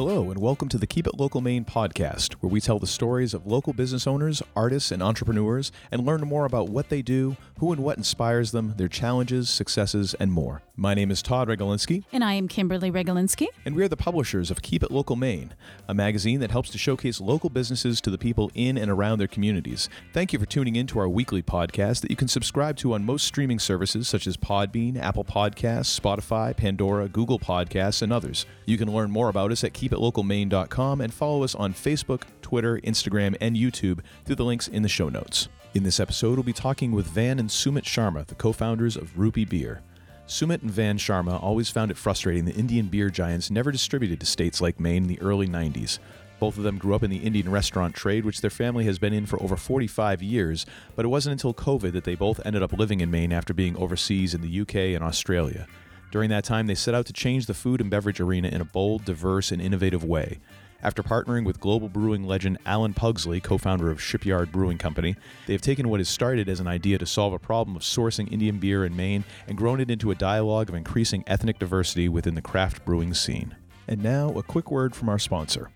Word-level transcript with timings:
Hello, 0.00 0.30
and 0.30 0.40
welcome 0.40 0.70
to 0.70 0.78
the 0.78 0.86
Keep 0.86 1.08
It 1.08 1.18
Local 1.18 1.42
Maine 1.42 1.66
podcast, 1.66 2.32
where 2.40 2.48
we 2.48 2.58
tell 2.58 2.78
the 2.78 2.86
stories 2.86 3.34
of 3.34 3.46
local 3.46 3.74
business 3.74 4.06
owners, 4.06 4.42
artists, 4.56 4.90
and 4.90 5.02
entrepreneurs 5.02 5.72
and 5.92 6.06
learn 6.06 6.22
more 6.22 6.46
about 6.46 6.70
what 6.70 6.88
they 6.88 7.02
do, 7.02 7.36
who 7.58 7.70
and 7.70 7.84
what 7.84 7.98
inspires 7.98 8.50
them, 8.50 8.72
their 8.78 8.88
challenges, 8.88 9.50
successes, 9.50 10.14
and 10.14 10.32
more. 10.32 10.62
My 10.74 10.94
name 10.94 11.10
is 11.10 11.20
Todd 11.20 11.48
Regalinski. 11.48 12.04
And 12.10 12.24
I 12.24 12.32
am 12.32 12.48
Kimberly 12.48 12.90
Regalinski. 12.90 13.48
And 13.66 13.74
we 13.74 13.82
are 13.82 13.88
the 13.88 13.98
publishers 13.98 14.50
of 14.50 14.62
Keep 14.62 14.82
It 14.82 14.90
Local 14.90 15.14
Maine, 15.14 15.52
a 15.86 15.92
magazine 15.92 16.40
that 16.40 16.50
helps 16.50 16.70
to 16.70 16.78
showcase 16.78 17.20
local 17.20 17.50
businesses 17.50 18.00
to 18.00 18.10
the 18.10 18.16
people 18.16 18.50
in 18.54 18.78
and 18.78 18.90
around 18.90 19.18
their 19.18 19.28
communities. 19.28 19.90
Thank 20.14 20.32
you 20.32 20.38
for 20.38 20.46
tuning 20.46 20.76
in 20.76 20.86
to 20.86 20.98
our 20.98 21.08
weekly 21.10 21.42
podcast 21.42 22.00
that 22.00 22.10
you 22.10 22.16
can 22.16 22.28
subscribe 22.28 22.78
to 22.78 22.94
on 22.94 23.04
most 23.04 23.26
streaming 23.26 23.58
services 23.58 24.08
such 24.08 24.26
as 24.26 24.38
Podbean, 24.38 24.98
Apple 24.98 25.24
Podcasts, 25.24 26.00
Spotify, 26.00 26.56
Pandora, 26.56 27.06
Google 27.10 27.38
Podcasts, 27.38 28.00
and 28.00 28.10
others. 28.10 28.46
You 28.64 28.78
can 28.78 28.90
learn 28.90 29.10
more 29.10 29.28
about 29.28 29.52
us 29.52 29.62
at 29.62 29.74
keepitlocalmaine.com 29.90 31.00
and 31.00 31.12
follow 31.12 31.42
us 31.42 31.54
on 31.54 31.74
Facebook, 31.74 32.22
Twitter, 32.42 32.78
Instagram, 32.78 33.36
and 33.40 33.56
YouTube 33.56 34.00
through 34.24 34.36
the 34.36 34.44
links 34.44 34.68
in 34.68 34.82
the 34.82 34.88
show 34.88 35.08
notes. 35.08 35.48
In 35.74 35.82
this 35.82 36.00
episode, 36.00 36.34
we'll 36.34 36.42
be 36.42 36.52
talking 36.52 36.92
with 36.92 37.06
Van 37.06 37.38
and 37.38 37.48
Sumit 37.48 37.84
Sharma, 37.84 38.26
the 38.26 38.34
co 38.34 38.52
founders 38.52 38.96
of 38.96 39.18
Rupee 39.18 39.44
Beer. 39.44 39.82
Sumit 40.26 40.62
and 40.62 40.70
Van 40.70 40.96
Sharma 40.96 41.42
always 41.42 41.70
found 41.70 41.90
it 41.90 41.96
frustrating 41.96 42.44
that 42.44 42.56
Indian 42.56 42.86
beer 42.86 43.10
giants 43.10 43.50
never 43.50 43.72
distributed 43.72 44.20
to 44.20 44.26
states 44.26 44.60
like 44.60 44.78
Maine 44.78 45.02
in 45.02 45.08
the 45.08 45.20
early 45.20 45.48
90s. 45.48 45.98
Both 46.38 46.56
of 46.56 46.62
them 46.62 46.78
grew 46.78 46.94
up 46.94 47.02
in 47.02 47.10
the 47.10 47.18
Indian 47.18 47.50
restaurant 47.50 47.94
trade, 47.94 48.24
which 48.24 48.40
their 48.40 48.50
family 48.50 48.84
has 48.84 48.98
been 48.98 49.12
in 49.12 49.26
for 49.26 49.42
over 49.42 49.56
45 49.56 50.22
years, 50.22 50.66
but 50.96 51.04
it 51.04 51.08
wasn't 51.08 51.32
until 51.32 51.52
COVID 51.52 51.92
that 51.92 52.04
they 52.04 52.14
both 52.14 52.40
ended 52.46 52.62
up 52.62 52.72
living 52.72 53.00
in 53.00 53.10
Maine 53.10 53.32
after 53.32 53.52
being 53.52 53.76
overseas 53.76 54.32
in 54.32 54.40
the 54.40 54.60
UK 54.60 54.74
and 54.94 55.04
Australia. 55.04 55.66
During 56.10 56.30
that 56.30 56.44
time, 56.44 56.66
they 56.66 56.74
set 56.74 56.94
out 56.94 57.06
to 57.06 57.12
change 57.12 57.46
the 57.46 57.54
food 57.54 57.80
and 57.80 57.88
beverage 57.88 58.20
arena 58.20 58.48
in 58.48 58.60
a 58.60 58.64
bold, 58.64 59.04
diverse, 59.04 59.52
and 59.52 59.62
innovative 59.62 60.02
way. 60.02 60.40
After 60.82 61.02
partnering 61.02 61.44
with 61.44 61.60
global 61.60 61.88
brewing 61.88 62.24
legend 62.24 62.58
Alan 62.64 62.94
Pugsley, 62.94 63.38
co 63.40 63.58
founder 63.58 63.90
of 63.90 64.02
Shipyard 64.02 64.50
Brewing 64.50 64.78
Company, 64.78 65.14
they 65.46 65.52
have 65.52 65.60
taken 65.62 65.88
what 65.88 66.00
has 66.00 66.08
started 66.08 66.48
as 66.48 66.58
an 66.58 66.66
idea 66.66 66.96
to 66.98 67.06
solve 67.06 67.32
a 67.32 67.38
problem 67.38 67.76
of 67.76 67.82
sourcing 67.82 68.32
Indian 68.32 68.58
beer 68.58 68.84
in 68.84 68.96
Maine 68.96 69.24
and 69.46 69.58
grown 69.58 69.80
it 69.80 69.90
into 69.90 70.10
a 70.10 70.14
dialogue 70.14 70.68
of 70.68 70.74
increasing 70.74 71.22
ethnic 71.26 71.58
diversity 71.58 72.08
within 72.08 72.34
the 72.34 72.42
craft 72.42 72.84
brewing 72.84 73.12
scene. 73.12 73.54
And 73.86 74.02
now, 74.02 74.30
a 74.30 74.42
quick 74.42 74.70
word 74.70 74.96
from 74.96 75.10
our 75.10 75.18
sponsor. 75.18 75.70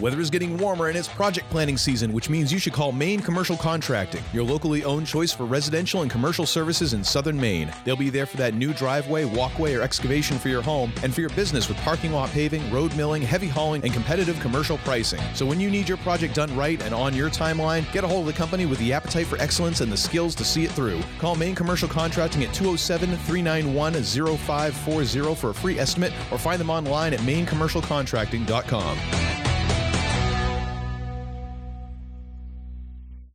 Weather 0.00 0.20
is 0.20 0.28
getting 0.28 0.58
warmer 0.58 0.88
and 0.88 0.96
it's 0.96 1.06
project 1.06 1.48
planning 1.50 1.76
season, 1.76 2.12
which 2.12 2.28
means 2.28 2.52
you 2.52 2.58
should 2.58 2.72
call 2.72 2.90
Maine 2.90 3.20
Commercial 3.20 3.56
Contracting, 3.56 4.24
your 4.32 4.42
locally 4.42 4.82
owned 4.82 5.06
choice 5.06 5.32
for 5.32 5.44
residential 5.44 6.02
and 6.02 6.10
commercial 6.10 6.46
services 6.46 6.94
in 6.94 7.04
southern 7.04 7.40
Maine. 7.40 7.72
They'll 7.84 7.94
be 7.94 8.10
there 8.10 8.26
for 8.26 8.36
that 8.38 8.54
new 8.54 8.74
driveway, 8.74 9.24
walkway, 9.24 9.74
or 9.74 9.82
excavation 9.82 10.36
for 10.38 10.48
your 10.48 10.62
home 10.62 10.92
and 11.04 11.14
for 11.14 11.20
your 11.20 11.30
business 11.30 11.68
with 11.68 11.78
parking 11.78 12.10
lot 12.10 12.28
paving, 12.30 12.68
road 12.72 12.94
milling, 12.96 13.22
heavy 13.22 13.46
hauling, 13.46 13.84
and 13.84 13.92
competitive 13.92 14.40
commercial 14.40 14.78
pricing. 14.78 15.20
So 15.32 15.46
when 15.46 15.60
you 15.60 15.70
need 15.70 15.88
your 15.88 15.98
project 15.98 16.34
done 16.34 16.54
right 16.56 16.82
and 16.82 16.92
on 16.92 17.14
your 17.14 17.30
timeline, 17.30 17.90
get 17.92 18.02
a 18.02 18.08
hold 18.08 18.22
of 18.22 18.26
the 18.26 18.32
company 18.32 18.66
with 18.66 18.80
the 18.80 18.92
appetite 18.92 19.28
for 19.28 19.40
excellence 19.40 19.80
and 19.80 19.92
the 19.92 19.96
skills 19.96 20.34
to 20.34 20.44
see 20.44 20.64
it 20.64 20.72
through. 20.72 21.00
Call 21.18 21.36
Maine 21.36 21.54
Commercial 21.54 21.88
Contracting 21.88 22.42
at 22.42 22.52
207 22.52 23.16
391 23.16 24.02
0540 24.02 25.34
for 25.36 25.50
a 25.50 25.54
free 25.54 25.78
estimate 25.78 26.12
or 26.32 26.38
find 26.38 26.60
them 26.60 26.70
online 26.70 27.14
at 27.14 27.20
mainecommercialcontracting.com. 27.20 29.53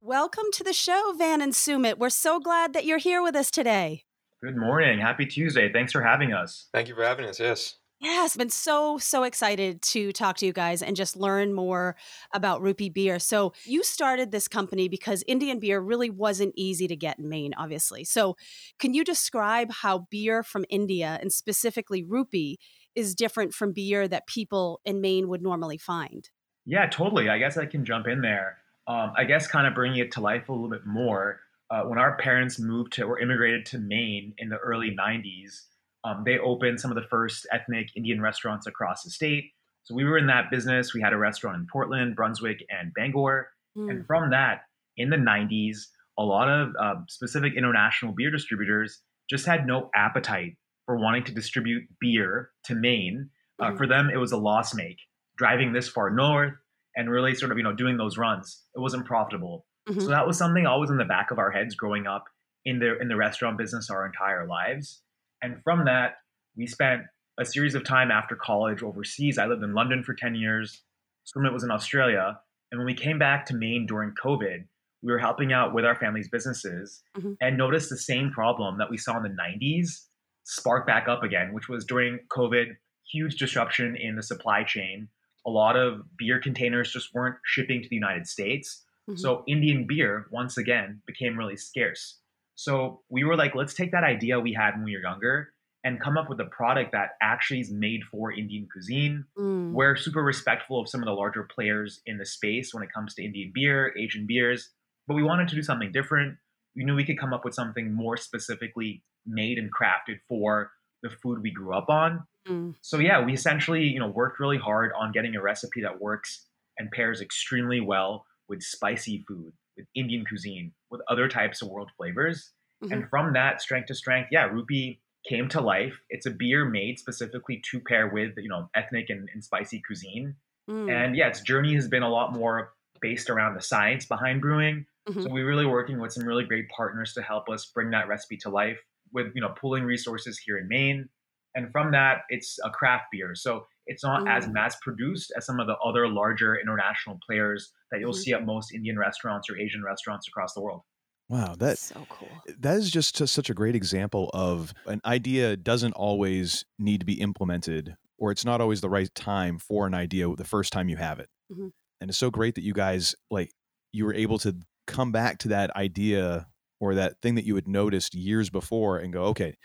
Welcome 0.10 0.46
to 0.54 0.64
the 0.64 0.74
show, 0.74 1.14
Van 1.20 1.40
and 1.40 1.54
Sumit. 1.54 2.00
We're 2.00 2.10
so 2.10 2.40
glad 2.40 2.74
that 2.74 2.84
you're 2.84 2.98
here 2.98 3.22
with 3.22 3.36
us 3.36 3.52
today. 3.52 4.06
Good 4.42 4.58
morning. 4.58 4.98
Happy 4.98 5.28
Tuesday. 5.28 5.72
Thanks 5.72 5.92
for 5.92 6.02
having 6.02 6.34
us. 6.34 6.68
Thank 6.74 6.88
you 6.88 6.96
for 6.96 7.04
having 7.04 7.28
us. 7.28 7.40
Yes. 7.40 7.76
Yes, 8.02 8.36
been 8.36 8.50
so 8.50 8.98
so 8.98 9.22
excited 9.22 9.84
to 9.84 10.12
talk 10.12 10.38
to 10.38 10.48
you 10.48 10.52
guys 10.52 10.82
and 10.82 10.96
just 10.96 11.16
learn 11.16 11.54
more 11.54 11.96
about 12.34 12.64
Rupee 12.64 12.90
beer. 12.90 13.20
So, 13.20 13.54
you 13.66 13.84
started 13.84 14.32
this 14.32 14.48
company 14.48 14.88
because 14.88 15.24
Indian 15.28 15.60
beer 15.60 15.80
really 15.80 16.10
wasn't 16.10 16.56
easy 16.58 16.88
to 16.88 16.96
get 16.96 17.20
in 17.20 17.30
Maine, 17.30 17.54
obviously. 17.56 18.04
So, 18.04 18.36
can 18.80 18.96
you 18.96 19.04
describe 19.04 19.72
how 19.72 20.08
beer 20.10 20.42
from 20.42 20.66
India 20.72 21.20
and 21.22 21.32
specifically 21.32 22.04
Rupee 22.04 22.58
is 22.96 23.14
different 23.14 23.54
from 23.54 23.74
beer 23.74 24.08
that 24.08 24.26
people 24.26 24.82
in 24.86 25.02
Maine 25.02 25.30
would 25.30 25.44
normally 25.44 25.78
find? 25.78 26.28
Yeah, 26.66 26.88
totally. 26.88 27.30
I 27.30 27.38
guess 27.38 27.58
I 27.58 27.68
can 27.68 27.86
jump 27.86 28.08
in 28.08 28.22
there. 28.22 28.58
Um, 28.90 29.14
I 29.16 29.24
guess 29.24 29.46
kind 29.46 29.68
of 29.68 29.76
bringing 29.76 30.00
it 30.00 30.12
to 30.14 30.22
life 30.22 30.50
a 30.50 30.52
little 30.52 30.70
bit 30.70 30.86
more. 30.86 31.42
Uh, 31.70 31.84
when 31.84 32.00
our 32.00 32.18
parents 32.18 32.60
moved 32.60 32.94
to 32.94 33.04
or 33.04 33.20
immigrated 33.20 33.64
to 33.68 33.78
Maine 33.78 34.34
in 34.40 34.50
the 34.50 34.58
early 34.58 34.96
90s, 35.00 35.62
um, 36.04 36.24
they 36.26 36.40
opened 36.40 36.80
some 36.80 36.90
of 36.90 36.96
the 36.96 37.08
first 37.08 37.46
ethnic 37.52 37.90
Indian 37.96 38.20
restaurants 38.20 38.66
across 38.66 39.04
the 39.04 39.12
state. 39.12 39.52
So 39.84 39.94
we 39.94 40.06
were 40.06 40.18
in 40.18 40.26
that 40.28 40.50
business. 40.50 40.94
We 40.94 41.02
had 41.02 41.14
a 41.14 41.18
restaurant 41.18 41.58
in 41.58 41.68
Portland, 41.72 42.16
Brunswick, 42.16 42.66
and 42.70 42.92
Bangor. 42.96 43.50
Mm. 43.78 43.92
And 43.92 44.06
from 44.08 44.32
that, 44.32 44.62
in 44.98 45.12
the 45.12 45.18
90s, 45.18 45.78
a 46.18 46.24
lot 46.24 46.50
of 46.50 46.70
uh, 46.82 46.96
specific 47.08 47.54
international 47.56 48.14
beer 48.14 48.32
distributors 48.32 49.02
just 49.30 49.46
had 49.46 49.68
no 49.68 49.92
appetite 49.96 50.58
for 50.88 50.98
wanting 50.98 51.24
to 51.26 51.32
distribute 51.32 51.84
beer 52.02 52.50
to 52.64 52.74
Maine. 52.74 53.30
Uh, 53.62 53.72
mm. 53.72 53.78
For 53.78 53.86
them, 53.86 54.10
it 54.10 54.18
was 54.18 54.32
a 54.32 54.38
loss 54.38 54.74
make. 54.74 54.98
Driving 55.38 55.74
this 55.74 55.88
far 55.88 56.10
north 56.10 56.54
and 56.96 57.10
really 57.10 57.36
sort 57.36 57.52
of 57.52 57.58
you 57.58 57.64
know 57.64 57.74
doing 57.74 57.98
those 57.98 58.18
runs, 58.18 58.64
it 58.76 58.80
wasn't 58.80 59.06
profitable. 59.06 59.66
Mm-hmm. 59.88 60.02
So 60.02 60.08
that 60.08 60.28
was 60.28 60.38
something 60.38 60.66
always 60.66 60.90
in 60.90 60.98
the 60.98 61.06
back 61.06 61.32
of 61.32 61.40
our 61.40 61.52
heads 61.52 61.76
growing 61.76 62.08
up 62.08 62.26
in 62.66 62.80
the 62.80 63.00
in 63.00 63.08
the 63.08 63.16
restaurant 63.16 63.58
business 63.58 63.90
our 63.90 64.06
entire 64.06 64.48
lives. 64.48 65.02
And 65.42 65.62
from 65.64 65.86
that, 65.86 66.16
we 66.56 66.68
spent 66.68 67.04
a 67.40 67.46
series 67.46 67.76
of 67.76 67.86
time 67.86 68.12
after 68.12 68.36
college 68.36 68.84
overseas. 68.84 69.38
I 69.38 69.46
lived 69.46 69.64
in 69.64 69.74
London 69.74 70.04
for 70.04 70.14
10 70.14 70.36
years. 70.36 70.84
Sumit 71.26 71.54
was 71.54 71.64
in 71.64 71.72
Australia. 71.72 72.40
And 72.72 72.80
when 72.80 72.86
we 72.86 72.94
came 72.94 73.18
back 73.18 73.46
to 73.46 73.56
Maine 73.56 73.86
during 73.88 74.14
COVID, 74.22 74.66
we 75.02 75.12
were 75.12 75.20
helping 75.20 75.54
out 75.54 75.74
with 75.74 75.86
our 75.86 75.96
family's 75.96 76.30
businesses 76.30 77.02
mm-hmm. 77.18 77.34
and 77.40 77.58
noticed 77.58 77.90
the 77.90 77.98
same 77.98 78.32
problem 78.32 78.78
that 78.80 78.90
we 78.90 78.98
saw 78.98 79.16
in 79.18 79.24
the 79.24 79.30
90s 79.30 80.06
spark 80.44 80.86
back 80.86 81.08
up 81.08 81.24
again, 81.24 81.54
which 81.54 81.70
was 81.70 81.86
during 81.86 82.20
COVID, 82.30 82.76
huge 83.12 83.38
disruption 83.38 83.96
in 83.96 84.16
the 84.16 84.24
supply 84.24 84.64
chain. 84.64 85.08
A 85.50 85.52
lot 85.52 85.76
of 85.76 86.02
beer 86.16 86.40
containers 86.40 86.92
just 86.92 87.12
weren't 87.12 87.38
shipping 87.44 87.82
to 87.82 87.90
the 87.90 87.96
United 87.96 88.28
States. 88.28 88.86
Mm-hmm. 89.10 89.18
So 89.18 89.44
Indian 89.48 89.88
beer, 89.88 90.28
once 90.32 90.58
again, 90.58 91.02
became 91.08 91.36
really 91.36 91.58
scarce. 91.58 92.20
So 92.54 93.02
we 93.10 93.24
were 93.24 93.36
like, 93.36 93.56
let's 93.56 93.74
take 93.74 93.92
that 93.94 94.04
idea 94.04 94.40
we 94.40 94.54
had 94.54 94.76
when 94.76 94.84
we 94.84 94.96
were 94.96 95.02
younger 95.02 95.50
and 95.84 96.00
come 96.00 96.18
up 96.18 96.30
with 96.30 96.40
a 96.40 96.46
product 96.46 96.92
that 96.92 97.14
actually 97.20 97.62
is 97.62 97.72
made 97.72 98.02
for 98.12 98.32
Indian 98.32 98.68
cuisine. 98.72 99.26
Mm. 99.36 99.72
We're 99.72 99.96
super 99.96 100.22
respectful 100.22 100.80
of 100.80 100.88
some 100.88 101.02
of 101.02 101.08
the 101.08 101.14
larger 101.14 101.48
players 101.52 102.00
in 102.06 102.20
the 102.20 102.28
space 102.28 102.72
when 102.72 102.84
it 102.84 102.90
comes 102.94 103.16
to 103.16 103.24
Indian 103.24 103.52
beer, 103.56 103.92
Asian 103.98 104.28
beers, 104.28 104.70
but 105.08 105.16
we 105.16 105.24
wanted 105.24 105.48
to 105.48 105.56
do 105.56 105.64
something 105.64 105.92
different. 105.92 106.38
We 106.76 106.84
knew 106.84 106.94
we 106.94 107.06
could 107.06 107.20
come 107.20 107.34
up 107.34 107.44
with 107.44 107.56
something 107.56 107.92
more 107.92 108.18
specifically 108.18 109.04
made 109.26 109.58
and 109.58 109.72
crafted 109.74 110.20
for 110.28 110.70
the 111.04 111.10
food 111.10 111.42
we 111.42 111.52
grew 111.52 111.76
up 111.76 111.90
on. 111.90 112.24
Mm. 112.48 112.76
So 112.82 113.00
yeah, 113.00 113.24
we 113.24 113.34
essentially, 113.34 113.84
you 113.84 114.00
know, 114.00 114.08
worked 114.08 114.40
really 114.40 114.58
hard 114.58 114.92
on 114.98 115.12
getting 115.12 115.36
a 115.36 115.42
recipe 115.42 115.82
that 115.82 116.02
works 116.02 116.46
and 116.78 116.92
pairs 116.92 117.22
extremely 117.22 117.80
well 117.80 118.26
with 118.48 118.62
spicy 118.62 119.24
food 119.28 119.54
with 119.80 119.88
Indian 119.96 120.26
cuisine, 120.26 120.74
with 120.92 121.02
other 121.10 121.28
types 121.28 121.62
of 121.62 121.70
world 121.70 121.90
flavors. 121.98 122.52
Mm-hmm. 122.84 122.94
And 122.94 123.10
from 123.10 123.34
that 123.34 123.62
strength 123.62 123.88
to 123.88 123.96
strength, 123.96 124.30
yeah, 124.32 124.44
Rupee 124.44 125.00
came 125.28 125.50
to 125.50 125.62
life. 125.62 126.00
It's 126.10 126.26
a 126.26 126.32
beer 126.32 126.66
made 126.66 127.00
specifically 127.00 127.62
to 127.72 127.80
pair 127.80 128.08
with, 128.08 128.34
you 128.38 128.50
know, 128.50 128.70
ethnic 128.76 129.10
and, 129.10 129.30
and 129.34 129.44
spicy 129.44 129.82
cuisine. 129.86 130.36
Mm. 130.70 130.92
And 130.92 131.16
yeah, 131.16 131.28
its 131.28 131.42
journey 131.42 131.74
has 131.76 131.88
been 131.88 132.04
a 132.04 132.10
lot 132.10 132.34
more 132.34 132.74
based 133.02 133.30
around 133.30 133.56
the 133.56 133.62
science 133.62 134.06
behind 134.06 134.42
brewing. 134.42 134.86
Mm-hmm. 135.10 135.24
So 135.24 135.30
we're 135.30 135.48
really 135.48 135.66
working 135.66 136.00
with 136.00 136.14
some 136.14 136.26
really 136.26 136.44
great 136.44 136.70
partners 136.70 137.14
to 137.14 137.22
help 137.22 137.50
us 137.50 137.72
bring 137.74 137.90
that 137.92 138.08
recipe 138.08 138.38
to 138.38 138.50
life 138.50 138.78
with, 139.14 139.28
you 139.34 139.42
know, 139.42 139.54
pooling 139.60 139.84
resources 139.84 140.40
here 140.40 140.58
in 140.58 140.68
Maine. 140.68 141.10
And 141.56 141.72
from 141.72 141.92
that, 141.92 142.22
it's 142.30 142.60
a 142.64 142.70
craft 142.70 143.06
beer. 143.12 143.34
So 143.36 143.66
it's 143.88 144.04
not 144.04 144.24
mm. 144.24 144.30
as 144.30 144.48
mass 144.48 144.78
produced 144.82 145.34
as 145.36 145.46
some 145.46 145.60
of 145.60 145.68
the 145.68 145.76
other 145.78 146.08
larger 146.08 146.56
international 146.60 147.18
players 147.28 147.72
that 147.92 148.00
you'll 148.00 148.14
mm. 148.14 148.18
see 148.24 148.34
at 148.34 148.46
most 148.46 148.74
Indian 148.74 149.00
restaurants 149.00 149.50
or 149.50 149.58
Asian 149.58 149.84
restaurants 149.84 150.28
across 150.28 150.54
the 150.54 150.62
world. 150.62 150.82
Wow, 151.28 151.56
that 151.60 151.78
so 151.78 152.06
cool. 152.10 152.30
That 152.60 152.78
is 152.78 152.90
just 152.90 153.16
such 153.28 153.50
a 153.50 153.54
great 153.54 153.76
example 153.76 154.32
of 154.34 154.74
an 154.88 155.00
idea 155.06 155.56
doesn't 155.56 155.94
always 155.94 156.66
need 156.80 157.02
to 157.02 157.06
be 157.06 157.22
implemented 157.22 157.96
or 158.20 158.32
it's 158.32 158.46
not 158.46 158.62
always 158.62 158.82
the 158.82 158.90
right 158.90 159.14
time 159.16 159.58
for 159.58 159.88
an 159.88 159.94
idea 159.94 160.28
the 160.36 160.44
first 160.44 160.74
time 160.74 160.90
you 160.90 160.98
have 160.98 161.20
it. 161.20 161.30
Mm-hmm. 161.52 161.68
And 162.02 162.10
it's 162.10 162.18
so 162.18 162.30
great 162.30 162.56
that 162.56 162.64
you 162.64 162.74
guys 162.74 163.16
like 163.32 163.52
you 163.92 164.06
were 164.06 164.14
able 164.14 164.38
to 164.40 164.56
come 164.90 165.12
back 165.12 165.38
to 165.40 165.48
that 165.50 165.74
idea 165.76 166.48
or 166.80 166.96
that 166.96 167.22
thing 167.22 167.36
that 167.36 167.46
you 167.46 167.56
had 167.56 167.68
noticed 167.68 168.16
years 168.16 168.50
before 168.50 168.98
and 168.98 169.14
go, 169.14 169.24
okay, 169.26 169.56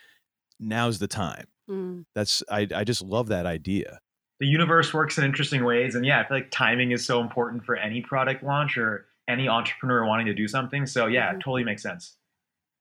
now's 0.60 0.98
the 0.98 1.08
time. 1.08 1.46
Mm. 1.68 2.04
That's 2.14 2.42
I 2.50 2.68
I 2.74 2.84
just 2.84 3.02
love 3.02 3.28
that 3.28 3.46
idea. 3.46 3.98
The 4.40 4.46
universe 4.46 4.92
works 4.92 5.16
in 5.16 5.24
interesting 5.24 5.64
ways, 5.64 5.94
and 5.94 6.04
yeah, 6.04 6.20
I 6.20 6.28
feel 6.28 6.36
like 6.36 6.50
timing 6.50 6.90
is 6.90 7.06
so 7.06 7.20
important 7.20 7.64
for 7.64 7.76
any 7.76 8.02
product 8.02 8.42
launch 8.42 8.76
or 8.76 9.06
any 9.28 9.48
entrepreneur 9.48 10.04
wanting 10.04 10.26
to 10.26 10.34
do 10.34 10.46
something. 10.48 10.86
So 10.86 11.06
yeah, 11.06 11.28
mm-hmm. 11.28 11.36
it 11.36 11.40
totally 11.40 11.64
makes 11.64 11.82
sense. 11.82 12.16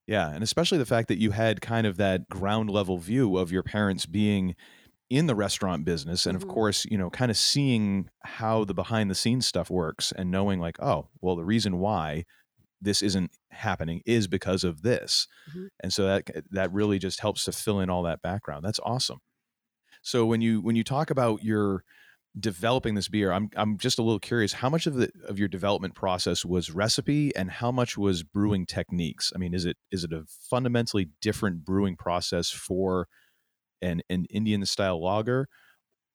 Yeah, 0.06 0.30
and 0.31 0.44
especially 0.44 0.78
the 0.78 0.86
fact 0.86 1.07
that 1.07 1.19
you 1.19 1.31
had 1.31 1.62
kind 1.62 1.88
of 1.88 1.95
that 1.98 2.28
ground 2.28 2.69
level 2.69 2.98
view 2.98 3.38
of 3.38 3.51
your 3.51 3.63
parents 3.63 4.06
being 4.06 4.56
in 5.13 5.27
the 5.27 5.36
restaurant 5.36 5.86
business 5.86 6.25
and 6.25 6.36
Mhm. 6.38 6.42
of 6.42 6.48
course 6.48 6.86
you 6.86 6.98
know 6.98 7.10
kind 7.10 7.30
of 7.31 7.38
seeing 7.38 8.10
how 8.24 8.65
the 8.65 8.74
behind 8.74 9.10
the 9.12 9.15
scenes 9.15 9.45
stuff 9.45 9.69
works 9.69 10.12
and 10.12 10.31
knowing 10.31 10.60
like 10.60 10.77
oh 10.81 11.07
well 11.21 11.36
the 11.36 11.45
reason 11.45 11.77
why 11.77 12.25
this 12.81 13.01
isn't 13.01 13.31
happening 13.51 14.01
is 14.06 14.27
because 14.27 14.63
of 14.63 14.81
this 14.81 15.27
Mhm. 15.54 15.68
and 15.81 15.94
so 15.94 16.06
that 16.06 16.24
that 16.51 16.71
really 16.74 17.00
just 17.00 17.19
helps 17.19 17.45
to 17.45 17.51
fill 17.51 17.80
in 17.80 17.89
all 17.89 18.04
that 18.04 18.21
background 18.21 18.65
that's 18.65 18.80
awesome 18.83 19.19
so 20.01 20.25
when 20.25 20.42
you 20.42 20.62
when 20.62 20.75
you 20.75 20.83
talk 20.83 21.10
about 21.12 21.44
your 21.44 21.83
developing 22.39 22.95
this 22.95 23.07
beer 23.07 23.31
i'm 23.31 23.50
i'm 23.56 23.77
just 23.77 24.00
a 24.00 24.01
little 24.01 24.19
curious 24.19 24.54
how 24.54 24.69
much 24.69 24.88
of 24.88 24.95
the 24.95 25.12
of 25.30 25.38
your 25.38 25.48
development 25.48 25.94
process 25.94 26.44
was 26.44 26.71
recipe 26.71 27.33
and 27.36 27.51
how 27.51 27.71
much 27.71 27.95
was 27.95 28.24
brewing 28.24 28.66
techniques 28.66 29.31
i 29.36 29.38
mean 29.38 29.54
is 29.54 29.66
it 29.66 29.77
is 29.92 30.04
it 30.04 30.12
a 30.12 30.24
fundamentally 30.50 31.09
different 31.21 31.63
brewing 31.63 31.95
process 31.95 32.50
for 32.50 33.07
an 33.83 34.01
an 34.09 34.25
indian 34.30 34.65
style 34.65 35.01
lager 35.03 35.47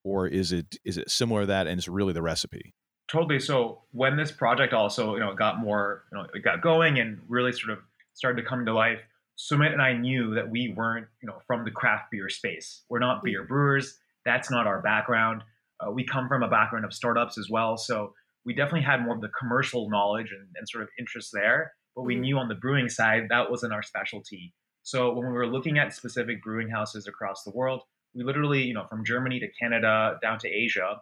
or 0.03 0.27
is 0.27 0.51
it 0.51 0.75
is 0.83 0.97
it 0.97 1.09
similar 1.09 1.41
to 1.41 1.47
that 1.47 1.67
and 1.67 1.77
it's 1.77 1.87
really 1.87 2.13
the 2.13 2.21
recipe 2.21 2.73
Totally. 3.11 3.39
So 3.39 3.81
when 3.91 4.17
this 4.17 4.31
project 4.31 4.71
also, 4.71 5.15
you 5.15 5.19
know, 5.19 5.33
got 5.33 5.59
more, 5.59 6.03
you 6.11 6.17
know, 6.19 6.27
it 6.31 6.43
got 6.43 6.61
going 6.61 6.99
and 6.99 7.19
really 7.27 7.51
sort 7.51 7.71
of 7.75 7.79
started 8.13 8.39
to 8.43 8.47
come 8.47 8.65
to 8.67 8.71
life, 8.73 8.99
Sumit 9.35 9.73
and 9.73 9.81
I 9.81 9.93
knew 9.93 10.35
that 10.35 10.47
we 10.51 10.73
weren't, 10.77 11.07
you 11.19 11.27
know, 11.27 11.39
from 11.47 11.65
the 11.65 11.71
craft 11.71 12.11
beer 12.11 12.29
space. 12.29 12.83
We're 12.87 12.99
not 12.99 13.23
beer 13.23 13.43
brewers. 13.47 13.97
That's 14.25 14.51
not 14.51 14.67
our 14.67 14.79
background. 14.83 15.41
Uh, 15.79 15.89
we 15.89 16.05
come 16.05 16.27
from 16.27 16.43
a 16.43 16.47
background 16.49 16.85
of 16.85 16.93
startups 16.93 17.39
as 17.39 17.49
well. 17.49 17.77
So 17.77 18.13
we 18.45 18.53
definitely 18.53 18.83
had 18.83 19.01
more 19.01 19.15
of 19.15 19.21
the 19.21 19.29
commercial 19.29 19.89
knowledge 19.89 20.31
and, 20.31 20.47
and 20.55 20.69
sort 20.69 20.83
of 20.83 20.89
interest 20.99 21.31
there. 21.33 21.71
But 21.95 22.03
we 22.03 22.15
Mhm. 22.15 22.19
knew 22.19 22.37
on 22.37 22.47
the 22.47 22.55
brewing 22.55 22.89
side 22.89 23.23
that 23.29 23.49
wasn't 23.49 23.73
our 23.73 23.81
specialty. 23.81 24.53
So 24.83 25.13
when 25.13 25.27
we 25.27 25.33
were 25.33 25.47
looking 25.47 25.77
at 25.77 25.93
specific 25.93 26.43
brewing 26.43 26.69
houses 26.69 27.07
across 27.07 27.43
the 27.43 27.51
world, 27.51 27.81
we 28.15 28.23
literally, 28.23 28.63
you 28.63 28.73
know, 28.73 28.85
from 28.87 29.05
Germany 29.05 29.39
to 29.39 29.47
Canada 29.59 30.17
down 30.21 30.39
to 30.39 30.47
Asia, 30.49 31.01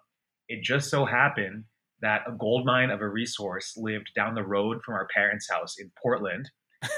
it 0.49 0.63
just 0.63 0.89
so 0.89 1.05
happened 1.05 1.65
that 2.01 2.21
a 2.27 2.31
gold 2.31 2.65
mine 2.65 2.89
of 2.89 3.01
a 3.01 3.07
resource 3.07 3.75
lived 3.77 4.11
down 4.15 4.35
the 4.35 4.43
road 4.43 4.81
from 4.83 4.93
our 4.93 5.07
parents' 5.13 5.49
house 5.49 5.77
in 5.79 5.91
Portland. 6.01 6.49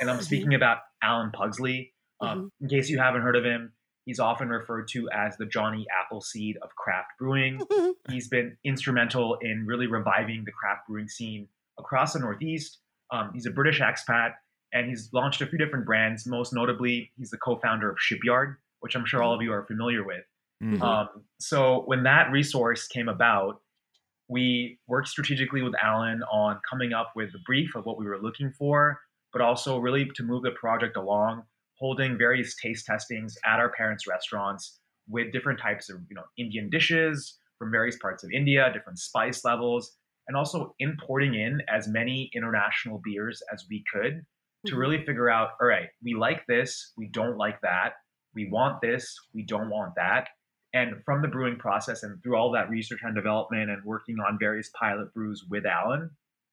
And 0.01 0.09
I'm 0.09 0.21
speaking 0.29 0.53
about 0.53 0.79
Alan 1.01 1.31
Pugsley. 1.31 1.93
Um, 2.21 2.51
In 2.59 2.67
case 2.67 2.89
you 2.89 2.99
haven't 2.99 3.21
heard 3.21 3.37
of 3.37 3.45
him, 3.45 3.71
he's 4.05 4.19
often 4.19 4.49
referred 4.49 4.87
to 4.89 5.09
as 5.11 5.37
the 5.37 5.45
Johnny 5.45 5.85
Appleseed 6.03 6.57
of 6.61 6.75
craft 6.75 7.11
brewing. 7.17 7.61
He's 8.09 8.27
been 8.27 8.57
instrumental 8.65 9.37
in 9.39 9.65
really 9.67 9.87
reviving 9.87 10.43
the 10.45 10.51
craft 10.51 10.87
brewing 10.87 11.07
scene 11.07 11.47
across 11.77 12.13
the 12.13 12.19
Northeast. 12.19 12.79
Um, 13.11 13.31
he's 13.33 13.45
a 13.45 13.51
British 13.51 13.79
expat 13.79 14.33
and 14.73 14.87
he's 14.87 15.09
launched 15.13 15.41
a 15.41 15.47
few 15.47 15.57
different 15.57 15.85
brands. 15.85 16.25
Most 16.27 16.53
notably, 16.53 17.11
he's 17.17 17.29
the 17.29 17.37
co 17.37 17.57
founder 17.57 17.89
of 17.89 17.97
Shipyard, 17.99 18.57
which 18.81 18.95
I'm 18.95 19.05
sure 19.05 19.23
all 19.23 19.33
of 19.33 19.41
you 19.41 19.51
are 19.51 19.65
familiar 19.65 20.03
with. 20.03 20.23
Mhm. 20.61 20.81
Um, 20.81 21.25
so 21.39 21.83
when 21.85 22.03
that 22.03 22.31
resource 22.31 22.87
came 22.87 23.07
about, 23.07 23.61
we 24.27 24.79
worked 24.87 25.07
strategically 25.07 25.61
with 25.61 25.73
Alan 25.81 26.21
on 26.23 26.59
coming 26.69 26.93
up 26.93 27.13
with 27.15 27.33
a 27.33 27.39
brief 27.45 27.75
of 27.75 27.85
what 27.85 27.97
we 27.97 28.05
were 28.05 28.19
looking 28.19 28.51
for, 28.51 29.01
but 29.33 29.41
also 29.41 29.79
really 29.79 30.05
to 30.15 30.23
move 30.23 30.43
the 30.43 30.51
project 30.51 30.97
along, 30.97 31.43
holding 31.75 32.17
various 32.17 32.55
taste 32.55 32.85
testings 32.85 33.37
at 33.45 33.59
our 33.59 33.69
parents' 33.69 34.05
restaurants 34.07 34.79
with 35.07 35.31
different 35.31 35.59
types 35.59 35.89
of 35.89 36.01
you 36.09 36.15
know 36.15 36.25
Indian 36.37 36.69
dishes 36.69 37.39
from 37.57 37.71
various 37.71 37.97
parts 37.97 38.23
of 38.23 38.31
India, 38.31 38.71
different 38.71 38.99
spice 38.99 39.43
levels, 39.43 39.97
and 40.27 40.37
also 40.37 40.75
importing 40.79 41.33
in 41.33 41.61
as 41.67 41.87
many 41.87 42.29
international 42.35 43.01
beers 43.03 43.41
as 43.51 43.65
we 43.69 43.83
could 43.91 44.25
to 44.65 44.73
Mhm. 44.75 44.77
really 44.79 45.05
figure 45.05 45.29
out 45.29 45.51
all 45.61 45.67
right, 45.67 45.89
we 46.03 46.13
like 46.15 46.45
this, 46.47 46.93
we 46.97 47.07
don't 47.07 47.37
like 47.37 47.61
that, 47.61 47.93
we 48.33 48.49
want 48.49 48.81
this, 48.81 49.17
we 49.33 49.43
don't 49.43 49.69
want 49.69 49.95
that. 49.95 50.29
And 50.73 51.03
from 51.03 51.21
the 51.21 51.27
brewing 51.27 51.57
process 51.57 52.03
and 52.03 52.21
through 52.21 52.35
all 52.35 52.51
that 52.51 52.69
research 52.69 52.99
and 53.03 53.15
development 53.15 53.71
and 53.71 53.83
working 53.83 54.17
on 54.19 54.37
various 54.39 54.69
pilot 54.79 55.11
brews 55.13 55.45
with 55.49 55.65
Alan, 55.65 56.11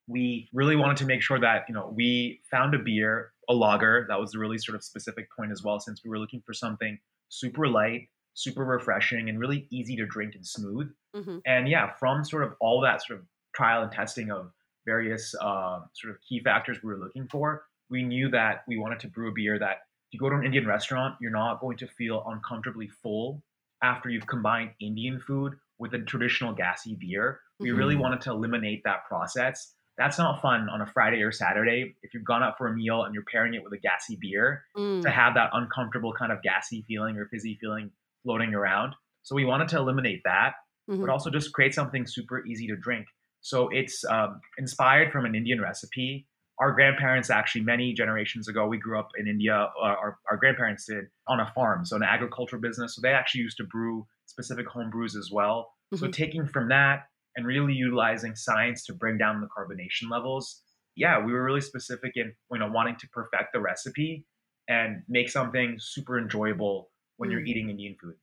we 0.09 0.49
really 0.55 0.77
wanted 0.77 0.97
to 0.99 1.05
make 1.05 1.21
sure 1.21 1.39
that, 1.41 1.65
you 1.69 1.75
know, 1.75 1.93
we 1.95 2.41
found 2.51 2.75
a 2.75 2.79
beer, 2.79 3.33
a 3.49 3.53
lager, 3.55 4.07
that 4.09 4.19
was 4.19 4.35
a 4.35 4.39
really 4.39 4.57
sort 4.57 4.77
of 4.77 4.83
specific 4.85 5.29
point 5.37 5.53
as 5.53 5.63
well, 5.63 5.79
since 5.81 6.03
we 6.03 6.09
were 6.11 6.19
looking 6.19 6.41
for 6.47 6.55
something 6.55 6.99
super 7.29 7.67
light, 7.69 8.09
super 8.35 8.65
refreshing, 8.65 9.29
and 9.29 9.39
really 9.39 9.67
easy 9.71 9.97
to 9.97 10.07
drink 10.07 10.35
and 10.35 10.47
smooth. 10.47 10.95
Mhm. 11.15 11.43
And 11.45 11.69
yeah, 11.69 11.93
from 11.95 12.25
sort 12.25 12.45
of 12.45 12.55
all 12.61 12.81
that 12.83 13.03
sort 13.03 13.19
of 13.19 13.27
trial 13.55 13.83
and 13.83 13.91
testing 13.93 14.31
of 14.31 14.53
various 14.87 15.35
uh, 15.41 15.81
sort 15.95 16.15
of 16.15 16.21
key 16.23 16.41
factors 16.41 16.83
we 16.83 16.89
were 16.93 16.99
looking 16.99 17.27
for, 17.29 17.67
we 17.91 18.03
knew 18.03 18.29
that 18.31 18.63
we 18.69 18.77
wanted 18.79 19.01
to 19.01 19.09
brew 19.09 19.31
a 19.31 19.33
beer 19.33 19.59
that 19.59 19.79
if 20.09 20.15
you 20.15 20.21
go 20.21 20.29
to 20.31 20.37
an 20.37 20.45
Indian 20.45 20.67
restaurant, 20.67 21.17
you're 21.21 21.31
not 21.33 21.61
going 21.61 21.77
to 21.79 21.87
feel 21.87 22.25
uncomfortably 22.29 22.89
full 23.03 23.43
after 23.83 24.09
you've 24.09 24.27
combined 24.27 24.71
Indian 24.81 25.21
food 25.21 25.55
with 25.79 25.93
a 25.95 25.99
traditional 25.99 26.53
gassy 26.55 26.97
beer. 26.99 27.41
We 27.61 27.71
really 27.73 27.95
Mhm. 27.97 28.01
wanted 28.01 28.21
to 28.23 28.31
eliminate 28.31 28.83
that 28.85 29.05
process. 29.07 29.75
That's 29.99 30.19
not 30.19 30.41
fun 30.43 30.69
on 30.69 30.81
a 30.81 30.87
Friday 30.87 31.23
or 31.23 31.33
Saturday 31.33 31.97
if 32.03 32.13
you've 32.15 32.25
gone 32.25 32.43
out 32.43 32.57
for 32.59 32.69
a 32.69 32.75
meal 32.75 33.05
and 33.05 33.15
you're 33.15 33.25
pairing 33.25 33.55
it 33.55 33.63
with 33.63 33.73
a 33.73 33.79
gassy 33.79 34.17
beer 34.21 34.65
Mm. 34.77 35.03
to 35.03 35.11
have 35.11 35.35
that 35.35 35.51
uncomfortable 35.53 36.13
kind 36.13 36.33
of 36.33 36.43
gassy 36.43 36.83
feeling 36.87 37.17
or 37.17 37.27
fizzy 37.29 37.57
feeling 37.61 37.91
floating 38.23 38.55
around. 38.55 38.95
So 39.23 39.35
we 39.35 39.45
wanted 39.45 39.69
to 39.69 39.79
eliminate 39.79 40.23
that, 40.25 40.55
Mhm. 40.89 41.01
but 41.01 41.11
also 41.11 41.31
just 41.31 41.53
create 41.53 41.75
something 41.75 42.07
super 42.07 42.45
easy 42.47 42.67
to 42.69 42.77
drink. 42.77 43.07
So 43.41 43.69
it's 43.69 44.05
um, 44.05 44.41
inspired 44.59 45.13
from 45.13 45.25
an 45.25 45.35
Indian 45.35 45.61
recipe. 45.61 46.27
Our 46.59 46.73
grandparents 46.73 47.29
actually, 47.29 47.63
many 47.63 47.93
generations 47.93 48.49
ago, 48.49 48.67
we 48.67 48.79
grew 48.79 48.99
up 48.99 49.11
in 49.19 49.27
India. 49.29 49.55
Uh, 49.55 49.83
our, 49.85 50.19
our 50.31 50.37
grandparents 50.39 50.87
did 50.87 51.05
on 51.29 51.39
a 51.41 51.53
farm, 51.55 51.85
so 51.85 51.97
an 51.97 52.03
agricultural 52.03 52.63
business. 52.63 52.95
So 52.95 53.01
they 53.03 53.13
actually 53.13 53.43
used 53.43 53.59
to 53.59 53.65
brew 53.65 54.07
specific 54.25 54.67
home 54.67 54.91
brews 54.91 55.17
as 55.17 55.31
well. 55.31 55.73
So 55.95 56.07
Mhm. 56.07 56.13
taking 56.13 56.47
from 56.47 56.69
that 56.69 57.09
and 57.37 57.47
really 57.47 57.75
utilizing 57.75 58.35
science 58.35 58.85
to 58.87 58.95
bring 58.95 59.19
down 59.19 59.41
the 59.41 59.49
carbonation 59.49 60.11
levels. 60.11 60.63
Yeah, 60.95 61.23
we 61.23 61.33
were 61.33 61.45
really 61.45 61.61
specific 61.61 62.13
in 62.17 62.35
you 62.51 62.59
know 62.59 62.71
wanting 62.71 62.97
to 62.97 63.09
perfect 63.11 63.53
the 63.53 63.61
recipe 63.61 64.27
and 64.69 65.03
make 65.09 65.29
something 65.29 65.77
super 65.79 66.19
enjoyable 66.19 66.91
when 67.19 67.31
you're 67.31 67.43
Mm. 67.43 67.47
eating 67.49 67.71
Indian 67.71 67.97
food. 68.01 68.17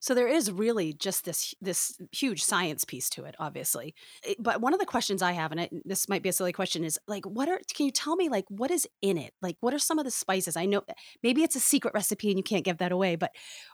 So 0.00 0.14
there 0.14 0.28
is 0.28 0.50
really 0.50 0.92
just 0.92 1.24
this 1.24 1.54
this 1.60 1.98
huge 2.12 2.42
science 2.42 2.84
piece 2.84 3.08
to 3.10 3.24
it, 3.24 3.34
obviously. 3.38 3.94
But 4.38 4.60
one 4.60 4.74
of 4.74 4.80
the 4.80 4.86
questions 4.86 5.22
I 5.22 5.32
have, 5.32 5.50
and 5.52 5.60
it, 5.60 5.72
this 5.84 6.08
might 6.08 6.22
be 6.22 6.28
a 6.28 6.32
silly 6.32 6.52
question, 6.52 6.84
is 6.84 6.98
like, 7.06 7.24
what 7.24 7.48
are? 7.48 7.60
Can 7.74 7.86
you 7.86 7.92
tell 7.92 8.16
me 8.16 8.28
like 8.28 8.44
what 8.48 8.70
is 8.70 8.86
in 9.02 9.18
it? 9.18 9.32
Like, 9.42 9.56
what 9.60 9.74
are 9.74 9.78
some 9.78 9.98
of 9.98 10.04
the 10.04 10.10
spices? 10.10 10.56
I 10.56 10.66
know 10.66 10.82
maybe 11.22 11.42
it's 11.42 11.56
a 11.56 11.60
secret 11.60 11.94
recipe 11.94 12.28
and 12.30 12.38
you 12.38 12.44
can't 12.44 12.64
give 12.64 12.78
that 12.78 12.92
away, 12.92 13.16
but 13.16 13.32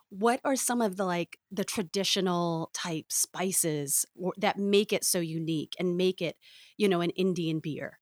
what 0.09 0.41
are 0.45 0.57
some 0.57 0.81
of 0.81 0.97
the 0.97 1.05
like 1.05 1.39
the 1.51 1.65
traditional 1.65 2.71
type 2.75 3.07
spices 3.11 4.05
or, 4.15 4.33
that 4.39 4.59
make 4.59 4.93
it 4.93 5.05
so 5.05 5.21
unique 5.21 5.75
and 5.79 5.97
make 5.97 6.21
it, 6.21 6.37
you 6.77 6.89
know, 6.89 7.01
an 7.01 7.11
Indian 7.11 7.61
beer? 7.61 7.99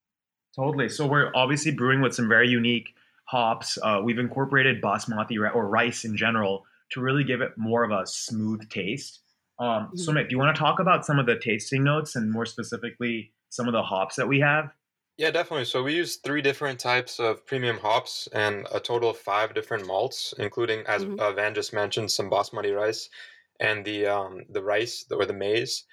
Totally. 0.57 0.89
So 0.89 1.07
we're 1.07 1.31
obviously 1.35 1.71
brewing 1.71 2.01
with 2.01 2.15
some 2.15 2.29
very 2.29 2.49
unique 2.49 2.95
hops. 3.25 3.79
Uh, 3.83 4.01
we've 4.03 4.19
incorporated 4.19 4.83
basmati 4.83 5.37
or 5.55 5.69
rice 5.69 6.05
in 6.05 6.17
general 6.17 6.65
to 6.91 7.01
really 7.01 7.25
give 7.25 7.41
it 7.41 7.53
more 7.57 7.85
of 7.85 7.91
a 7.91 8.07
smooth 8.07 8.69
taste. 8.71 9.23
Um, 9.59 9.93
Mhm. 9.93 10.19
Sumit, 10.19 10.29
do 10.29 10.35
you 10.35 10.39
want 10.39 10.55
to 10.55 10.59
talk 10.61 10.79
about 10.81 11.05
some 11.05 11.19
of 11.19 11.27
the 11.27 11.39
tasting 11.39 11.83
notes 11.85 12.15
and 12.17 12.31
more 12.33 12.47
specifically 12.47 13.35
some 13.51 13.67
of 13.67 13.73
the 13.73 13.83
hops 13.83 14.17
that 14.17 14.29
we 14.29 14.41
have? 14.41 14.73
Yeah, 15.17 15.31
definitely. 15.33 15.65
So 15.65 15.83
we 15.83 15.97
use 15.97 16.17
three 16.17 16.41
different 16.43 16.79
types 16.79 17.19
of 17.19 17.45
premium 17.45 17.79
hops 17.79 18.29
and 18.29 18.67
a 18.73 18.79
total 18.79 19.11
of 19.11 19.19
five 19.19 19.53
different 19.53 19.85
malts, 19.87 20.33
including, 20.39 20.87
as 20.87 21.07
Mhm. 21.07 21.19
uh, 21.19 21.33
Van 21.33 21.55
just 21.55 21.73
mentioned, 21.73 22.11
some 22.13 22.31
basmati 22.31 22.75
rice 22.75 23.09
and 23.59 23.85
the 23.85 24.07
um, 24.07 24.45
the 24.51 24.63
rice 24.63 25.05
or 25.11 25.27
the 25.27 25.33
maize. 25.33 25.85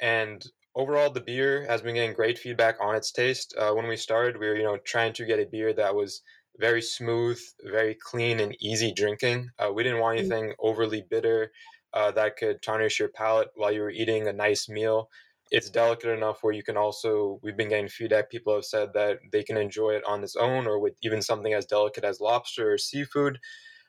And 0.00 0.44
overall, 0.74 1.08
the 1.10 1.22
beer 1.22 1.66
has 1.66 1.80
been 1.80 1.94
getting 1.94 2.12
great 2.12 2.38
feedback 2.38 2.76
on 2.80 2.94
its 2.94 3.10
taste. 3.10 3.54
Uh, 3.56 3.72
when 3.72 3.88
we 3.88 3.96
started, 3.96 4.36
we 4.38 4.46
were 4.48 4.56
you 4.56 4.64
know 4.64 4.76
trying 4.76 5.14
to 5.14 5.24
get 5.24 5.40
a 5.40 5.46
beer 5.46 5.72
that 5.72 5.94
was 5.94 6.20
very 6.58 6.82
smooth, 6.82 7.40
very 7.62 7.94
clean, 7.94 8.40
and 8.40 8.56
easy 8.60 8.92
drinking. 8.92 9.50
Uh, 9.58 9.72
we 9.72 9.82
didn't 9.82 10.00
want 10.00 10.16
Mm. 10.16 10.34
anything 10.34 10.54
overly 10.58 11.02
bitter 11.02 11.52
uh, 11.92 12.10
that 12.12 12.36
could 12.36 12.62
tarnish 12.62 12.98
your 12.98 13.08
palate 13.08 13.48
while 13.54 13.72
you 13.72 13.80
were 13.80 13.90
eating 13.90 14.26
a 14.26 14.32
nice 14.32 14.68
meal 14.68 15.10
it's 15.50 15.68
delicate 15.68 16.10
enough 16.10 16.42
where 16.42 16.54
you 16.54 16.62
can 16.62 16.76
also 16.76 17.38
we've 17.42 17.56
been 17.56 17.68
getting 17.68 17.86
feedback 17.86 18.30
people 18.30 18.54
have 18.54 18.64
said 18.64 18.92
that 18.94 19.18
they 19.30 19.42
can 19.42 19.58
enjoy 19.58 19.90
it 19.90 20.02
on 20.04 20.22
its 20.24 20.34
own 20.36 20.66
or 20.66 20.80
with 20.80 20.94
even 21.02 21.20
something 21.20 21.52
as 21.52 21.66
delicate 21.66 22.02
as 22.02 22.18
lobster 22.18 22.72
or 22.72 22.78
seafood 22.78 23.38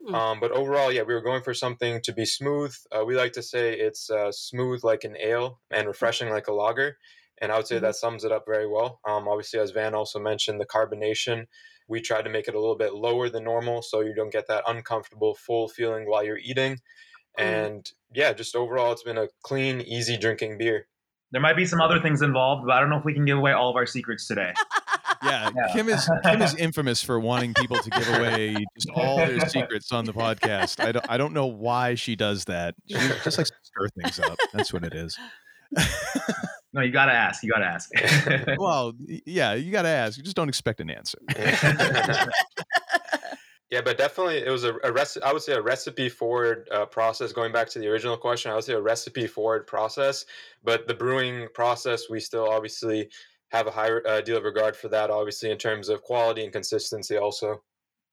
Mm. 0.02 0.20
um, 0.20 0.40
but 0.40 0.52
overall 0.52 0.92
yeah 0.92 1.02
we 1.02 1.14
were 1.14 1.22
going 1.22 1.42
for 1.44 1.54
something 1.54 2.02
to 2.02 2.14
be 2.14 2.26
smooth 2.26 2.76
uh, 2.92 3.04
we 3.06 3.16
like 3.16 3.34
to 3.34 3.44
say 3.44 3.74
it's 3.80 4.10
uh, 4.10 4.32
smooth 4.32 4.84
like 4.84 5.04
an 5.04 5.18
ale 5.18 5.62
and 5.72 5.88
refreshing 5.88 6.30
like 6.30 6.48
a 6.48 6.54
lager 6.54 6.98
and 7.42 7.52
i 7.52 7.58
would 7.58 7.68
say 7.68 7.78
Mhm. 7.78 7.82
that 7.82 7.96
sums 7.96 8.24
it 8.24 8.32
up 8.32 8.46
very 8.48 8.68
well 8.68 9.00
um, 9.08 9.28
obviously 9.28 9.60
as 9.60 9.72
van 9.72 9.94
also 9.96 10.20
mentioned 10.20 10.60
the 10.60 10.66
carbonation 10.66 11.46
we 11.88 12.02
tried 12.02 12.24
to 12.24 12.30
make 12.32 12.48
it 12.48 12.56
a 12.56 12.60
little 12.60 12.78
bit 12.78 12.94
lower 12.94 13.30
than 13.30 13.44
normal 13.44 13.82
so 13.82 14.02
you 14.02 14.14
don't 14.16 14.32
get 14.32 14.48
that 14.48 14.64
uncomfortable 14.68 15.36
full 15.36 15.68
feeling 15.68 16.08
while 16.10 16.24
you're 16.24 16.38
eating 16.40 16.78
Mm. 17.38 17.44
and 17.44 17.92
yeah 18.14 18.32
just 18.32 18.56
overall 18.56 18.94
it's 18.94 19.04
been 19.04 19.18
a 19.18 19.28
clean 19.44 19.82
easy 19.82 20.16
drinking 20.18 20.58
beer 20.58 20.88
There 21.32 21.42
might 21.42 21.58
be 21.58 21.66
some 21.66 21.82
other 21.82 22.00
things 22.00 22.22
involved, 22.22 22.66
but 22.66 22.72
I 22.74 22.80
don't 22.80 22.90
know 22.90 22.98
if 23.00 23.04
we 23.04 23.14
can 23.14 23.26
give 23.26 23.38
away 23.38 23.52
all 23.52 23.70
of 23.70 23.76
our 23.76 23.86
secrets 23.86 24.26
today. 24.26 24.54
yeah, 25.22 25.50
Kim 25.74 25.90
is 25.90 26.10
Kim 26.24 26.42
is 26.42 26.56
infamous 26.56 27.04
for 27.04 27.20
wanting 27.20 27.54
people 27.56 27.76
to 27.78 27.90
give 27.90 28.08
away 28.08 28.56
just 28.78 28.90
all 28.96 29.18
their 29.18 29.42
secrets 29.58 29.92
on 29.92 30.06
the 30.06 30.14
podcast. 30.14 30.80
I 30.82 30.94
don't 30.94 31.06
I 31.10 31.18
don't 31.18 31.34
know 31.34 31.48
why 31.48 31.96
she 31.96 32.16
does 32.16 32.46
that. 32.46 32.76
She 32.88 32.96
just 32.96 33.38
likes 33.38 33.50
to 33.50 33.58
stir 33.64 33.88
things 34.02 34.20
up. 34.22 34.38
That's 34.54 34.72
what 34.72 34.86
it 34.86 34.94
is. 34.94 35.18
no, 36.76 36.82
you 36.82 36.92
gotta 36.92 37.14
ask. 37.14 37.42
You 37.42 37.52
gotta 37.52 37.66
ask. 37.66 37.90
well, 38.60 38.94
yeah, 39.26 39.54
you 39.54 39.72
gotta 39.72 39.88
ask. 39.88 40.18
You 40.18 40.24
just 40.24 40.36
don't 40.36 40.50
expect 40.50 40.82
an 40.82 40.90
answer. 40.90 41.18
Yeah, 43.72 43.82
but 43.82 43.98
definitely 43.98 44.38
it 44.38 44.50
was 44.52 44.64
a, 44.64 44.76
a 44.84 44.92
recipe. 44.94 45.26
I 45.26 45.34
would 45.34 45.42
say 45.42 45.54
a 45.54 45.62
recipe 45.62 46.08
forward 46.08 46.70
uh, 46.72 46.86
process. 46.86 47.34
Going 47.34 47.52
back 47.52 47.68
to 47.70 47.80
the 47.80 47.88
original 47.88 48.16
question, 48.16 48.52
I 48.52 48.56
would 48.56 48.64
say 48.64 48.74
a 48.74 48.80
recipe 48.80 49.26
forward 49.26 49.66
process. 49.66 50.26
But 50.64 50.88
the 50.88 50.94
brewing 50.94 51.48
process, 51.54 52.04
we 52.08 52.20
still 52.20 52.48
obviously 52.48 53.10
have 53.50 53.66
a 53.66 53.72
high 53.72 53.90
uh, 53.90 54.22
deal 54.22 54.38
of 54.38 54.44
regard 54.44 54.78
for 54.78 54.88
that. 54.90 55.10
Obviously, 55.10 55.50
in 55.50 55.58
terms 55.58 55.90
of 55.90 56.04
quality 56.04 56.44
and 56.44 56.54
consistency, 56.54 57.18
also. 57.18 57.64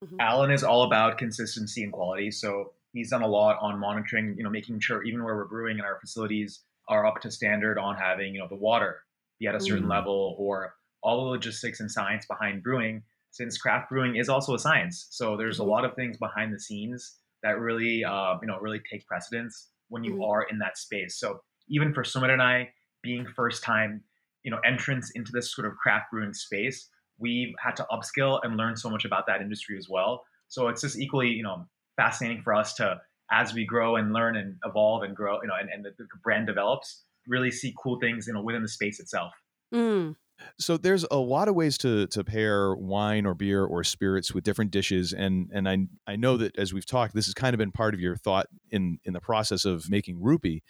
Mm-hmm. 0.03 0.17
Alan 0.21 0.51
is 0.51 0.65
all 0.65 0.85
about 0.85 1.19
consistency 1.19 1.85
and 1.85 1.93
quality, 1.93 2.31
so 2.31 2.73
he's 2.95 3.11
done 3.11 3.23
a 3.23 3.29
lot 3.29 3.59
on 3.61 3.79
monitoring. 3.79 4.35
You 4.39 4.45
know, 4.45 4.51
making 4.51 4.81
sure 4.81 5.05
even 5.05 5.23
where 5.23 5.37
we're 5.37 5.45
brewing 5.45 5.79
in 5.79 5.85
our 5.85 6.01
facilities 6.01 6.63
are 6.89 7.07
up 7.07 7.21
to 7.23 7.31
standard 7.31 7.79
on 7.79 7.97
having 7.97 8.35
you 8.35 8.41
know 8.41 8.49
the 8.49 8.57
water 8.57 9.01
be 9.39 9.47
at 9.47 9.55
a 9.55 9.61
certain 9.61 9.83
mm-hmm. 9.83 9.93
level 9.93 10.37
or 10.39 10.75
all 11.03 11.25
the 11.25 11.31
logistics 11.31 11.81
and 11.81 11.91
science 11.91 12.27
behind 12.27 12.63
brewing 12.63 13.03
since 13.33 13.57
craft 13.57 13.89
brewing 13.89 14.17
is 14.17 14.29
also 14.29 14.55
a 14.55 14.59
science. 14.59 15.09
So 15.11 15.37
there's 15.37 15.59
a 15.59 15.63
mm-hmm. 15.63 15.71
lot 15.71 15.85
of 15.85 15.95
things 15.95 16.17
behind 16.19 16.55
the 16.55 16.61
scenes 16.61 17.17
that 17.43 17.59
really, 17.59 18.05
uh, 18.05 18.37
you 18.41 18.47
know, 18.47 18.59
really 18.61 18.81
take 18.91 19.07
precedence 19.07 19.71
when 19.89 20.05
you 20.05 20.13
mm-hmm. 20.13 20.25
are 20.25 20.43
in 20.45 20.59
that 20.59 20.79
space. 20.79 21.19
So 21.19 21.41
even 21.69 21.93
for 21.93 22.03
Sumit 22.03 22.31
and 22.31 22.43
I, 22.43 22.69
being 23.03 23.27
first 23.27 23.65
time, 23.65 24.03
you 24.45 24.51
know, 24.51 24.59
entrance 24.65 25.11
into 25.15 25.33
this 25.33 25.53
sort 25.55 25.67
of 25.67 25.77
craft 25.77 26.11
brewing 26.13 26.35
space, 26.35 26.89
we've 27.19 27.55
had 27.59 27.75
to 27.77 27.87
upskill 27.91 28.41
and 28.43 28.57
learn 28.57 28.77
so 28.77 28.91
much 28.91 29.05
about 29.05 29.27
that 29.27 29.41
industry 29.41 29.77
as 29.79 29.89
well. 29.89 30.23
So 30.49 30.69
it's 30.69 30.83
just 30.83 30.99
equally, 30.99 31.29
you 31.29 31.43
know, 31.43 31.67
fascinating 31.97 32.43
for 32.43 32.55
us 32.55 32.75
to, 32.75 33.01
as 33.33 33.55
we 33.55 33.65
grow 33.65 33.97
and 33.97 34.13
learn 34.13 34.37
and 34.37 34.57
evolve 34.65 35.03
and 35.03 35.17
grow, 35.17 35.41
you 35.41 35.49
know, 35.49 35.55
and, 35.59 35.71
and 35.71 35.85
the, 35.85 35.91
the 35.99 36.07
brand 36.23 36.47
develops, 36.47 37.03
really 37.27 37.51
see 37.51 37.75
cool 37.83 37.99
things, 37.99 38.27
you 38.27 38.35
know, 38.35 38.43
within 38.43 38.63
the 38.63 38.69
space 38.69 39.01
itself. 39.01 39.33
Mm. 39.75 40.17
So 40.59 40.77
there's 40.77 41.05
a 41.11 41.17
lot 41.17 41.49
of 41.49 41.55
ways 41.55 41.79
to 41.79 42.07
to 42.09 42.25
pair 42.25 42.75
wine 42.75 43.27
or 43.27 43.35
beer 43.35 43.65
or 43.65 43.85
spirits 43.85 44.35
with 44.35 44.45
different 44.45 44.71
dishes, 44.71 45.13
and 45.13 45.49
and 45.53 45.69
I 45.69 45.87
I 46.07 46.17
know 46.17 46.37
that 46.37 46.59
as 46.59 46.73
we've 46.73 46.87
talked, 46.87 47.15
this 47.15 47.27
has 47.27 47.35
kind 47.35 47.55
of 47.55 47.59
been 47.59 47.73
part 47.73 47.95
of 47.95 48.01
your 48.01 48.17
thought 48.17 48.47
in 48.71 48.99
in 49.05 49.13
the 49.13 49.21
process 49.21 49.65
of 49.65 49.89
making 49.89 50.21
rupee, 50.21 50.63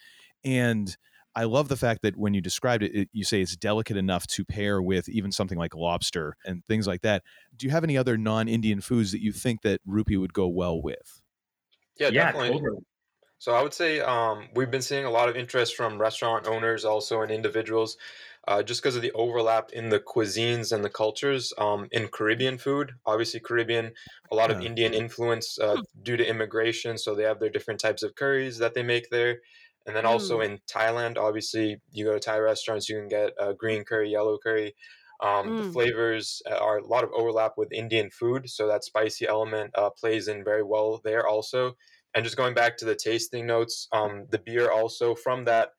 and 0.44 0.94
I 1.34 1.44
love 1.44 1.68
the 1.68 1.76
fact 1.76 2.02
that 2.02 2.18
when 2.18 2.34
you 2.34 2.42
described 2.42 2.82
it, 2.82 2.94
it, 2.94 3.08
you 3.12 3.24
say 3.24 3.40
it's 3.40 3.56
delicate 3.56 3.96
enough 3.96 4.26
to 4.28 4.44
pair 4.44 4.82
with 4.82 5.08
even 5.08 5.32
something 5.32 5.56
like 5.56 5.74
lobster 5.74 6.36
and 6.44 6.62
things 6.66 6.86
like 6.86 7.00
that. 7.02 7.22
Do 7.56 7.66
you 7.66 7.72
have 7.72 7.84
any 7.84 7.96
other 7.96 8.18
non-Indian 8.18 8.82
foods 8.82 9.12
that 9.12 9.22
you 9.22 9.32
think 9.32 9.62
that 9.62 9.80
rupee 9.86 10.18
would 10.18 10.34
go 10.34 10.46
well 10.46 10.82
with? 10.82 11.21
Yeah, 11.98 12.08
yeah 12.08 12.32
definitely. 12.32 12.58
Totally. 12.60 12.82
So 13.38 13.54
I 13.54 13.62
would 13.62 13.74
say 13.74 14.00
um, 14.00 14.48
we've 14.54 14.70
been 14.70 14.82
seeing 14.82 15.04
a 15.04 15.10
lot 15.10 15.28
of 15.28 15.36
interest 15.36 15.74
from 15.74 16.00
restaurant 16.00 16.46
owners, 16.46 16.84
also 16.84 17.22
and 17.22 17.30
individuals 17.30 17.96
uh, 18.48 18.62
just 18.62 18.82
because 18.82 18.96
of 18.96 19.02
the 19.02 19.12
overlap 19.12 19.70
in 19.72 19.88
the 19.88 20.00
cuisines 20.00 20.72
and 20.72 20.84
the 20.84 20.90
cultures 20.90 21.52
um, 21.58 21.88
in 21.92 22.08
Caribbean 22.08 22.58
food. 22.58 22.92
Obviously, 23.06 23.40
Caribbean, 23.40 23.92
a 24.30 24.34
lot 24.34 24.50
of 24.50 24.60
Indian 24.60 24.94
influence 24.94 25.58
uh, 25.60 25.76
hmm. 25.76 26.02
due 26.02 26.16
to 26.16 26.28
immigration. 26.28 26.98
So 26.98 27.14
they 27.14 27.22
have 27.22 27.38
their 27.38 27.50
different 27.50 27.80
types 27.80 28.02
of 28.02 28.14
curries 28.14 28.58
that 28.58 28.74
they 28.74 28.82
make 28.82 29.10
there. 29.10 29.40
And 29.86 29.96
then 29.96 30.06
also 30.06 30.38
mm. 30.38 30.44
in 30.44 30.58
Thailand, 30.72 31.18
obviously, 31.18 31.80
you 31.90 32.04
go 32.04 32.12
to 32.12 32.20
Thai 32.20 32.38
restaurants, 32.38 32.88
you 32.88 32.96
can 32.96 33.08
get 33.08 33.32
uh, 33.36 33.52
green 33.52 33.82
curry, 33.82 34.10
yellow 34.10 34.38
curry. 34.38 34.76
Um, 35.22 35.46
mm. 35.46 35.62
The 35.62 35.72
flavors 35.72 36.42
are 36.50 36.78
a 36.78 36.86
lot 36.86 37.04
of 37.04 37.10
overlap 37.14 37.52
with 37.56 37.72
Indian 37.72 38.10
food, 38.10 38.50
so 38.50 38.66
that 38.66 38.84
spicy 38.84 39.26
element 39.26 39.70
uh, 39.76 39.90
plays 39.90 40.28
in 40.28 40.44
very 40.44 40.62
well 40.64 41.00
there 41.04 41.26
also. 41.26 41.76
And 42.14 42.24
just 42.24 42.36
going 42.36 42.54
back 42.54 42.76
to 42.78 42.84
the 42.84 42.96
tasting 42.96 43.46
notes, 43.46 43.88
um, 43.92 44.26
the 44.30 44.38
beer 44.38 44.70
also 44.70 45.14
from 45.14 45.44
that 45.44 45.70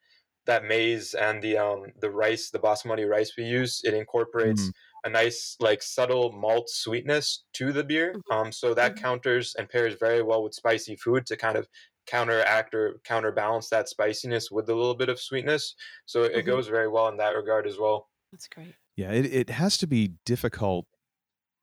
that 0.46 0.66
maize 0.66 1.14
and 1.14 1.42
the 1.42 1.58
um 1.58 1.86
the 2.02 2.10
rice, 2.10 2.50
the 2.50 2.60
basmati 2.60 3.08
rice 3.08 3.34
we 3.38 3.44
use, 3.46 3.82
it 3.84 3.94
incorporates 3.94 4.64
mm. 4.64 4.72
a 5.06 5.10
nice 5.10 5.56
like 5.60 5.82
subtle 5.82 6.32
malt 6.32 6.70
sweetness 6.70 7.44
to 7.54 7.72
the 7.72 7.84
beer. 7.84 8.14
Mm-hmm. 8.14 8.38
Um, 8.38 8.52
so 8.52 8.74
that 8.74 8.96
mm-hmm. 8.96 9.04
counters 9.04 9.56
and 9.56 9.70
pairs 9.70 9.96
very 10.00 10.22
well 10.22 10.44
with 10.44 10.54
spicy 10.54 10.96
food 10.96 11.26
to 11.28 11.38
kind 11.38 11.58
of 11.58 11.68
counteract 12.08 12.74
or 12.74 13.00
counterbalance 13.06 13.70
that 13.70 13.88
spiciness 13.88 14.52
with 14.52 14.70
a 14.70 14.76
little 14.76 14.96
bit 14.96 15.10
of 15.10 15.20
sweetness. 15.20 15.76
So 16.06 16.24
it 16.24 16.34
mm-hmm. 16.34 16.50
goes 16.50 16.68
very 16.68 16.90
well 16.90 17.08
in 17.08 17.18
that 17.18 17.36
regard 17.36 17.66
as 17.66 17.78
well. 17.78 18.10
That's 18.32 18.48
great. 18.48 18.76
Yeah, 18.96 19.12
it, 19.12 19.26
it 19.26 19.50
has 19.50 19.78
to 19.80 19.88
be 19.88 20.14
difficult 20.26 20.86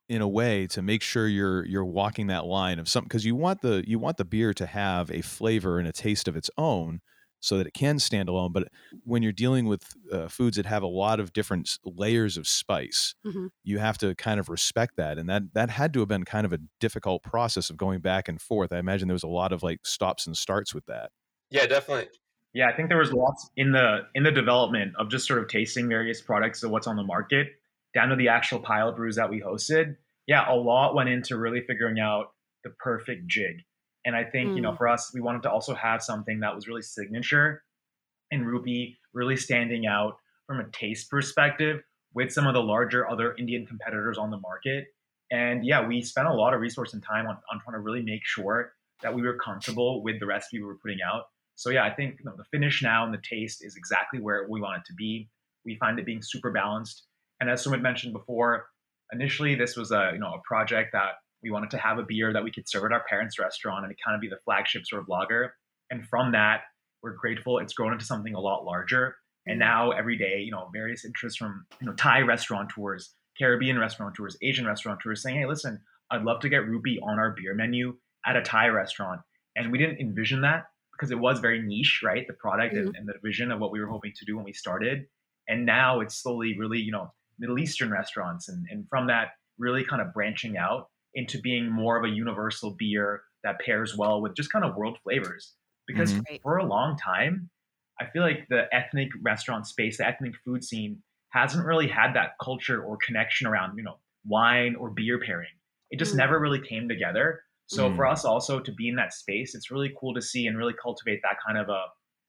in 0.09 0.21
a 0.21 0.27
way 0.27 0.67
to 0.67 0.81
make 0.81 1.01
sure 1.01 1.27
you're 1.27 1.65
you're 1.65 1.85
walking 1.85 2.27
that 2.27 2.45
line 2.45 2.79
of 2.79 2.89
something 2.89 3.07
because 3.07 3.25
you 3.25 3.35
want 3.35 3.61
the 3.61 3.83
you 3.87 3.97
want 3.97 4.17
the 4.17 4.25
beer 4.25 4.53
to 4.53 4.65
have 4.65 5.09
a 5.09 5.21
flavor 5.21 5.79
and 5.79 5.87
a 5.87 5.93
taste 5.93 6.27
of 6.27 6.35
its 6.35 6.49
own 6.57 6.99
so 7.39 7.57
that 7.57 7.65
it 7.65 7.73
can 7.73 7.97
stand 7.97 8.29
alone. 8.29 8.51
But 8.51 8.67
when 9.03 9.23
you're 9.23 9.31
dealing 9.31 9.65
with 9.65 9.83
uh, 10.11 10.27
foods 10.27 10.57
that 10.57 10.65
have 10.65 10.83
a 10.83 10.87
lot 10.87 11.19
of 11.19 11.33
different 11.33 11.77
layers 11.83 12.37
of 12.37 12.47
spice, 12.47 13.15
mm-hmm. 13.25 13.47
you 13.63 13.79
have 13.79 13.97
to 13.99 14.13
kind 14.15 14.39
of 14.39 14.49
respect 14.49 14.95
that. 14.97 15.17
And 15.17 15.29
that 15.29 15.43
that 15.53 15.69
had 15.69 15.93
to 15.93 15.99
have 15.99 16.09
been 16.09 16.25
kind 16.25 16.45
of 16.45 16.53
a 16.53 16.59
difficult 16.79 17.23
process 17.23 17.69
of 17.69 17.77
going 17.77 18.01
back 18.01 18.27
and 18.27 18.41
forth. 18.41 18.71
I 18.71 18.79
imagine 18.79 19.07
there 19.07 19.13
was 19.13 19.23
a 19.23 19.27
lot 19.27 19.51
of 19.51 19.63
like 19.63 19.79
stops 19.85 20.27
and 20.27 20.37
starts 20.37 20.73
with 20.73 20.85
that. 20.87 21.11
Yeah, 21.49 21.65
definitely. 21.65 22.09
Yeah, 22.53 22.67
I 22.67 22.75
think 22.75 22.89
there 22.89 22.97
was 22.97 23.13
lots 23.13 23.49
in 23.55 23.71
the 23.71 24.01
in 24.13 24.23
the 24.23 24.31
development 24.31 24.93
of 24.97 25.09
just 25.09 25.27
sort 25.27 25.39
of 25.39 25.47
tasting 25.47 25.87
various 25.87 26.21
products 26.21 26.63
of 26.63 26.71
what's 26.71 26.87
on 26.87 26.95
the 26.95 27.03
market, 27.03 27.47
down 27.93 28.09
to 28.09 28.15
the 28.15 28.27
actual 28.27 28.59
pilot 28.59 28.95
brews 28.95 29.15
that 29.15 29.29
we 29.29 29.41
hosted. 29.41 29.95
Yeah, 30.27 30.51
a 30.51 30.55
lot 30.55 30.93
went 30.93 31.09
into 31.09 31.37
really 31.37 31.61
figuring 31.61 31.99
out 31.99 32.33
the 32.63 32.71
perfect 32.71 33.27
jig 33.27 33.63
and 34.05 34.15
I 34.15 34.23
think, 34.23 34.51
mm. 34.51 34.55
you 34.55 34.61
know, 34.61 34.71
mm. 34.71 34.77
for 34.77 34.87
us, 34.87 35.11
we 35.13 35.21
wanted 35.21 35.43
to 35.43 35.51
also 35.51 35.73
have 35.75 36.01
something 36.01 36.39
that 36.39 36.55
was 36.55 36.67
really 36.67 36.81
signature 36.81 37.63
and 38.31 38.47
Rupee, 38.47 38.97
really 39.13 39.35
standing 39.35 39.85
out 39.85 40.15
from 40.47 40.59
a 40.59 40.69
taste 40.69 41.09
perspective 41.09 41.81
with 42.13 42.31
some 42.31 42.47
of 42.47 42.53
the 42.53 42.61
larger 42.61 43.09
other 43.09 43.35
Indian 43.37 43.65
competitors 43.65 44.17
on 44.17 44.31
the 44.31 44.37
market. 44.37 44.85
And 45.31 45.65
yeah, 45.65 45.85
we 45.85 46.01
spent 46.01 46.27
a 46.27 46.33
lot 46.33 46.53
of 46.53 46.61
resource 46.61 46.93
and 46.93 47.03
time 47.03 47.27
on, 47.27 47.37
on 47.51 47.61
trying 47.63 47.75
to 47.75 47.79
really 47.79 48.01
make 48.01 48.21
sure 48.23 48.73
that 49.01 49.13
we 49.13 49.21
were 49.21 49.37
comfortable 49.37 50.03
with 50.03 50.19
the 50.19 50.25
recipe 50.25 50.59
we 50.59 50.65
were 50.65 50.77
putting 50.81 50.99
out. 51.01 51.25
So 51.61 51.69
yeah, 51.69 51.85
I 51.85 51.91
think 51.93 52.15
you 52.17 52.25
know, 52.25 52.33
the 52.35 52.43
finish 52.45 52.81
now 52.81 53.05
and 53.05 53.13
the 53.13 53.21
taste 53.21 53.63
is 53.63 53.75
exactly 53.75 54.19
where 54.19 54.47
we 54.49 54.59
want 54.59 54.77
it 54.77 54.85
to 54.87 54.95
be. 54.95 55.29
We 55.63 55.75
find 55.75 55.99
it 55.99 56.07
being 56.07 56.23
super 56.23 56.49
balanced. 56.49 57.03
And 57.39 57.51
as 57.51 57.63
Sumit 57.63 57.83
mentioned 57.83 58.13
before, 58.13 58.65
initially 59.11 59.53
this 59.53 59.77
was 59.77 59.91
a 59.91 60.09
you 60.13 60.19
know 60.19 60.33
a 60.33 60.41
project 60.43 60.89
that 60.93 61.17
we 61.43 61.51
wanted 61.51 61.69
to 61.69 61.77
have 61.77 61.99
a 61.99 62.03
beer 62.03 62.33
that 62.33 62.43
we 62.43 62.51
could 62.51 62.67
serve 62.67 62.85
at 62.85 62.91
our 62.91 63.03
parents' 63.07 63.37
restaurant 63.37 63.83
and 63.83 63.91
it 63.91 63.99
kind 64.03 64.15
of 64.15 64.21
be 64.21 64.27
the 64.27 64.39
flagship 64.43 64.87
sort 64.87 65.03
of 65.03 65.07
lager. 65.07 65.53
And 65.91 66.03
from 66.07 66.31
that, 66.31 66.61
we're 67.03 67.13
grateful 67.13 67.59
it's 67.59 67.73
grown 67.73 67.93
into 67.93 68.05
something 68.05 68.33
a 68.33 68.39
lot 68.39 68.65
larger. 68.65 69.15
And 69.45 69.57
mm. 69.57 69.59
now 69.59 69.91
every 69.91 70.17
day, 70.17 70.39
you 70.39 70.49
know, 70.49 70.67
various 70.73 71.05
interests 71.05 71.37
from 71.37 71.67
you 71.79 71.85
know 71.85 71.93
Thai 71.93 72.21
restaurateurs, 72.21 73.13
Caribbean 73.37 73.77
restaurateurs, 73.77 74.35
Asian 74.41 74.65
restaurateurs 74.65 75.21
saying, 75.21 75.37
"Hey, 75.37 75.45
listen, 75.45 75.79
I'd 76.09 76.23
love 76.23 76.39
to 76.39 76.49
get 76.49 76.67
rupee 76.67 76.99
on 77.03 77.19
our 77.19 77.35
beer 77.37 77.53
menu 77.53 77.97
at 78.25 78.35
a 78.35 78.41
Thai 78.41 78.69
restaurant." 78.69 79.21
And 79.55 79.71
we 79.71 79.77
didn't 79.77 79.99
envision 79.99 80.41
that 80.41 80.70
because 81.01 81.11
it 81.11 81.19
was 81.19 81.39
very 81.39 81.59
niche, 81.63 82.01
right? 82.03 82.27
The 82.27 82.33
product 82.33 82.75
mm-hmm. 82.75 82.89
and, 82.89 82.95
and 82.95 83.07
the 83.07 83.15
vision 83.23 83.51
of 83.51 83.59
what 83.59 83.71
we 83.71 83.79
were 83.79 83.87
hoping 83.87 84.13
to 84.15 84.25
do 84.25 84.35
when 84.35 84.45
we 84.45 84.53
started. 84.53 85.07
And 85.47 85.65
now 85.65 85.99
it's 85.99 86.21
slowly, 86.21 86.55
really, 86.59 86.77
you 86.77 86.91
know, 86.91 87.11
Middle 87.39 87.57
Eastern 87.57 87.89
restaurants, 87.89 88.47
and 88.47 88.67
and 88.69 88.87
from 88.87 89.07
that, 89.07 89.29
really 89.57 89.83
kind 89.83 90.01
of 90.01 90.13
branching 90.13 90.57
out 90.57 90.89
into 91.15 91.39
being 91.41 91.69
more 91.69 91.97
of 91.97 92.05
a 92.05 92.13
universal 92.13 92.75
beer 92.77 93.23
that 93.43 93.59
pairs 93.59 93.97
well 93.97 94.21
with 94.21 94.35
just 94.35 94.51
kind 94.51 94.63
of 94.63 94.75
world 94.75 94.99
flavors. 95.03 95.55
Because 95.87 96.13
mm-hmm. 96.13 96.35
for 96.43 96.57
a 96.57 96.65
long 96.65 96.95
time, 96.97 97.49
I 97.99 98.05
feel 98.05 98.21
like 98.21 98.45
the 98.49 98.65
ethnic 98.71 99.09
restaurant 99.23 99.65
space, 99.65 99.97
the 99.97 100.07
ethnic 100.07 100.33
food 100.45 100.63
scene 100.63 101.01
hasn't 101.29 101.65
really 101.65 101.87
had 101.87 102.13
that 102.13 102.33
culture 102.41 102.83
or 102.83 102.97
connection 103.03 103.47
around, 103.47 103.75
you 103.75 103.83
know, 103.83 103.97
wine 104.25 104.75
or 104.75 104.91
beer 104.91 105.19
pairing. 105.19 105.49
It 105.89 105.97
just 105.97 106.13
mm. 106.13 106.17
never 106.17 106.39
really 106.39 106.61
came 106.61 106.87
together. 106.87 107.41
So 107.75 107.89
mm. 107.89 107.95
for 107.95 108.05
us 108.05 108.25
also 108.25 108.59
to 108.59 108.71
be 108.71 108.89
in 108.89 108.95
that 108.95 109.13
space, 109.13 109.55
it's 109.55 109.71
really 109.71 109.93
cool 109.99 110.13
to 110.13 110.21
see 110.21 110.47
and 110.47 110.57
really 110.57 110.73
cultivate 110.81 111.21
that 111.23 111.37
kind 111.45 111.57
of 111.57 111.69
a 111.69 111.83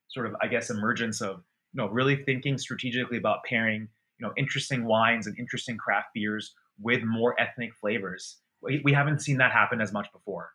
sort 0.09 0.27
of, 0.27 0.35
I 0.43 0.47
guess, 0.47 0.71
emergence 0.71 1.21
of, 1.21 1.37
you 1.73 1.83
know, 1.83 1.89
really 1.89 2.17
thinking 2.17 2.59
strategically 2.59 3.17
about 3.19 3.39
pairing, 3.45 3.89
you 4.19 4.27
know, 4.27 4.33
interesting 4.37 4.85
wines 4.85 5.27
and 5.27 5.39
interesting 5.39 5.77
craft 5.77 6.09
beers 6.15 6.55
with 6.79 7.03
more 7.05 7.39
ethnic 7.41 7.71
flavors 7.81 8.39
we, 8.63 8.93
haven't 8.93 9.21
seen 9.21 9.39
that 9.39 9.53
happen 9.53 9.81
as 9.81 9.93
much 9.93 10.11
before. 10.13 10.51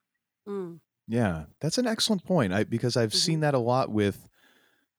Mm. 0.48 0.79
Yeah, 1.08 1.46
that's 1.62 1.77
an 1.77 1.88
excellent 1.88 2.25
point. 2.25 2.53
I 2.53 2.63
because 2.63 2.98
I've 2.98 3.10
mm-hmm. 3.10 3.17
seen 3.17 3.39
that 3.41 3.53
a 3.53 3.60
lot 3.60 3.91
with 3.91 4.27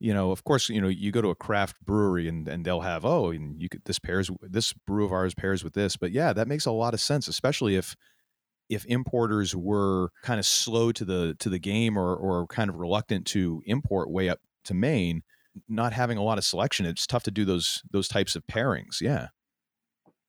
you 0.00 0.14
know, 0.14 0.30
of 0.30 0.44
course, 0.44 0.68
you 0.68 0.80
know, 0.80 0.86
you 0.86 1.10
go 1.10 1.20
to 1.20 1.30
a 1.30 1.34
craft 1.34 1.76
brewery 1.84 2.28
and, 2.28 2.46
and 2.46 2.64
they'll 2.64 2.82
have, 2.82 3.04
oh, 3.04 3.30
and 3.30 3.60
you 3.60 3.68
could, 3.68 3.82
this 3.84 3.98
pairs, 3.98 4.30
this 4.40 4.72
brew 4.72 5.04
of 5.04 5.10
ours 5.10 5.34
pairs 5.34 5.64
with 5.64 5.72
this. 5.72 5.96
But 5.96 6.12
yeah, 6.12 6.32
that 6.34 6.46
makes 6.46 6.66
a 6.66 6.70
lot 6.70 6.94
of 6.94 7.00
sense, 7.00 7.26
especially 7.26 7.74
if, 7.74 7.96
if 8.68 8.84
importers 8.86 9.54
were 9.56 10.10
kind 10.22 10.38
of 10.38 10.46
slow 10.46 10.92
to 10.92 11.04
the, 11.04 11.36
to 11.38 11.48
the 11.48 11.58
game 11.58 11.96
or, 11.96 12.14
or 12.14 12.46
kind 12.46 12.70
of 12.70 12.76
reluctant 12.76 13.26
to 13.28 13.62
import 13.66 14.10
way 14.10 14.28
up 14.28 14.40
to 14.64 14.74
Maine, 14.74 15.22
not 15.68 15.92
having 15.92 16.18
a 16.18 16.22
lot 16.22 16.38
of 16.38 16.44
selection, 16.44 16.86
it's 16.86 17.06
tough 17.06 17.22
to 17.24 17.30
do 17.30 17.44
those, 17.44 17.82
those 17.90 18.08
types 18.08 18.36
of 18.36 18.46
pairings. 18.46 19.00
Yeah. 19.00 19.28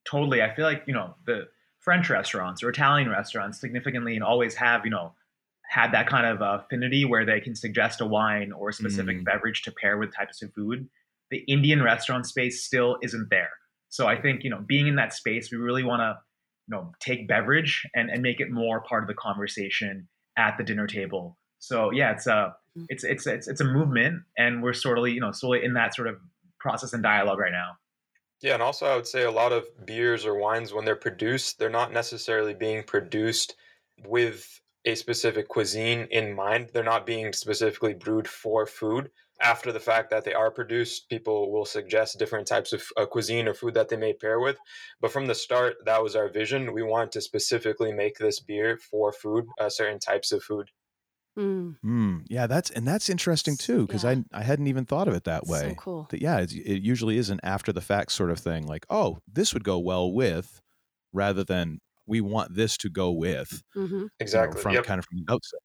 totally. 0.10 0.41
I 0.41 0.53
feel 0.55 0.65
like 0.65 0.84
you 0.88 0.93
know 0.93 1.15
the 1.25 1.48
French 1.79 2.10
restaurants 2.10 2.63
or 2.63 2.69
Italian 2.69 3.10
restaurants 3.10 3.60
significantly 3.60 4.15
and 4.15 4.24
always 4.24 4.55
have 4.55 4.86
you 4.86 4.91
know 4.91 5.13
had 5.69 5.91
that 5.91 6.08
kind 6.08 6.25
of 6.25 6.41
affinity 6.41 7.05
where 7.05 7.25
they 7.25 7.39
can 7.39 7.55
suggest 7.55 8.01
a 8.01 8.05
wine 8.05 8.51
or 8.51 8.69
a 8.69 8.74
specific 8.74 9.17
mm. 9.19 9.25
beverage 9.25 9.62
to 9.62 9.72
pair 9.72 9.98
with 9.98 10.15
types 10.15 10.41
of 10.41 10.51
food. 10.53 10.89
The 11.29 11.39
Indian 11.48 11.84
restaurant 11.84 12.25
space 12.25 12.63
still 12.63 12.98
isn't 13.03 13.29
there. 13.29 13.51
So 13.89 14.08
I 14.08 14.19
think 14.19 14.43
you 14.43 14.50
know 14.50 14.63
being 14.65 14.88
in 14.88 14.96
that 14.96 15.13
space, 15.13 15.51
we 15.51 15.58
really 15.58 15.84
want 15.84 16.01
to 16.01 16.17
you 16.70 16.76
know 16.76 16.92
take 17.00 17.28
beverage 17.28 17.88
and, 17.96 18.10
and 18.10 18.22
make 18.22 18.40
it 18.40 18.52
more 18.52 18.82
part 18.82 19.04
of 19.04 19.08
the 19.08 19.14
conversation 19.14 20.08
at 20.38 20.58
the 20.58 20.64
dinner 20.64 20.88
table. 20.88 21.38
So 21.60 21.92
yeah, 21.92 22.12
it's 22.12 22.28
a 22.28 22.56
mm. 22.78 22.86
it's 22.90 23.04
it's 23.04 23.28
it's 23.28 23.48
it's 23.48 23.62
a 23.62 23.66
movement, 23.66 24.24
and 24.38 24.62
we're 24.62 24.74
sort 24.74 24.98
of 24.98 25.08
you 25.08 25.20
know 25.20 25.32
slowly 25.32 25.64
in 25.64 25.74
that 25.74 25.96
sort 25.96 26.08
of 26.08 26.18
process 26.60 26.94
and 26.94 27.04
dialogue 27.04 27.40
right 27.40 27.52
now. 27.52 27.78
Yeah, 28.42 28.54
and 28.54 28.64
also 28.64 28.86
I 28.86 28.96
would 28.96 29.08
say 29.08 29.24
a 29.24 29.32
lot 29.32 29.52
of 29.52 29.66
beers 29.86 30.26
or 30.26 30.38
wines 30.38 30.74
when 30.74 30.86
they're 30.86 30.96
produced, 30.96 31.60
they're 31.60 31.70
not 31.70 31.92
necessarily 31.92 32.54
being 32.54 32.84
produced 32.84 33.56
with 34.06 34.62
a 34.86 34.96
specific 34.96 35.50
cuisine 35.50 36.08
in 36.12 36.34
mind. 36.34 36.70
They're 36.74 36.84
not 36.84 37.06
being 37.06 37.34
specifically 37.34 37.94
brewed 37.94 38.28
for 38.28 38.66
food. 38.66 39.12
After 39.41 39.72
the 39.72 39.79
fact 39.79 40.10
that 40.10 40.25
they 40.25 40.34
are 40.34 40.51
produced, 40.51 41.10
people 41.10 41.51
will 41.51 41.65
suggest 41.65 42.19
different 42.19 42.48
types 42.48 42.74
of 42.74 42.84
uh, 42.98 43.05
cuisine 43.05 43.48
or 43.48 43.53
food 43.53 43.74
that 43.75 43.88
they 43.88 43.96
may 43.96 44.13
pair 44.13 44.39
with. 44.39 44.58
But 45.00 45.12
from 45.12 45.27
the 45.27 45.36
start, 45.36 45.77
that 45.86 46.03
was 46.03 46.15
our 46.15 46.29
vision. 46.29 46.74
We 46.74 46.84
wanted 46.84 47.13
to 47.13 47.22
specifically 47.22 47.93
make 47.93 48.17
this 48.17 48.39
beer 48.39 48.77
for 48.77 49.13
food, 49.13 49.46
uh, 49.60 49.69
certain 49.69 50.00
types 50.00 50.31
of 50.31 50.43
food. 50.43 50.72
Mm. 51.38 51.77
Mm, 51.86 52.25
yeah, 52.27 52.48
that's 52.48 52.69
and 52.72 52.86
that's 52.86 53.10
interesting 53.10 53.55
too 53.55 53.88
because 53.88 54.03
yeah. 54.03 54.15
I 54.34 54.39
I 54.39 54.43
hadn't 54.43 54.67
even 54.67 54.84
thought 54.86 55.08
of 55.08 55.13
it 55.13 55.24
that 55.24 55.46
way. 55.48 55.69
So 55.69 55.75
cool. 55.75 56.08
That 56.10 56.22
yeah, 56.22 56.39
it, 56.39 56.51
it 56.51 56.81
usually 56.81 57.17
is 57.17 57.29
an 57.29 57.39
after 57.43 57.72
the 57.72 57.81
fact 57.81 58.12
sort 58.12 58.31
of 58.31 58.39
thing. 58.39 58.67
Like, 58.67 58.86
oh, 58.89 59.19
this 59.31 59.53
would 59.53 59.63
go 59.63 59.79
well 59.79 60.12
with, 60.12 60.62
rather 61.13 61.46
than 61.46 61.79
we 62.05 62.19
want 62.19 62.55
this 62.55 62.75
to 62.77 62.89
go 62.89 63.12
with. 63.12 63.63
Mm-hmm. 63.75 64.08
Exactly. 64.19 64.50
You 64.50 64.55
know, 64.55 64.62
from 64.63 64.74
yep. 64.74 64.84
kind 64.84 65.00
of 65.00 65.05
from 65.05 65.19
the 65.25 65.31
outset. 65.31 65.60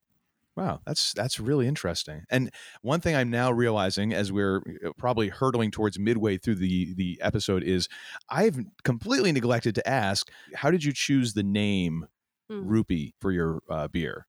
Wow, 0.55 0.79
that's 0.85 1.13
that's 1.13 1.39
really 1.39 1.67
interesting. 1.67 2.23
And 2.29 2.49
one 2.81 3.01
thing 3.01 3.13
I'm 3.15 3.29
now 3.29 3.51
realizing 3.51 4.13
as 4.13 4.31
we're 4.31 4.57
uh, 4.85 4.91
probably 4.97 5.27
hurtling 5.27 5.69
towards 5.69 5.99
midway 5.99 6.37
through 6.37 6.55
the 6.55 6.93
the 6.95 7.19
episode 7.21 7.61
is 7.63 7.89
I've 8.29 8.57
completely 8.83 9.33
neglected 9.33 9.75
to 9.75 9.87
ask 9.87 10.31
how 10.53 10.71
did 10.71 10.83
you 10.83 10.93
choose 10.93 11.33
the 11.33 11.43
name 11.43 12.07
mm. 12.49 12.61
Rupee 12.63 13.13
for 13.19 13.31
your 13.31 13.61
uh, 13.69 13.89
beer? 13.89 14.27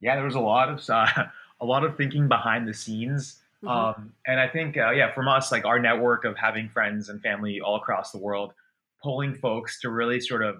Yeah, 0.00 0.14
there 0.14 0.24
was 0.24 0.36
a 0.36 0.40
lot 0.40 0.68
of 0.68 0.88
uh, 0.88 1.06
a 1.60 1.66
lot 1.66 1.84
of 1.84 1.96
thinking 1.96 2.28
behind 2.28 2.68
the 2.68 2.74
scenes. 2.74 3.42
Mm-hmm. 3.64 3.68
Um, 3.68 4.12
and 4.26 4.38
I 4.38 4.48
think, 4.48 4.76
uh, 4.76 4.90
yeah, 4.90 5.12
from 5.14 5.28
us, 5.28 5.50
like 5.50 5.64
our 5.64 5.78
network 5.78 6.24
of 6.24 6.36
having 6.36 6.68
friends 6.68 7.08
and 7.08 7.20
family 7.22 7.60
all 7.60 7.76
across 7.76 8.12
the 8.12 8.18
world, 8.18 8.52
pulling 9.02 9.34
folks 9.34 9.80
to 9.80 9.90
really 9.90 10.20
sort 10.20 10.44
of 10.44 10.56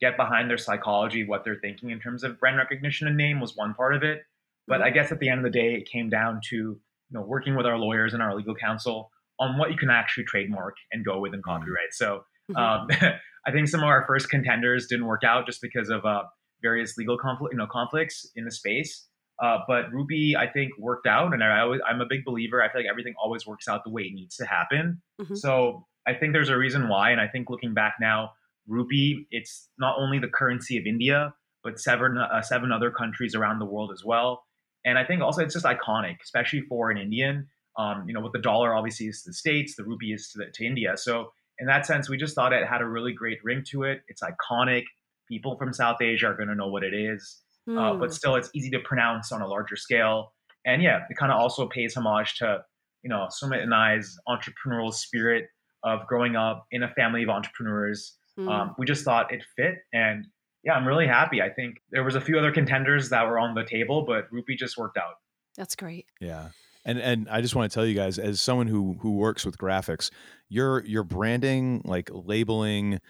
get 0.00 0.16
behind 0.16 0.48
their 0.48 0.58
psychology, 0.58 1.26
what 1.26 1.44
they're 1.44 1.58
thinking 1.60 1.90
in 1.90 2.00
terms 2.00 2.22
of 2.22 2.38
brand 2.38 2.56
recognition 2.56 3.08
and 3.08 3.16
name 3.16 3.40
was 3.40 3.56
one 3.56 3.74
part 3.74 3.94
of 3.94 4.02
it. 4.02 4.22
But 4.68 4.82
I 4.82 4.90
guess 4.90 5.10
at 5.12 5.18
the 5.18 5.28
end 5.28 5.44
of 5.44 5.44
the 5.44 5.58
day, 5.58 5.74
it 5.74 5.88
came 5.90 6.08
down 6.08 6.40
to 6.50 6.56
you 6.56 6.80
know 7.10 7.22
working 7.22 7.56
with 7.56 7.66
our 7.66 7.78
lawyers 7.78 8.14
and 8.14 8.22
our 8.22 8.36
legal 8.36 8.54
counsel 8.54 9.10
on 9.40 9.56
what 9.58 9.70
you 9.70 9.76
can 9.76 9.90
actually 9.90 10.24
trademark 10.24 10.74
and 10.92 11.04
go 11.04 11.20
with 11.20 11.32
in 11.32 11.40
mm-hmm. 11.40 11.50
copyright. 11.50 11.92
So 11.92 12.24
mm-hmm. 12.50 12.56
um, 12.56 13.12
I 13.46 13.52
think 13.52 13.68
some 13.68 13.80
of 13.80 13.86
our 13.86 14.04
first 14.06 14.28
contenders 14.30 14.86
didn't 14.86 15.06
work 15.06 15.24
out 15.24 15.46
just 15.46 15.62
because 15.62 15.88
of 15.90 16.04
uh, 16.04 16.24
various 16.60 16.96
legal 16.98 17.16
conflict, 17.16 17.52
you 17.52 17.58
know, 17.58 17.66
conflicts 17.66 18.28
in 18.34 18.44
the 18.44 18.50
space. 18.50 19.06
Uh, 19.42 19.58
but 19.68 19.92
Rupee, 19.92 20.34
I 20.36 20.48
think, 20.48 20.72
worked 20.78 21.06
out, 21.06 21.32
and 21.32 21.44
I 21.44 21.60
always, 21.60 21.80
I'm 21.88 22.00
a 22.00 22.06
big 22.08 22.24
believer. 22.24 22.60
I 22.60 22.72
feel 22.72 22.80
like 22.80 22.90
everything 22.90 23.14
always 23.22 23.46
works 23.46 23.68
out 23.68 23.84
the 23.84 23.90
way 23.90 24.02
it 24.02 24.12
needs 24.12 24.34
to 24.36 24.44
happen. 24.44 25.00
Mm-hmm. 25.20 25.36
So 25.36 25.86
I 26.06 26.14
think 26.14 26.32
there's 26.32 26.48
a 26.48 26.56
reason 26.56 26.88
why, 26.88 27.10
and 27.10 27.20
I 27.20 27.28
think 27.28 27.48
looking 27.48 27.72
back 27.72 27.94
now, 28.00 28.32
rupee, 28.66 29.26
it's 29.30 29.68
not 29.78 29.94
only 29.96 30.18
the 30.18 30.28
currency 30.28 30.76
of 30.76 30.86
India, 30.86 31.34
but 31.62 31.78
seven 31.78 32.18
uh, 32.18 32.42
seven 32.42 32.72
other 32.72 32.90
countries 32.90 33.34
around 33.34 33.60
the 33.60 33.64
world 33.64 33.92
as 33.92 34.02
well. 34.04 34.42
And 34.88 34.98
I 34.98 35.04
think 35.04 35.20
also 35.20 35.42
it's 35.42 35.54
just 35.54 35.66
iconic, 35.66 36.16
especially 36.22 36.62
for 36.62 36.90
an 36.90 36.96
Indian. 36.96 37.46
Um, 37.76 38.04
you 38.08 38.14
know, 38.14 38.20
with 38.20 38.32
the 38.32 38.40
dollar 38.40 38.74
obviously 38.74 39.06
is 39.06 39.22
to 39.22 39.30
the 39.30 39.34
states, 39.34 39.76
the 39.76 39.84
rupee 39.84 40.12
is 40.12 40.30
to, 40.30 40.38
the, 40.38 40.46
to 40.54 40.64
India. 40.64 40.96
So 40.96 41.32
in 41.58 41.66
that 41.66 41.84
sense, 41.84 42.08
we 42.08 42.16
just 42.16 42.34
thought 42.34 42.52
it 42.52 42.66
had 42.66 42.80
a 42.80 42.86
really 42.86 43.12
great 43.12 43.38
ring 43.44 43.62
to 43.70 43.82
it. 43.82 44.00
It's 44.08 44.22
iconic. 44.22 44.84
People 45.28 45.56
from 45.58 45.72
South 45.74 46.00
Asia 46.00 46.28
are 46.28 46.34
going 46.34 46.48
to 46.48 46.54
know 46.54 46.68
what 46.68 46.82
it 46.82 46.94
is, 46.94 47.42
mm. 47.68 47.78
uh, 47.78 47.98
but 47.98 48.06
hmm. 48.06 48.12
still, 48.12 48.34
it's 48.36 48.48
easy 48.54 48.70
to 48.70 48.78
pronounce 48.78 49.30
on 49.30 49.42
a 49.42 49.46
larger 49.46 49.76
scale. 49.76 50.32
And 50.64 50.82
yeah, 50.82 51.00
it 51.10 51.18
kind 51.18 51.30
of 51.30 51.38
also 51.38 51.68
pays 51.68 51.94
homage 51.94 52.36
to 52.38 52.64
you 53.02 53.10
know 53.10 53.28
Sumit 53.30 53.62
and 53.62 53.74
I's 53.74 54.16
entrepreneurial 54.26 54.92
spirit 54.94 55.48
of 55.84 56.06
growing 56.06 56.34
up 56.34 56.66
in 56.70 56.82
a 56.82 56.88
family 56.88 57.22
of 57.24 57.28
entrepreneurs 57.28 58.18
Mm. 58.38 58.48
Um, 58.48 58.74
we 58.78 58.86
just 58.86 59.04
thought 59.04 59.32
it 59.32 59.42
fit, 59.56 59.78
and 59.92 60.26
yeah, 60.64 60.74
I'm 60.74 60.86
really 60.86 61.06
happy. 61.06 61.40
I 61.40 61.50
think 61.50 61.82
there 61.90 62.04
was 62.04 62.14
a 62.14 62.20
few 62.20 62.38
other 62.38 62.52
contenders 62.52 63.10
that 63.10 63.26
were 63.26 63.38
on 63.38 63.54
the 63.54 63.64
table, 63.64 64.02
but 64.02 64.28
Rupee 64.30 64.56
just 64.56 64.76
worked 64.76 64.96
out. 64.96 65.14
That's 65.56 65.76
great. 65.76 66.06
Yeah. 66.20 66.50
And 66.84 66.98
and 66.98 67.28
I 67.28 67.40
just 67.40 67.54
want 67.54 67.70
to 67.70 67.74
tell 67.74 67.84
you 67.84 67.94
guys, 67.94 68.18
as 68.18 68.40
someone 68.40 68.66
who 68.66 68.96
who 69.00 69.16
works 69.16 69.44
with 69.44 69.58
graphics, 69.58 70.10
your 70.48 70.82
your 70.84 71.02
branding, 71.04 71.82
like 71.84 72.08
labeling, 72.12 73.00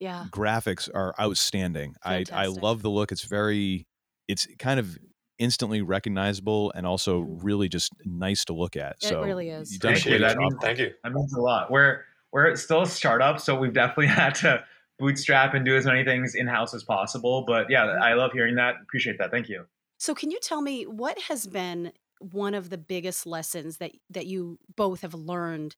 yeah, 0.00 0.26
graphics 0.30 0.90
are 0.92 1.14
outstanding. 1.18 1.94
Fantastic. 2.04 2.34
I 2.34 2.44
I 2.44 2.46
love 2.46 2.82
the 2.82 2.90
look. 2.90 3.12
It's 3.12 3.24
very, 3.24 3.86
it's 4.28 4.46
kind 4.58 4.78
of 4.78 4.98
instantly 5.38 5.82
recognizable 5.82 6.72
and 6.74 6.86
also 6.86 7.22
mm-hmm. 7.22 7.44
really 7.44 7.68
just 7.68 7.92
nice 8.04 8.44
to 8.46 8.52
look 8.52 8.76
at. 8.76 8.96
It 9.02 9.08
so 9.08 9.22
really 9.22 9.48
is. 9.48 9.72
You 9.72 9.78
Thank 9.78 10.04
you. 10.04 10.18
That 10.18 10.36
means, 10.36 10.54
Thank 10.60 10.78
you. 10.78 10.92
That 11.02 11.12
means 11.12 11.32
a 11.32 11.40
lot. 11.40 11.70
We're 11.70 12.02
we're 12.32 12.54
still 12.56 12.82
a 12.82 12.86
startup, 12.86 13.40
so 13.40 13.58
we've 13.58 13.72
definitely 13.72 14.06
had 14.08 14.34
to 14.36 14.64
bootstrap 15.02 15.52
and 15.52 15.64
do 15.64 15.76
as 15.76 15.84
many 15.84 16.04
things 16.04 16.34
in 16.34 16.46
house 16.46 16.72
as 16.72 16.84
possible. 16.84 17.44
But 17.46 17.68
yeah, 17.68 17.86
mm-hmm. 17.86 18.02
I 18.02 18.14
love 18.14 18.32
hearing 18.32 18.54
that. 18.54 18.76
Appreciate 18.82 19.18
that. 19.18 19.30
Thank 19.30 19.48
you. 19.48 19.66
So, 19.98 20.14
can 20.14 20.30
you 20.30 20.38
tell 20.40 20.62
me 20.62 20.84
what 20.84 21.20
has 21.22 21.46
been 21.46 21.92
one 22.20 22.54
of 22.54 22.70
the 22.70 22.78
biggest 22.78 23.26
lessons 23.26 23.78
that 23.78 23.92
that 24.10 24.26
you 24.26 24.58
both 24.76 25.02
have 25.02 25.14
learned 25.14 25.76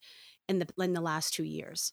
in 0.49 0.59
the 0.59 0.69
in 0.79 0.93
the 0.93 1.01
last 1.01 1.35
two 1.35 1.45
years? 1.45 1.93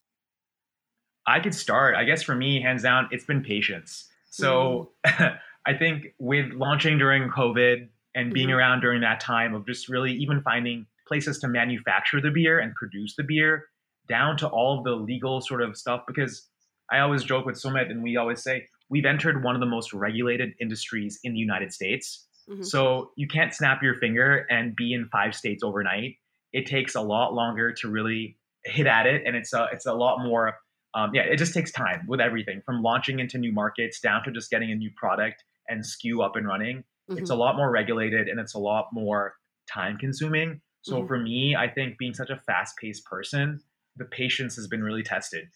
I 1.26 1.40
could 1.40 1.56
start. 1.56 1.96
I 1.96 2.04
guess 2.04 2.22
for 2.22 2.36
me, 2.36 2.62
hands 2.62 2.84
down, 2.84 3.08
it's 3.12 3.26
been 3.26 3.44
patience. 3.44 4.10
So, 4.30 4.92
mm. 5.06 5.38
I 5.66 5.74
think 5.74 6.08
with 6.20 6.52
launching 6.54 6.98
during 6.98 7.30
COVID 7.30 7.88
and 8.16 8.34
being 8.34 8.48
mm-hmm. 8.48 8.58
around 8.58 8.82
during 8.82 9.02
that 9.02 9.20
time 9.20 9.54
of 9.54 9.66
just 9.66 9.88
really 9.88 10.12
even 10.12 10.42
finding 10.42 10.86
places 11.08 11.40
to 11.40 11.48
manufacture 11.48 12.20
the 12.20 12.32
beer 12.32 12.60
and 12.60 12.74
produce 12.76 13.16
the 13.16 13.24
beer 13.24 13.66
down 14.08 14.36
to 14.38 14.48
all 14.48 14.80
of 14.80 14.84
the 14.84 14.92
legal 14.92 15.40
sort 15.40 15.62
of 15.62 15.78
stuff 15.78 16.02
because 16.08 16.50
I 16.92 17.00
always 17.00 17.24
joke 17.24 17.46
with 17.46 17.56
Sumit 17.56 17.90
and 17.90 18.04
we 18.04 18.18
always 18.18 18.44
say 18.44 18.68
we've 18.90 19.06
entered 19.06 19.44
one 19.44 19.56
of 19.56 19.62
the 19.62 19.68
most 19.68 19.94
regulated 19.94 20.54
industries 20.60 21.20
in 21.24 21.34
the 21.34 21.40
United 21.40 21.74
States. 21.74 22.28
Mm-hmm. 22.50 22.64
So 22.64 23.12
you 23.16 23.28
can't 23.28 23.54
snap 23.54 23.82
your 23.82 23.96
finger 23.96 24.46
and 24.50 24.76
be 24.76 24.94
in 24.94 25.08
five 25.12 25.34
states 25.34 25.64
overnight. 25.64 26.16
It 26.54 26.66
takes 26.66 26.96
a 26.96 27.02
lot 27.02 27.34
longer 27.34 27.72
to 27.74 27.90
really 27.90 28.38
hit 28.66 28.88
at 28.88 29.08
it, 29.08 29.24
and 29.26 29.36
it's 29.36 29.54
a 29.54 29.68
it's 29.72 29.86
a 29.86 29.94
lot 29.94 30.24
more. 30.24 30.56
Um, 30.94 31.12
yeah, 31.14 31.22
it 31.22 31.38
just 31.38 31.54
takes 31.54 31.72
time 31.72 32.06
with 32.08 32.20
everything 32.20 32.62
from 32.66 32.82
launching 32.82 33.20
into 33.20 33.38
new 33.38 33.54
markets 33.54 34.02
down 34.02 34.26
to 34.26 34.32
just 34.32 34.50
getting 34.50 34.72
a 34.72 34.76
new 34.76 34.92
product 34.98 35.42
and 35.70 35.82
SKU 35.82 36.24
up 36.24 36.36
and 36.36 36.46
running. 36.46 36.80
Mm-hmm. 37.10 37.20
It's 37.20 37.30
a 37.30 37.36
lot 37.36 37.56
more 37.56 37.72
regulated 37.72 38.28
and 38.28 38.42
it's 38.42 38.56
a 38.56 38.60
lot 38.60 38.88
more 38.92 39.36
time 39.72 39.98
consuming. 39.98 40.60
So 40.82 40.98
mm-hmm. 40.98 41.08
for 41.08 41.18
me, 41.18 41.56
I 41.56 41.70
think 41.70 41.98
being 41.98 42.14
such 42.14 42.30
a 42.30 42.36
fast 42.36 42.76
paced 42.76 43.06
person, 43.06 43.62
the 44.02 44.10
patience 44.10 44.56
has 44.56 44.68
been 44.68 44.84
really 44.84 45.04
tested, 45.04 45.48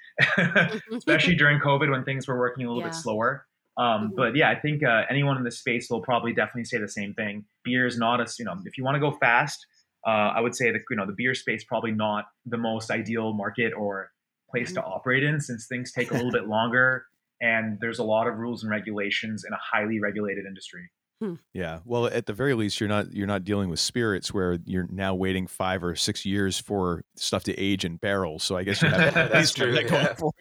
especially 0.93 1.35
during 1.35 1.59
COVID 1.59 1.89
when 1.89 2.03
things 2.03 2.27
were 2.27 2.37
working 2.37 2.65
a 2.65 2.67
little 2.67 2.83
yeah. 2.83 2.89
bit 2.89 2.95
slower. 2.95 3.45
Um, 3.77 3.85
mm-hmm. 3.85 4.15
But 4.15 4.35
yeah, 4.35 4.49
I 4.49 4.55
think 4.55 4.83
uh, 4.83 5.03
anyone 5.09 5.37
in 5.37 5.43
this 5.43 5.57
space 5.57 5.89
will 5.89 6.01
probably 6.01 6.31
definitely 6.31 6.65
say 6.65 6.77
the 6.77 6.87
same 6.87 7.13
thing. 7.13 7.45
Beer 7.63 7.87
is 7.87 7.97
not 7.97 8.21
a 8.21 8.31
you 8.37 8.45
know 8.45 8.55
if 8.65 8.77
you 8.77 8.83
want 8.83 8.95
to 8.95 8.99
go 8.99 9.11
fast, 9.11 9.65
uh, 10.07 10.31
I 10.35 10.41
would 10.41 10.55
say 10.55 10.71
that 10.71 10.81
you 10.89 10.95
know 10.95 11.07
the 11.07 11.15
beer 11.17 11.33
space 11.33 11.63
probably 11.63 11.91
not 11.91 12.25
the 12.45 12.57
most 12.57 12.91
ideal 12.91 13.33
market 13.33 13.73
or 13.73 14.11
place 14.49 14.71
mm-hmm. 14.71 14.81
to 14.81 14.85
operate 14.85 15.23
in 15.23 15.41
since 15.41 15.67
things 15.67 15.91
take 15.91 16.11
a 16.11 16.13
little 16.13 16.31
bit 16.39 16.47
longer 16.47 17.05
and 17.41 17.77
there's 17.81 17.99
a 17.99 18.03
lot 18.03 18.27
of 18.27 18.37
rules 18.37 18.63
and 18.63 18.71
regulations 18.71 19.43
in 19.45 19.53
a 19.53 19.59
highly 19.59 19.99
regulated 19.99 20.45
industry. 20.45 20.89
Hmm. 21.21 21.35
Yeah. 21.53 21.79
Well, 21.85 22.07
at 22.07 22.25
the 22.25 22.33
very 22.33 22.53
least, 22.53 22.79
you're 22.79 22.89
not 22.89 23.13
you're 23.13 23.27
not 23.27 23.43
dealing 23.43 23.69
with 23.69 23.79
spirits 23.79 24.33
where 24.33 24.59
you're 24.65 24.87
now 24.91 25.15
waiting 25.15 25.47
five 25.47 25.83
or 25.83 25.95
six 25.95 26.25
years 26.25 26.59
for 26.59 27.03
stuff 27.15 27.43
to 27.45 27.53
age 27.55 27.85
in 27.85 27.95
barrels. 27.97 28.43
So 28.43 28.57
I 28.57 28.63
guess 28.63 28.81
you 28.81 28.89
have 28.89 29.15
at 29.17 29.33
least 29.33 29.55
true. 29.55 29.71
That 29.71 29.87
going 29.87 30.07
for 30.17 30.31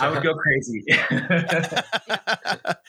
I 0.00 0.10
would 0.10 0.22
go 0.22 0.34
crazy. 0.34 0.84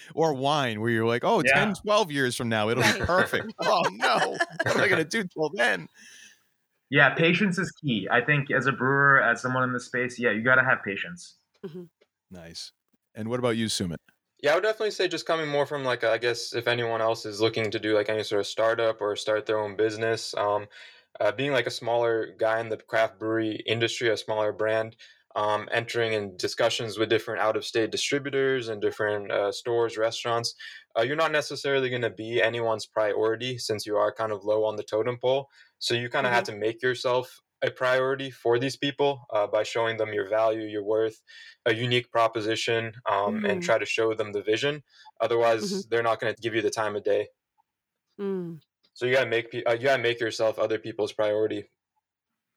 or 0.15 0.33
wine 0.33 0.81
where 0.81 0.89
you're 0.89 1.05
like, 1.05 1.23
oh, 1.23 1.43
yeah. 1.45 1.65
10, 1.65 1.75
12 1.75 2.11
years 2.11 2.35
from 2.35 2.49
now, 2.49 2.69
it'll 2.69 2.83
be 2.83 3.05
perfect. 3.05 3.53
oh, 3.61 3.83
no. 3.91 4.17
What 4.63 4.75
am 4.75 4.81
I 4.81 4.87
going 4.87 5.03
to 5.03 5.05
do 5.05 5.23
till 5.27 5.51
then? 5.53 5.87
Yeah, 6.89 7.13
patience 7.13 7.59
is 7.59 7.71
key. 7.71 8.07
I 8.09 8.21
think 8.21 8.49
as 8.49 8.65
a 8.65 8.71
brewer, 8.71 9.21
as 9.21 9.41
someone 9.41 9.63
in 9.63 9.73
the 9.73 9.79
space, 9.79 10.17
yeah, 10.17 10.31
you 10.31 10.41
got 10.41 10.55
to 10.55 10.63
have 10.63 10.79
patience. 10.83 11.35
Mm-hmm. 11.65 11.83
Nice. 12.31 12.71
And 13.13 13.29
what 13.29 13.39
about 13.39 13.57
you, 13.57 13.67
Sumit? 13.67 13.97
Yeah, 14.41 14.51
I 14.51 14.55
would 14.55 14.63
definitely 14.63 14.91
say 14.91 15.07
just 15.07 15.25
coming 15.25 15.49
more 15.49 15.65
from 15.65 15.83
like 15.83 16.03
I 16.03 16.17
guess 16.17 16.53
if 16.53 16.67
anyone 16.67 17.01
else 17.01 17.25
is 17.25 17.41
looking 17.41 17.71
to 17.71 17.79
do 17.79 17.95
like 17.95 18.09
any 18.09 18.23
sort 18.23 18.41
of 18.41 18.47
startup 18.47 19.01
or 19.01 19.15
start 19.15 19.45
their 19.45 19.59
own 19.59 19.75
business, 19.75 20.35
um, 20.35 20.67
uh, 21.19 21.31
being 21.31 21.51
like 21.51 21.65
a 21.65 21.71
smaller 21.71 22.35
guy 22.37 22.59
in 22.59 22.69
the 22.69 22.77
craft 22.77 23.19
brewery 23.19 23.63
industry, 23.65 24.09
a 24.09 24.17
smaller 24.17 24.53
brand, 24.53 24.95
um, 25.35 25.67
entering 25.71 26.13
in 26.13 26.37
discussions 26.37 26.97
with 26.97 27.09
different 27.09 27.41
out 27.41 27.55
of 27.55 27.65
state 27.65 27.91
distributors 27.91 28.69
and 28.69 28.81
different 28.81 29.31
uh, 29.31 29.51
stores, 29.51 29.97
restaurants, 29.97 30.55
uh, 30.97 31.01
you're 31.01 31.15
not 31.15 31.31
necessarily 31.31 31.89
going 31.89 32.01
to 32.01 32.09
be 32.09 32.41
anyone's 32.41 32.87
priority 32.87 33.57
since 33.57 33.85
you 33.85 33.97
are 33.97 34.11
kind 34.11 34.31
of 34.31 34.43
low 34.43 34.63
on 34.65 34.75
the 34.75 34.83
totem 34.83 35.17
pole. 35.17 35.47
So 35.79 35.93
you 35.93 36.09
kind 36.09 36.25
of 36.25 36.29
mm-hmm. 36.29 36.35
have 36.35 36.43
to 36.45 36.55
make 36.55 36.81
yourself 36.81 37.41
a 37.63 37.71
priority 37.71 38.29
for 38.29 38.59
these 38.59 38.75
people 38.75 39.25
uh, 39.33 39.47
by 39.47 39.63
showing 39.63 39.97
them 39.97 40.13
your 40.13 40.29
value, 40.29 40.61
your 40.61 40.83
worth, 40.83 41.21
a 41.65 41.73
unique 41.73 42.11
proposition, 42.11 42.93
um, 43.09 43.35
mm-hmm. 43.35 43.45
and 43.45 43.63
try 43.63 43.77
to 43.77 43.85
show 43.85 44.13
them 44.13 44.31
the 44.31 44.41
vision. 44.41 44.83
Otherwise, 45.19 45.71
mm-hmm. 45.71 45.79
they're 45.89 46.03
not 46.03 46.19
going 46.19 46.33
to 46.33 46.41
give 46.41 46.53
you 46.53 46.61
the 46.61 46.69
time 46.69 46.95
of 46.95 47.03
day. 47.03 47.27
Mm. 48.19 48.59
So 48.93 49.05
you 49.05 49.13
gotta 49.13 49.29
make 49.29 49.55
uh, 49.67 49.73
you 49.73 49.83
gotta 49.83 50.01
make 50.01 50.19
yourself 50.19 50.57
other 50.57 50.79
people's 50.79 51.13
priority. 51.13 51.69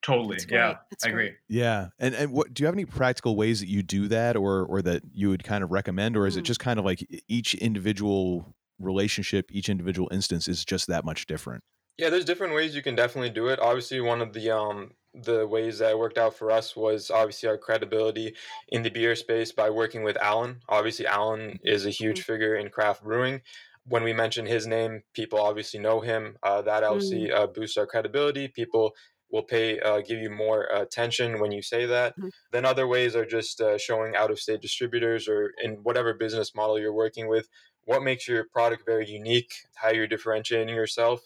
Totally. 0.02 0.38
Yeah, 0.48 0.76
I 1.04 1.08
agree. 1.10 1.32
Yeah, 1.48 1.88
and 1.98 2.14
and 2.14 2.32
what 2.32 2.54
do 2.54 2.62
you 2.62 2.66
have 2.66 2.74
any 2.74 2.86
practical 2.86 3.36
ways 3.36 3.60
that 3.60 3.68
you 3.68 3.82
do 3.82 4.08
that, 4.08 4.36
or 4.36 4.64
or 4.64 4.80
that 4.80 5.02
you 5.12 5.28
would 5.28 5.44
kind 5.44 5.62
of 5.62 5.70
recommend, 5.70 6.16
or 6.16 6.26
is 6.26 6.36
mm. 6.36 6.38
it 6.38 6.42
just 6.42 6.58
kind 6.58 6.78
of 6.78 6.86
like 6.86 7.06
each 7.28 7.54
individual 7.56 8.54
relationship, 8.78 9.50
each 9.52 9.68
individual 9.68 10.08
instance 10.10 10.48
is 10.48 10.64
just 10.64 10.86
that 10.86 11.04
much 11.04 11.26
different? 11.26 11.62
Yeah, 12.00 12.08
there's 12.08 12.24
different 12.24 12.54
ways 12.54 12.74
you 12.74 12.80
can 12.82 12.94
definitely 12.94 13.28
do 13.28 13.48
it. 13.48 13.60
Obviously, 13.60 14.00
one 14.00 14.22
of 14.22 14.32
the 14.32 14.50
um 14.50 14.92
the 15.12 15.46
ways 15.46 15.80
that 15.80 15.98
worked 15.98 16.16
out 16.16 16.34
for 16.34 16.50
us 16.50 16.74
was 16.74 17.10
obviously 17.10 17.46
our 17.46 17.58
credibility 17.58 18.34
in 18.68 18.82
the 18.82 18.88
beer 18.88 19.14
space 19.14 19.52
by 19.52 19.68
working 19.68 20.02
with 20.02 20.16
Alan. 20.16 20.60
Obviously, 20.66 21.06
Alan 21.06 21.58
is 21.62 21.84
a 21.84 21.90
huge 21.90 22.20
mm. 22.20 22.24
figure 22.24 22.54
in 22.54 22.70
craft 22.70 23.04
brewing. 23.04 23.42
When 23.84 24.02
we 24.02 24.14
mention 24.14 24.46
his 24.46 24.66
name, 24.66 25.02
people 25.12 25.38
obviously 25.38 25.78
know 25.78 26.00
him. 26.00 26.36
Uh, 26.42 26.62
that 26.62 26.84
obviously 26.84 27.28
mm. 27.28 27.34
uh, 27.34 27.48
boosts 27.48 27.76
our 27.76 27.86
credibility. 27.86 28.48
People 28.48 28.94
will 29.30 29.42
pay 29.42 29.78
uh, 29.80 30.00
give 30.00 30.20
you 30.20 30.30
more 30.30 30.62
attention 30.74 31.38
when 31.38 31.52
you 31.52 31.60
say 31.60 31.84
that 31.84 32.16
mm-hmm. 32.16 32.28
then 32.50 32.64
other 32.64 32.88
ways 32.88 33.14
are 33.14 33.26
just 33.26 33.60
uh, 33.60 33.76
showing 33.78 34.16
out 34.16 34.30
of 34.30 34.40
state 34.40 34.60
distributors 34.60 35.28
or 35.28 35.52
in 35.62 35.74
whatever 35.82 36.14
business 36.14 36.52
model 36.52 36.80
you're 36.80 36.92
working 36.92 37.28
with 37.28 37.48
what 37.84 38.02
makes 38.02 38.26
your 38.26 38.46
product 38.52 38.84
very 38.84 39.08
unique 39.08 39.52
how 39.76 39.90
you're 39.90 40.08
differentiating 40.08 40.74
yourself 40.74 41.20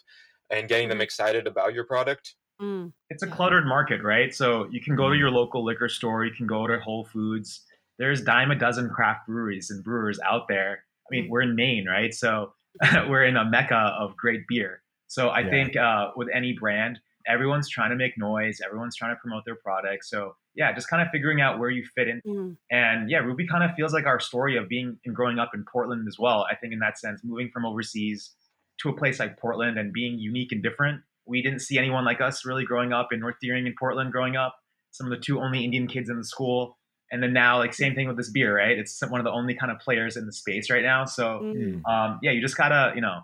and 0.50 0.68
getting 0.68 0.85
mm-hmm. 0.85 0.98
them 0.98 1.00
excited 1.00 1.46
about 1.46 1.74
your 1.74 1.85
product 1.85 2.35
mm. 2.61 2.92
it's 3.11 3.22
a 3.22 3.26
cluttered 3.26 3.66
market 3.66 4.02
right 4.02 4.35
so 4.35 4.68
you 4.70 4.80
can 4.80 4.96
go 4.96 5.04
to 5.04 5.11
mm-hmm. 5.11 5.20
your 5.20 5.30
local 5.30 5.64
liquor 5.64 5.88
store 5.88 6.24
you 6.24 6.33
can 6.33 6.46
go 6.46 6.66
to 6.66 6.78
whole 6.80 7.04
foods 7.04 7.62
there's 7.98 8.22
dime 8.22 8.50
a 8.50 8.54
dozen 8.54 8.88
craft 8.88 9.26
breweries 9.26 9.70
and 9.70 9.85
brewers 9.85 10.18
out 10.24 10.48
there 10.48 10.85
i 11.07 11.09
mean 11.11 11.26
mm. 11.26 11.30
we're 11.30 11.42
in 11.42 11.54
maine 11.54 11.87
right 11.87 12.14
so 12.14 12.52
we're 13.09 13.24
in 13.24 13.37
a 13.37 13.44
mecca 13.44 13.94
of 13.98 14.16
great 14.16 14.42
beer 14.48 14.83
so 15.07 15.28
i 15.28 15.40
yeah. 15.40 15.50
think 15.50 15.76
uh, 15.76 16.11
with 16.16 16.28
any 16.35 16.52
brand 16.52 16.98
everyone's 17.26 17.68
trying 17.68 17.90
to 17.90 17.96
make 17.96 18.18
noise 18.18 18.61
everyone's 18.64 18.96
trying 18.96 19.14
to 19.14 19.20
promote 19.20 19.44
their 19.44 19.57
product 19.57 20.04
so 20.04 20.35
yeah 20.54 20.72
just 20.72 20.88
kind 20.88 21.02
of 21.02 21.09
figuring 21.11 21.40
out 21.40 21.59
where 21.59 21.70
you 21.70 21.85
fit 21.94 22.09
in 22.09 22.20
mm. 22.26 22.57
and 22.70 23.11
yeah 23.11 23.18
rupee 23.18 23.46
kind 23.46 23.64
of 23.64 23.74
feels 23.76 23.92
like 23.92 24.07
our 24.07 24.20
story 24.20 24.57
of 24.57 24.68
being 24.68 24.98
and 25.04 25.14
growing 25.14 25.38
up 25.38 25.50
in 25.54 25.64
portland 25.70 26.07
as 26.07 26.18
well 26.18 26.46
i 26.50 26.54
think 26.54 26.72
in 26.72 26.78
that 26.78 26.98
sense 26.98 27.22
moving 27.24 27.50
from 27.52 27.64
overseas 27.64 28.33
to 28.80 28.88
a 28.88 28.96
place 28.96 29.18
like 29.18 29.38
portland 29.38 29.78
and 29.78 29.92
being 29.92 30.18
unique 30.18 30.52
and 30.52 30.62
different 30.62 31.00
we 31.26 31.42
didn't 31.42 31.60
see 31.60 31.78
anyone 31.78 32.04
like 32.04 32.20
us 32.20 32.44
really 32.44 32.64
growing 32.64 32.92
up 32.92 33.08
in 33.12 33.20
north 33.20 33.37
deering 33.40 33.66
and 33.66 33.76
portland 33.76 34.12
growing 34.12 34.37
up 34.37 34.56
some 34.90 35.06
of 35.06 35.10
the 35.10 35.22
two 35.22 35.40
only 35.40 35.64
indian 35.64 35.87
kids 35.87 36.08
in 36.08 36.16
the 36.16 36.24
school 36.24 36.78
and 37.10 37.22
then 37.22 37.32
now 37.32 37.58
like 37.58 37.72
same 37.74 37.94
thing 37.94 38.08
with 38.08 38.16
this 38.16 38.30
beer 38.30 38.56
right 38.56 38.78
it's 38.78 39.00
one 39.08 39.20
of 39.20 39.24
the 39.24 39.32
only 39.32 39.54
kind 39.54 39.70
of 39.70 39.78
players 39.78 40.16
in 40.16 40.26
the 40.26 40.32
space 40.32 40.70
right 40.70 40.82
now 40.82 41.04
so 41.04 41.40
mm. 41.42 41.84
um, 41.87 42.18
yeah 42.22 42.30
you 42.30 42.40
just 42.40 42.56
gotta 42.56 42.92
you 42.94 43.00
know 43.00 43.20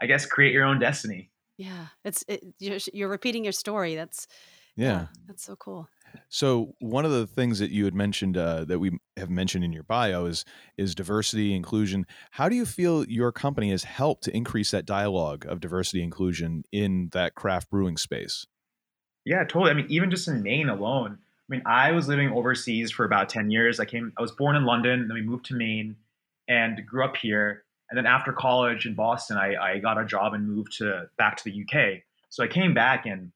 i 0.00 0.06
guess 0.06 0.26
create 0.26 0.52
your 0.52 0.64
own 0.64 0.78
destiny 0.78 1.30
yeah, 1.56 1.86
it's 2.04 2.24
it, 2.26 2.42
you're, 2.58 2.78
you're 2.92 3.08
repeating 3.08 3.44
your 3.44 3.52
story. 3.52 3.94
That's 3.94 4.26
yeah. 4.76 4.86
yeah, 4.86 5.06
that's 5.26 5.44
so 5.44 5.56
cool. 5.56 5.88
So 6.28 6.74
one 6.80 7.04
of 7.04 7.10
the 7.10 7.26
things 7.26 7.58
that 7.58 7.70
you 7.70 7.84
had 7.84 7.94
mentioned 7.94 8.36
uh, 8.36 8.64
that 8.64 8.78
we 8.78 8.98
have 9.16 9.30
mentioned 9.30 9.64
in 9.64 9.72
your 9.72 9.82
bio 9.82 10.26
is 10.26 10.44
is 10.76 10.94
diversity 10.94 11.54
inclusion. 11.54 12.06
How 12.32 12.48
do 12.48 12.56
you 12.56 12.66
feel 12.66 13.04
your 13.04 13.32
company 13.32 13.70
has 13.70 13.84
helped 13.84 14.24
to 14.24 14.36
increase 14.36 14.70
that 14.70 14.86
dialogue 14.86 15.46
of 15.46 15.60
diversity 15.60 16.02
inclusion 16.02 16.64
in 16.72 17.10
that 17.12 17.34
craft 17.34 17.70
brewing 17.70 17.96
space? 17.96 18.46
Yeah, 19.24 19.44
totally. 19.44 19.70
I 19.70 19.74
mean, 19.74 19.86
even 19.88 20.10
just 20.10 20.28
in 20.28 20.42
Maine 20.42 20.68
alone. 20.68 21.18
I 21.20 21.48
mean, 21.48 21.62
I 21.66 21.92
was 21.92 22.08
living 22.08 22.30
overseas 22.30 22.90
for 22.90 23.04
about 23.04 23.28
ten 23.28 23.50
years. 23.50 23.78
I 23.80 23.84
came. 23.84 24.12
I 24.18 24.22
was 24.22 24.32
born 24.32 24.56
in 24.56 24.64
London, 24.64 25.08
then 25.08 25.14
we 25.14 25.22
moved 25.22 25.46
to 25.46 25.54
Maine, 25.54 25.96
and 26.48 26.84
grew 26.86 27.04
up 27.04 27.16
here. 27.16 27.64
And 27.90 27.98
then 27.98 28.06
after 28.06 28.32
college 28.32 28.86
in 28.86 28.94
Boston, 28.94 29.36
I, 29.36 29.54
I 29.54 29.78
got 29.78 30.00
a 30.00 30.04
job 30.04 30.34
and 30.34 30.48
moved 30.48 30.78
to 30.78 31.08
back 31.18 31.36
to 31.36 31.44
the 31.44 31.62
UK. 31.62 32.02
So 32.30 32.42
I 32.42 32.48
came 32.48 32.74
back 32.74 33.06
and 33.06 33.30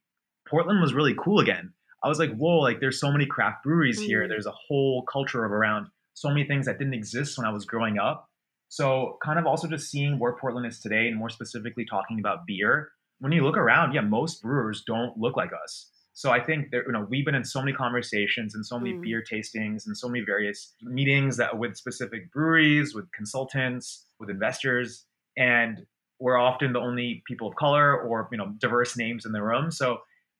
Portland 0.48 0.80
was 0.80 0.94
really 0.94 1.14
cool 1.14 1.38
again. 1.40 1.72
I 2.02 2.08
was 2.08 2.18
like, 2.18 2.34
whoa, 2.36 2.58
like 2.58 2.80
there's 2.80 3.00
so 3.00 3.10
many 3.10 3.26
craft 3.26 3.64
breweries 3.64 4.00
here. 4.00 4.20
Mm-hmm. 4.20 4.30
There's 4.30 4.46
a 4.46 4.52
whole 4.52 5.02
culture 5.02 5.44
of 5.44 5.52
around 5.52 5.88
so 6.14 6.28
many 6.28 6.44
things 6.44 6.66
that 6.66 6.78
didn't 6.78 6.94
exist 6.94 7.38
when 7.38 7.46
I 7.46 7.52
was 7.52 7.64
growing 7.64 7.98
up. 7.98 8.28
So 8.68 9.18
kind 9.24 9.38
of 9.38 9.46
also 9.46 9.66
just 9.66 9.90
seeing 9.90 10.18
where 10.18 10.36
Portland 10.36 10.66
is 10.66 10.80
today 10.80 11.08
and 11.08 11.16
more 11.16 11.30
specifically 11.30 11.84
talking 11.84 12.18
about 12.18 12.46
beer. 12.46 12.90
When 13.20 13.32
you 13.32 13.44
look 13.44 13.56
around, 13.56 13.94
yeah, 13.94 14.02
most 14.02 14.42
brewers 14.42 14.84
don't 14.86 15.16
look 15.18 15.36
like 15.36 15.50
us. 15.64 15.90
So 16.12 16.32
I 16.32 16.40
think 16.40 16.72
that 16.72 16.82
you 16.86 16.92
know 16.92 17.06
we've 17.08 17.24
been 17.24 17.36
in 17.36 17.44
so 17.44 17.60
many 17.60 17.72
conversations 17.72 18.54
and 18.54 18.66
so 18.66 18.78
many 18.78 18.92
mm. 18.92 19.02
beer 19.02 19.22
tastings 19.22 19.86
and 19.86 19.96
so 19.96 20.08
many 20.08 20.24
various 20.24 20.74
meetings 20.82 21.36
that 21.36 21.56
with 21.56 21.76
specific 21.76 22.32
breweries, 22.32 22.92
with 22.92 23.10
consultants, 23.12 24.04
with 24.18 24.28
investors, 24.28 25.04
and 25.36 25.86
we're 26.18 26.36
often 26.36 26.72
the 26.72 26.80
only 26.80 27.22
people 27.26 27.46
of 27.46 27.54
color 27.54 28.00
or 28.02 28.28
you 28.32 28.38
know 28.38 28.52
diverse 28.58 28.96
names 28.96 29.26
in 29.26 29.32
the 29.32 29.42
room. 29.42 29.70
So 29.70 29.98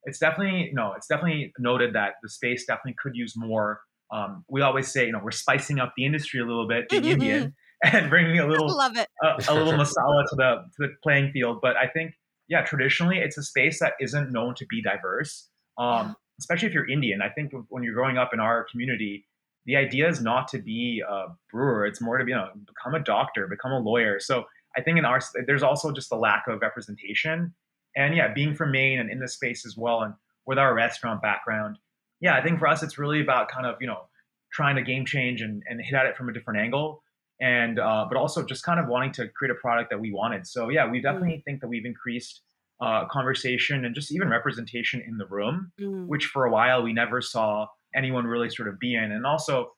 it's 0.08 0.18
definitely 0.18 0.70
no, 0.72 0.92
it's 0.94 1.06
definitely 1.06 1.52
noted 1.58 1.94
that 1.94 2.14
the 2.22 2.28
space 2.28 2.64
definitely 2.66 2.96
could 3.00 3.14
use 3.14 3.34
more. 3.36 3.80
Um, 4.10 4.44
we 4.48 4.62
always 4.62 4.90
say 4.92 5.06
you 5.06 5.12
know 5.12 5.20
we're 5.22 5.30
spicing 5.30 5.78
up 5.78 5.92
the 5.96 6.04
industry 6.04 6.40
a 6.40 6.44
little 6.44 6.66
bit, 6.66 6.88
being 6.88 7.04
Indian, 7.04 7.54
and 7.84 8.10
bringing 8.10 8.38
a 8.38 8.46
little 8.46 8.74
love 8.74 8.96
it 8.96 9.08
a, 9.22 9.36
a 9.48 9.54
little 9.54 9.74
masala 9.74 10.24
to 10.28 10.36
the 10.36 10.64
to 10.76 10.88
the 10.88 10.88
playing 11.02 11.30
field. 11.32 11.58
But 11.62 11.76
I 11.76 11.86
think 11.86 12.14
yeah, 12.48 12.62
traditionally 12.62 13.18
it's 13.18 13.38
a 13.38 13.42
space 13.42 13.78
that 13.80 13.92
isn't 14.00 14.32
known 14.32 14.54
to 14.56 14.66
be 14.66 14.82
diverse 14.82 15.48
um, 15.78 16.16
especially 16.40 16.68
if 16.68 16.74
you're 16.74 16.88
Indian. 16.88 17.22
I 17.22 17.28
think 17.28 17.52
when 17.68 17.82
you're 17.82 17.94
growing 17.94 18.18
up 18.18 18.34
in 18.34 18.40
our 18.40 18.64
community, 18.70 19.26
the 19.64 19.76
idea 19.76 20.08
is 20.08 20.20
not 20.20 20.48
to 20.48 20.58
be 20.58 21.02
a 21.08 21.26
brewer. 21.50 21.86
It's 21.86 22.00
more 22.00 22.18
to 22.18 22.24
be, 22.24 22.32
you 22.32 22.36
know, 22.36 22.48
become 22.66 22.94
a 22.94 23.00
doctor, 23.00 23.46
become 23.46 23.72
a 23.72 23.78
lawyer. 23.78 24.18
So 24.20 24.44
I 24.76 24.82
think 24.82 24.98
in 24.98 25.04
our, 25.04 25.20
there's 25.46 25.62
also 25.62 25.92
just 25.92 26.12
a 26.12 26.16
lack 26.16 26.44
of 26.48 26.60
representation. 26.60 27.54
And 27.98 28.14
yeah, 28.16 28.32
being 28.32 28.54
from 28.54 28.70
Maine 28.72 28.98
and 29.00 29.11
in 29.11 29.18
this 29.20 29.34
space 29.34 29.66
as 29.66 29.76
well, 29.76 30.00
and 30.00 30.14
with 30.46 30.58
our 30.58 30.72
restaurant 30.74 31.20
background, 31.20 31.78
yeah, 32.20 32.34
I 32.34 32.42
think 32.42 32.58
for 32.58 32.66
us, 32.66 32.82
it's 32.82 32.96
really 32.96 33.20
about 33.20 33.50
kind 33.50 33.66
of, 33.66 33.76
you 33.80 33.87
know, 33.87 34.08
trying 34.50 34.76
to 34.76 34.82
game 34.82 35.04
change 35.04 35.42
and, 35.42 35.62
and 35.68 35.80
hit 35.82 35.94
at 35.94 36.06
it 36.06 36.16
from 36.16 36.30
a 36.30 36.32
different 36.32 36.61
angle. 36.61 37.02
And, 37.40 37.78
uh, 37.78 38.06
but 38.08 38.18
also 38.18 38.44
just 38.44 38.64
kind 38.64 38.80
of 38.80 38.88
wanting 38.88 39.12
to 39.12 39.28
create 39.28 39.52
a 39.52 39.61
product 39.61 39.90
that 39.90 40.00
we 40.00 40.12
wanted. 40.12 40.44
So 40.46 40.70
yeah, 40.70 40.90
we 40.90 41.00
definitely 41.00 41.37
mm. 41.37 41.44
think 41.44 41.61
that 41.61 41.68
we've 41.68 41.84
increased 41.84 42.42
uh, 42.80 43.06
conversation 43.06 43.84
and 43.84 43.94
just 43.94 44.11
even 44.12 44.28
representation 44.28 45.00
in 45.06 45.18
the 45.18 45.26
room, 45.26 45.70
mm. 45.80 46.06
which 46.08 46.26
for 46.26 46.46
a 46.46 46.50
while 46.50 46.82
we 46.82 46.92
never 46.92 47.20
saw 47.20 47.66
anyone 47.94 48.26
really 48.26 48.50
sort 48.50 48.68
of 48.68 48.80
be 48.80 48.96
in. 48.96 49.12
And 49.12 49.24
also, 49.24 49.70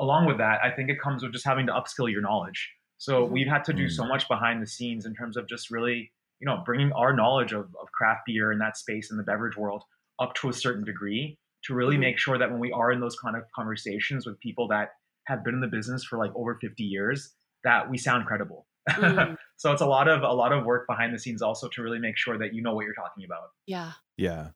along 0.00 0.26
with 0.26 0.38
that, 0.38 0.58
I 0.64 0.70
think 0.70 0.90
it 0.90 1.00
comes 1.00 1.22
with 1.22 1.32
just 1.32 1.44
having 1.44 1.66
to 1.66 1.72
upskill 1.72 2.10
your 2.10 2.22
knowledge. 2.22 2.70
So 2.98 3.22
mm-hmm. 3.22 3.34
we've 3.34 3.48
had 3.48 3.64
to 3.64 3.72
do 3.72 3.86
mm. 3.86 3.90
so 3.90 4.04
much 4.04 4.26
behind 4.26 4.60
the 4.60 4.66
scenes 4.66 5.06
in 5.06 5.14
terms 5.14 5.36
of 5.36 5.48
just 5.48 5.70
really, 5.70 6.10
you 6.40 6.46
know, 6.46 6.62
bringing 6.64 6.92
our 6.92 7.14
knowledge 7.14 7.52
of, 7.52 7.66
of 7.80 7.92
craft 7.92 8.22
beer 8.26 8.52
in 8.52 8.58
that 8.58 8.76
space 8.76 9.10
in 9.10 9.16
the 9.16 9.22
beverage 9.22 9.56
world 9.56 9.84
up 10.20 10.34
to 10.34 10.48
a 10.48 10.52
certain 10.52 10.84
degree 10.84 11.38
to 11.64 11.74
really 11.74 11.94
mm-hmm. 11.94 12.02
make 12.02 12.18
sure 12.18 12.38
that 12.38 12.50
when 12.50 12.60
we 12.60 12.72
are 12.72 12.90
in 12.92 13.00
those 13.00 13.16
kind 13.18 13.36
of 13.36 13.42
conversations 13.54 14.26
with 14.26 14.38
people 14.40 14.68
that 14.68 14.90
have 15.26 15.44
been 15.44 15.54
in 15.54 15.60
the 15.60 15.68
business 15.68 16.04
for 16.04 16.18
like 16.18 16.32
over 16.34 16.58
50 16.60 16.82
years, 16.82 17.34
that 17.64 17.88
we 17.88 17.98
sound 17.98 18.26
credible. 18.26 18.66
Mm. 18.88 19.36
so 19.56 19.72
it's 19.72 19.82
a 19.82 19.86
lot 19.86 20.08
of 20.08 20.22
a 20.22 20.32
lot 20.32 20.52
of 20.52 20.64
work 20.64 20.86
behind 20.88 21.14
the 21.14 21.18
scenes 21.18 21.42
also 21.42 21.68
to 21.68 21.82
really 21.82 21.98
make 21.98 22.16
sure 22.16 22.38
that 22.38 22.54
you 22.54 22.62
know 22.62 22.74
what 22.74 22.84
you're 22.86 22.94
talking 22.94 23.24
about. 23.24 23.50
Yeah. 23.66 23.92
Yeah. 24.16 24.48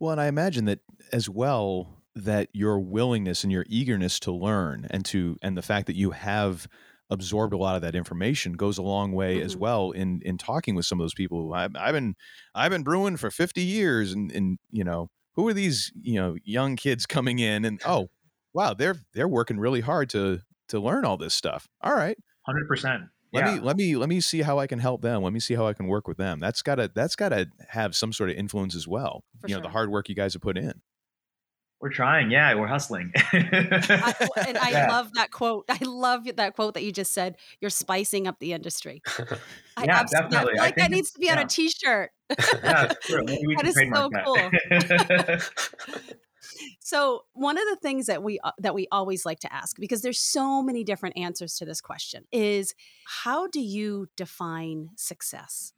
Well, 0.00 0.12
and 0.12 0.20
I 0.20 0.26
imagine 0.26 0.64
that 0.64 0.80
as 1.12 1.28
well 1.28 2.02
that 2.14 2.48
your 2.52 2.80
willingness 2.80 3.42
and 3.42 3.52
your 3.52 3.64
eagerness 3.68 4.18
to 4.20 4.32
learn 4.32 4.86
and 4.90 5.04
to 5.06 5.38
and 5.42 5.56
the 5.56 5.62
fact 5.62 5.86
that 5.86 5.96
you 5.96 6.10
have 6.10 6.66
absorbed 7.12 7.54
a 7.54 7.56
lot 7.56 7.76
of 7.76 7.82
that 7.82 7.94
information 7.94 8.54
goes 8.54 8.78
a 8.78 8.82
long 8.82 9.12
way 9.12 9.36
mm-hmm. 9.36 9.46
as 9.46 9.56
well 9.56 9.90
in 9.90 10.20
in 10.24 10.38
talking 10.38 10.74
with 10.74 10.86
some 10.86 11.00
of 11.00 11.04
those 11.04 11.14
people. 11.14 11.52
I've, 11.54 11.76
I've 11.76 11.94
been 11.94 12.14
I've 12.54 12.70
been 12.70 12.82
brewing 12.82 13.16
for 13.16 13.30
50 13.30 13.62
years 13.62 14.12
and 14.12 14.32
and 14.32 14.58
you 14.70 14.84
know 14.84 15.10
who 15.34 15.46
are 15.48 15.54
these 15.54 15.92
you 16.00 16.20
know 16.20 16.36
young 16.44 16.76
kids 16.76 17.06
coming 17.06 17.38
in 17.38 17.64
and 17.64 17.80
oh 17.86 18.08
wow 18.52 18.74
they're 18.74 18.96
they're 19.14 19.28
working 19.28 19.58
really 19.58 19.80
hard 19.80 20.10
to 20.10 20.40
to 20.68 20.80
learn 20.80 21.04
all 21.04 21.16
this 21.16 21.34
stuff. 21.34 21.68
All 21.82 21.94
right. 21.94 22.16
100% 22.48 23.08
let 23.32 23.46
yeah. 23.46 23.54
me 23.54 23.60
let 23.60 23.76
me 23.76 23.96
let 23.96 24.08
me 24.08 24.20
see 24.20 24.42
how 24.42 24.58
I 24.58 24.66
can 24.66 24.78
help 24.78 25.00
them. 25.00 25.22
Let 25.22 25.32
me 25.32 25.40
see 25.40 25.54
how 25.54 25.66
I 25.66 25.72
can 25.72 25.86
work 25.86 26.06
with 26.06 26.18
them. 26.18 26.38
That's 26.38 26.60
gotta 26.60 26.90
that's 26.94 27.16
gotta 27.16 27.48
have 27.68 27.96
some 27.96 28.12
sort 28.12 28.28
of 28.30 28.36
influence 28.36 28.74
as 28.74 28.86
well. 28.86 29.24
For 29.40 29.48
you 29.48 29.54
sure. 29.54 29.60
know, 29.60 29.68
the 29.68 29.72
hard 29.72 29.90
work 29.90 30.08
you 30.08 30.14
guys 30.14 30.34
have 30.34 30.42
put 30.42 30.58
in. 30.58 30.82
We're 31.82 31.90
trying, 31.90 32.30
yeah, 32.30 32.54
we're 32.54 32.68
hustling. 32.68 33.10
I, 33.16 34.14
and 34.46 34.56
I 34.56 34.70
yeah. 34.70 34.88
love 34.88 35.12
that 35.14 35.32
quote. 35.32 35.64
I 35.68 35.78
love 35.84 36.28
that 36.36 36.54
quote 36.54 36.74
that 36.74 36.84
you 36.84 36.92
just 36.92 37.12
said. 37.12 37.34
You're 37.60 37.70
spicing 37.70 38.28
up 38.28 38.38
the 38.38 38.52
industry. 38.52 39.02
I 39.76 39.84
yeah, 39.84 40.04
definitely. 40.04 40.54
like 40.58 40.76
that 40.76 40.92
needs 40.92 41.10
to 41.10 41.18
be 41.18 41.26
yeah. 41.26 41.32
on 41.32 41.44
a 41.44 41.48
T-shirt. 41.48 42.12
yeah, 42.30 42.92
true. 43.02 43.24
that 43.26 43.64
is 43.64 43.74
so 43.74 44.10
cool. 44.24 44.38
So, 46.78 47.24
one 47.32 47.58
of 47.58 47.64
the 47.68 47.76
things 47.76 48.06
that 48.06 48.22
we 48.22 48.38
uh, 48.44 48.52
that 48.58 48.74
we 48.74 48.86
always 48.92 49.26
like 49.26 49.40
to 49.40 49.52
ask 49.52 49.76
because 49.80 50.02
there's 50.02 50.20
so 50.20 50.62
many 50.62 50.84
different 50.84 51.18
answers 51.18 51.56
to 51.56 51.64
this 51.64 51.80
question 51.80 52.26
is 52.30 52.76
how 53.24 53.48
do 53.48 53.60
you 53.60 54.06
define 54.16 54.90
success? 54.94 55.72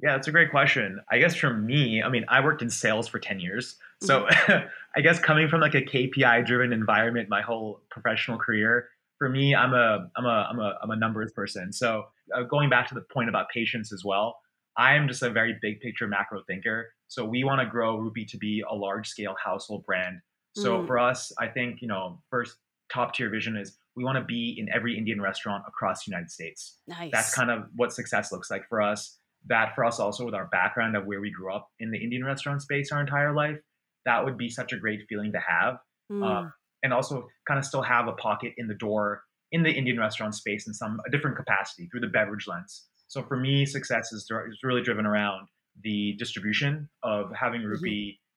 Yeah, 0.00 0.12
that's 0.12 0.28
a 0.28 0.32
great 0.32 0.50
question. 0.50 1.00
I 1.10 1.18
guess 1.18 1.34
for 1.34 1.54
me, 1.54 2.02
I 2.02 2.08
mean, 2.08 2.24
I 2.28 2.40
worked 2.40 2.62
in 2.62 2.68
sales 2.68 3.08
for 3.08 3.18
10 3.18 3.40
years. 3.40 3.76
So. 4.06 4.28
I 4.96 5.00
guess 5.00 5.18
coming 5.18 5.48
from 5.48 5.60
like 5.60 5.74
a 5.74 5.82
KPI 5.82 6.46
driven 6.46 6.72
environment 6.72 7.28
my 7.28 7.42
whole 7.42 7.82
professional 7.90 8.38
career, 8.38 8.88
for 9.18 9.28
me, 9.28 9.54
I'm 9.54 9.74
a 9.74 10.08
I'm 10.16 10.24
a 10.24 10.48
I'm 10.50 10.58
a 10.58 10.78
I'm 10.82 10.90
a 10.90 10.96
numbers 10.96 11.32
person. 11.32 11.72
So 11.72 12.04
uh, 12.34 12.42
going 12.42 12.70
back 12.70 12.88
to 12.88 12.94
the 12.94 13.02
point 13.12 13.28
about 13.28 13.48
patience 13.48 13.92
as 13.92 14.04
well, 14.04 14.36
I 14.76 14.94
am 14.94 15.08
just 15.08 15.22
a 15.22 15.30
very 15.30 15.56
big 15.60 15.80
picture 15.80 16.06
macro 16.06 16.42
thinker. 16.46 16.92
So 17.08 17.24
we 17.24 17.44
want 17.44 17.60
to 17.60 17.66
grow 17.66 17.96
Rupee 17.96 18.24
to 18.26 18.38
be 18.38 18.62
a 18.68 18.74
large 18.74 19.08
scale 19.08 19.34
household 19.42 19.84
brand. 19.86 20.20
So 20.56 20.78
mm. 20.78 20.86
for 20.86 20.98
us, 20.98 21.32
I 21.38 21.48
think 21.48 21.82
you 21.82 21.88
know 21.88 22.20
first 22.30 22.56
top 22.92 23.14
tier 23.14 23.30
vision 23.30 23.56
is 23.56 23.76
we 23.96 24.04
want 24.04 24.18
to 24.18 24.24
be 24.24 24.56
in 24.58 24.68
every 24.74 24.96
Indian 24.96 25.20
restaurant 25.20 25.64
across 25.66 26.04
the 26.04 26.10
United 26.10 26.30
States. 26.30 26.78
Nice. 26.86 27.10
That's 27.12 27.34
kind 27.34 27.50
of 27.50 27.64
what 27.76 27.92
success 27.92 28.32
looks 28.32 28.50
like 28.50 28.68
for 28.68 28.82
us. 28.82 29.18
That 29.46 29.74
for 29.74 29.84
us 29.84 30.00
also 30.00 30.24
with 30.24 30.34
our 30.34 30.46
background 30.46 30.96
of 30.96 31.06
where 31.06 31.20
we 31.20 31.30
grew 31.30 31.52
up 31.52 31.70
in 31.78 31.90
the 31.90 31.98
Indian 31.98 32.24
restaurant 32.24 32.62
space 32.62 32.90
our 32.92 33.00
entire 33.00 33.34
life, 33.34 33.58
that 34.04 34.24
would 34.24 34.36
be 34.36 34.48
such 34.48 34.72
a 34.72 34.76
great 34.76 35.00
feeling 35.08 35.32
to 35.32 35.40
have. 35.40 35.78
Mm. 36.10 36.24
Um, 36.24 36.52
and 36.82 36.92
also 36.92 37.26
kind 37.48 37.58
of 37.58 37.64
still 37.64 37.82
have 37.82 38.08
a 38.08 38.12
pocket 38.12 38.52
in 38.58 38.68
the 38.68 38.74
door 38.74 39.22
in 39.52 39.62
the 39.62 39.70
Indian 39.70 39.98
restaurant 39.98 40.34
space 40.34 40.66
in 40.66 40.74
some 40.74 41.00
a 41.06 41.10
different 41.10 41.36
capacity 41.36 41.88
through 41.90 42.00
the 42.00 42.08
beverage 42.08 42.46
lens. 42.46 42.86
So 43.08 43.22
for 43.22 43.36
me, 43.36 43.64
success 43.64 44.12
is, 44.12 44.22
is 44.22 44.58
really 44.62 44.82
driven 44.82 45.06
around 45.06 45.48
the 45.82 46.14
distribution 46.18 46.88
of 47.02 47.32
having 47.34 47.60
mm-hmm. 47.60 47.70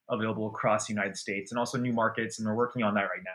Mm-hmm. 0.10 0.14
available 0.16 0.48
across 0.48 0.88
the 0.88 0.94
United 0.94 1.18
States 1.18 1.52
and 1.52 1.60
also 1.60 1.78
new 1.78 1.94
markets, 1.94 2.40
and 2.40 2.48
we're 2.48 2.56
working 2.56 2.84
on 2.84 2.94
that 2.96 3.02
right 3.02 3.24
now. 3.26 3.32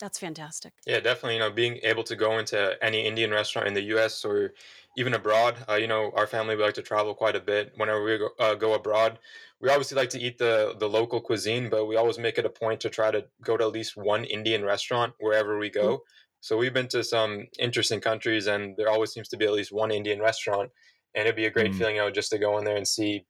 That's 0.00 0.18
fantastic. 0.18 0.72
Yeah, 0.86 1.00
definitely. 1.00 1.34
You 1.34 1.40
know, 1.40 1.50
being 1.50 1.78
able 1.82 2.02
to 2.04 2.16
go 2.16 2.38
into 2.38 2.76
any 2.82 3.06
Indian 3.06 3.30
restaurant 3.30 3.68
in 3.68 3.74
the 3.74 3.82
U.S. 3.94 4.24
or 4.24 4.52
even 4.96 5.14
abroad. 5.14 5.56
Uh, 5.68 5.74
you 5.74 5.86
know, 5.86 6.12
our 6.16 6.26
family 6.26 6.56
we 6.56 6.62
like 6.62 6.74
to 6.74 6.82
travel 6.82 7.14
quite 7.14 7.36
a 7.36 7.40
bit. 7.40 7.72
Whenever 7.76 8.02
we 8.02 8.18
go, 8.18 8.28
uh, 8.38 8.54
go 8.54 8.74
abroad, 8.74 9.18
we 9.60 9.68
obviously 9.68 9.96
like 9.96 10.10
to 10.10 10.20
eat 10.20 10.38
the 10.38 10.74
the 10.78 10.88
local 10.88 11.20
cuisine, 11.20 11.68
but 11.68 11.86
we 11.86 11.96
always 11.96 12.18
make 12.18 12.38
it 12.38 12.44
a 12.44 12.50
point 12.50 12.80
to 12.80 12.90
try 12.90 13.10
to 13.10 13.24
go 13.42 13.56
to 13.56 13.64
at 13.64 13.72
least 13.72 13.96
one 13.96 14.24
Indian 14.24 14.64
restaurant 14.64 15.14
wherever 15.20 15.58
we 15.58 15.70
go. 15.70 15.94
Mm-hmm. 15.94 16.02
So 16.40 16.58
we've 16.58 16.74
been 16.74 16.88
to 16.88 17.02
some 17.02 17.46
interesting 17.58 18.00
countries, 18.00 18.46
and 18.46 18.76
there 18.76 18.90
always 18.90 19.12
seems 19.12 19.28
to 19.28 19.36
be 19.36 19.46
at 19.46 19.52
least 19.52 19.72
one 19.72 19.90
Indian 19.90 20.20
restaurant, 20.20 20.70
and 21.14 21.22
it'd 21.22 21.36
be 21.36 21.46
a 21.46 21.50
great 21.50 21.70
mm-hmm. 21.70 21.78
feeling, 21.78 21.96
you 21.96 22.02
know, 22.02 22.10
just 22.10 22.30
to 22.32 22.38
go 22.38 22.58
in 22.58 22.64
there 22.64 22.76
and 22.76 22.86
see 22.86 23.24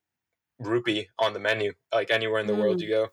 rupee 0.59 1.09
on 1.19 1.33
the 1.33 1.39
menu, 1.39 1.73
like 1.93 2.11
anywhere 2.11 2.41
in 2.41 2.47
the 2.47 2.53
mm. 2.53 2.59
world 2.59 2.81
you 2.81 2.89
go. 2.89 3.09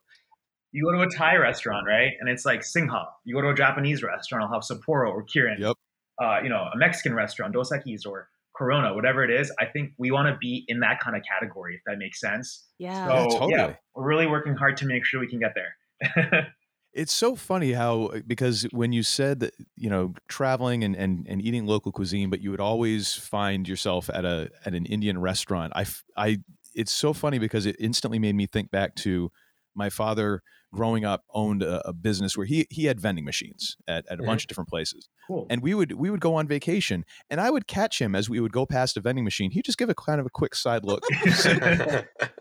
You 0.72 0.86
go 0.86 0.92
to 0.92 1.02
a 1.02 1.10
Thai 1.10 1.36
restaurant, 1.36 1.86
right? 1.88 2.14
And 2.20 2.30
it's 2.30 2.46
like 2.46 2.64
Singha. 2.64 3.06
You 3.26 3.36
go 3.36 3.42
to 3.42 3.50
a 3.50 3.56
Japanese 3.56 4.04
restaurant, 4.04 4.46
I'll 4.46 4.54
have 4.54 4.64
Sapporo 4.64 5.12
or 5.12 5.26
Kirin. 5.26 5.60
Yep. 5.60 5.76
Uh, 6.22 6.40
you 6.44 6.50
know, 6.50 6.68
a 6.74 6.78
Mexican 6.78 7.14
restaurant, 7.14 7.54
Dos 7.54 7.72
Equis 7.72 8.06
or 8.06 8.30
Corona, 8.56 8.94
whatever 8.94 9.24
it 9.24 9.32
is, 9.32 9.52
I 9.60 9.66
think 9.66 9.92
we 9.98 10.12
want 10.12 10.28
to 10.28 10.38
be 10.38 10.66
in 10.68 10.82
that 10.82 11.00
kind 11.00 11.16
of 11.16 11.24
category, 11.24 11.76
if 11.76 11.82
that 11.88 11.98
makes 11.98 12.20
sense. 12.20 12.68
Yeah. 12.78 13.08
So, 13.08 13.14
yeah, 13.14 13.28
totally. 13.30 13.54
yeah, 13.54 13.74
we're 13.96 14.06
really 14.06 14.28
working 14.28 14.56
hard 14.56 14.78
to 14.78 14.86
make 14.86 15.06
sure 15.06 15.20
we 15.20 15.28
can 15.28 15.40
get 15.40 15.54
there. 15.56 16.48
it's 16.94 17.14
so 17.14 17.36
funny 17.36 17.72
how 17.72 18.12
because 18.28 18.64
when 18.72 18.92
you 18.92 19.04
said 19.04 19.40
that 19.40 19.54
you 19.76 19.90
know 19.90 20.14
traveling 20.28 20.84
and, 20.84 20.96
and, 20.96 21.26
and 21.28 21.42
eating 21.42 21.66
local 21.66 21.92
cuisine, 21.92 22.30
but 22.30 22.42
you 22.42 22.52
would 22.52 22.60
always 22.60 23.14
find 23.14 23.68
yourself 23.68 24.10
at 24.14 24.26
a 24.26 24.50
at 24.66 24.74
an 24.74 24.86
Indian 24.86 25.20
restaurant. 25.20 25.74
I 25.76 25.86
I 26.18 26.40
it's 26.76 26.92
so 26.92 27.14
funny 27.14 27.40
because 27.40 27.66
it 27.66 27.76
instantly 27.80 28.20
made 28.20 28.36
me 28.36 28.46
think 28.46 28.72
back 28.72 28.96
to 28.96 29.32
my 29.76 29.90
father 29.90 30.42
growing 30.74 31.04
up 31.04 31.24
owned 31.34 31.62
a, 31.62 31.86
a, 31.88 31.92
business 31.92 32.38
where 32.38 32.46
he 32.46 32.66
he 32.70 32.86
had 32.86 33.00
vending 33.00 33.26
machines 33.26 33.76
at, 33.88 34.06
at 34.08 34.14
a 34.14 34.18
mm-hmm. 34.18 34.26
bunch 34.26 34.44
of 34.44 34.48
different 34.48 34.70
places. 34.70 35.10
Cool. 35.28 35.46
And 35.50 35.62
we 35.62 35.74
would 35.74 35.94
we 35.94 36.10
would 36.10 36.22
go 36.22 36.36
on 36.36 36.48
vacation 36.48 37.06
and 37.30 37.42
I 37.42 37.50
would 37.50 37.68
catch 37.68 38.00
him 38.00 38.16
as 38.16 38.30
we 38.30 38.40
would 38.40 38.54
go 38.54 38.66
past 38.66 38.96
a 38.98 39.02
vending 39.02 39.26
machine. 39.26 39.52
He'd 39.52 39.66
just 39.66 39.78
give 39.78 39.90
a 39.90 39.96
kind 39.96 40.20
of 40.20 40.26
a 40.26 40.30
quick 40.30 40.56
side 40.56 40.86
look, 40.86 41.04
see, 41.26 41.58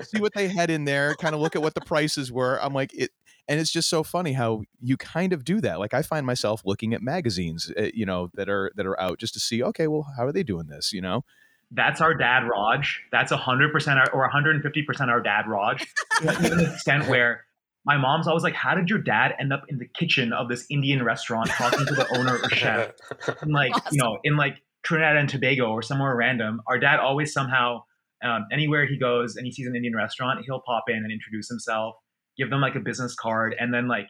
see 0.02 0.20
what 0.20 0.32
they 0.34 0.48
had 0.48 0.70
in 0.70 0.84
there, 0.84 1.14
kind 1.16 1.34
of 1.34 1.40
look 1.40 1.56
at 1.56 1.62
what 1.62 1.74
the 1.74 1.80
prices 1.80 2.30
were. 2.30 2.62
I'm 2.62 2.72
like 2.72 2.94
it 2.94 3.10
and 3.48 3.58
it's 3.58 3.72
just 3.72 3.90
so 3.90 4.04
funny 4.04 4.32
how 4.32 4.62
you 4.80 4.96
kind 4.96 5.32
of 5.32 5.44
do 5.44 5.60
that. 5.60 5.80
Like 5.80 5.92
I 5.92 6.02
find 6.02 6.24
myself 6.24 6.62
looking 6.64 6.94
at 6.94 7.02
magazines, 7.02 7.72
uh, 7.76 7.88
you 7.92 8.06
know, 8.06 8.30
that 8.34 8.48
are 8.48 8.70
that 8.76 8.86
are 8.86 8.98
out 9.00 9.18
just 9.18 9.34
to 9.34 9.40
see, 9.40 9.60
okay, 9.60 9.88
well, 9.88 10.06
how 10.16 10.24
are 10.24 10.32
they 10.32 10.44
doing 10.44 10.68
this, 10.68 10.92
you 10.92 11.00
know? 11.00 11.24
That's 11.70 12.00
our 12.00 12.14
dad 12.14 12.48
Raj. 12.48 13.00
That's 13.12 13.32
100% 13.32 14.12
or 14.12 14.30
150% 14.30 15.08
our 15.08 15.20
dad 15.20 15.46
Raj. 15.46 15.86
to 16.18 16.26
the 16.26 16.72
extent 16.72 17.08
where 17.08 17.44
my 17.84 17.96
mom's 17.96 18.26
always 18.26 18.42
like, 18.42 18.54
How 18.54 18.74
did 18.74 18.90
your 18.90 18.98
dad 18.98 19.34
end 19.38 19.52
up 19.52 19.64
in 19.68 19.78
the 19.78 19.86
kitchen 19.86 20.32
of 20.32 20.48
this 20.48 20.66
Indian 20.70 21.02
restaurant 21.02 21.48
talking 21.48 21.86
to 21.86 21.94
the 21.94 22.06
owner 22.18 22.38
or 22.42 22.50
chef? 22.50 22.92
And 23.42 23.52
like, 23.52 23.74
awesome. 23.74 23.88
you 23.92 24.02
know, 24.02 24.18
in 24.24 24.36
like 24.36 24.62
Trinidad 24.82 25.16
and 25.16 25.28
Tobago 25.28 25.70
or 25.70 25.82
somewhere 25.82 26.14
random, 26.14 26.60
our 26.66 26.78
dad 26.78 26.98
always 27.00 27.32
somehow, 27.32 27.84
um, 28.22 28.46
anywhere 28.52 28.86
he 28.86 28.98
goes 28.98 29.36
and 29.36 29.46
he 29.46 29.52
sees 29.52 29.66
an 29.66 29.76
Indian 29.76 29.96
restaurant, 29.96 30.40
he'll 30.44 30.60
pop 30.60 30.84
in 30.88 30.96
and 30.96 31.12
introduce 31.12 31.48
himself, 31.48 31.94
give 32.36 32.50
them 32.50 32.60
like 32.60 32.74
a 32.74 32.80
business 32.80 33.14
card, 33.14 33.54
and 33.58 33.72
then 33.72 33.88
like 33.88 34.08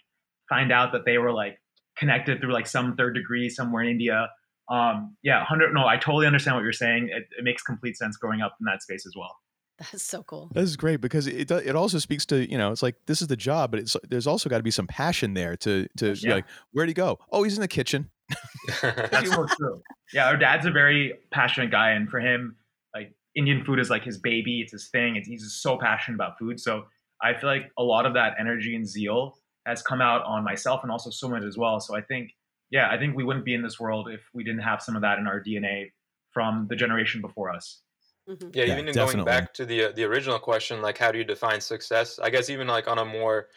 find 0.49 0.73
out 0.73 0.93
that 0.93 1.05
they 1.05 1.19
were 1.19 1.33
like 1.33 1.59
connected 1.97 2.41
through 2.41 2.53
like 2.53 2.67
some 2.67 2.97
third 2.97 3.15
degree 3.15 3.49
somewhere 3.49 3.83
in 3.83 3.91
India 3.91 4.29
um, 4.71 5.17
yeah, 5.23 5.45
hundred. 5.45 5.75
No, 5.75 5.87
I 5.87 5.97
totally 5.97 6.27
understand 6.27 6.57
what 6.57 6.63
you're 6.63 6.73
saying. 6.73 7.09
It, 7.11 7.25
it, 7.37 7.43
makes 7.43 7.63
complete 7.63 7.97
sense 7.97 8.17
growing 8.17 8.41
up 8.41 8.55
in 8.61 8.67
that 8.67 8.83
space 8.83 9.05
as 9.05 9.15
well. 9.17 9.37
That's 9.79 10.03
so 10.03 10.23
cool. 10.23 10.49
That 10.55 10.63
is 10.63 10.77
great 10.77 11.01
because 11.01 11.27
it 11.27 11.51
it 11.51 11.75
also 11.75 11.99
speaks 11.99 12.25
to 12.27 12.49
you 12.49 12.57
know 12.57 12.71
it's 12.71 12.83
like 12.83 12.95
this 13.07 13.21
is 13.21 13.27
the 13.27 13.37
job, 13.37 13.73
but 13.73 13.81
it's 13.81 13.97
there's 14.09 14.29
also 14.29 14.49
got 14.49 14.59
to 14.59 14.63
be 14.63 14.71
some 14.71 14.87
passion 14.87 15.35
there 15.35 15.57
to 15.57 15.89
to 15.97 16.15
yeah. 16.21 16.35
like 16.35 16.45
where'd 16.73 16.89
he 16.89 16.95
go? 16.95 17.19
Oh, 17.33 17.43
he's 17.43 17.57
in 17.57 17.63
the 17.63 17.69
kitchen. 17.69 18.11
That's 18.83 19.31
so 19.31 19.47
true. 19.59 19.83
Yeah, 20.13 20.29
our 20.29 20.37
dad's 20.37 20.67
a 20.67 20.71
very 20.71 21.15
passionate 21.33 21.73
guy, 21.73 21.91
and 21.91 22.09
for 22.09 22.21
him, 22.21 22.55
like 22.95 23.13
Indian 23.35 23.65
food 23.65 23.81
is 23.81 23.91
like 23.91 24.05
his 24.05 24.19
baby. 24.19 24.61
It's 24.61 24.73
his 24.73 24.89
thing. 24.89 25.17
It's, 25.17 25.27
he's 25.27 25.59
so 25.61 25.79
passionate 25.79 26.15
about 26.15 26.39
food. 26.39 26.61
So 26.61 26.85
I 27.21 27.35
feel 27.35 27.51
like 27.51 27.73
a 27.77 27.83
lot 27.83 28.07
of 28.07 28.15
that 28.15 28.35
energy 28.39 28.77
and 28.77 28.87
zeal 28.87 29.37
has 29.67 29.83
come 29.83 30.01
out 30.01 30.23
on 30.25 30.45
myself 30.45 30.81
and 30.85 30.93
also 30.93 31.11
Sumit 31.11 31.47
as 31.47 31.59
well. 31.59 31.81
So 31.81 31.97
I 31.97 32.03
think 32.03 32.31
yeah, 32.71 32.89
I 32.91 32.99
think 32.99 33.17
we 33.17 33.25
wouldn't 33.25 33.45
be 33.45 33.55
in 33.55 33.63
this 33.63 33.81
world 33.81 34.09
if 34.11 34.21
we 34.33 34.45
didn't 34.45 34.63
have 34.63 34.81
some 34.81 34.97
of 34.97 35.03
that 35.03 35.19
in 35.19 35.27
our 35.27 35.43
DNA 35.43 35.91
from 36.33 36.67
the 36.69 36.77
generation 36.77 37.21
before 37.21 37.51
us. 37.51 37.83
Mm-hmm. 38.29 38.51
Yeah, 38.53 38.65
yeah, 38.65 38.79
even 38.79 38.95
going 38.95 39.25
back 39.25 39.53
to 39.55 39.67
the 39.67 39.87
uh, 39.87 39.93
the 39.93 40.05
original 40.05 40.39
question, 40.39 40.81
like 40.81 40.99
how 40.99 41.11
do 41.11 41.19
you 41.19 41.25
define 41.25 41.61
success? 41.61 42.19
I 42.21 42.31
guess 42.31 42.49
even 42.49 42.69
like 42.69 42.87
on 42.87 42.99
a 42.99 43.05
more, 43.05 43.49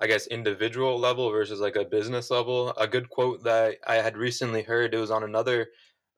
I 0.00 0.06
guess 0.06 0.28
individual 0.28 0.98
level 0.98 1.30
versus 1.30 1.58
like 1.58 1.76
a 1.76 1.84
business 1.84 2.30
level. 2.30 2.70
A 2.76 2.86
good 2.86 3.10
quote 3.10 3.42
that 3.44 3.78
I 3.86 3.96
had 3.96 4.16
recently 4.16 4.62
heard. 4.62 4.94
It 4.94 4.98
was 4.98 5.10
on 5.10 5.24
another 5.24 5.68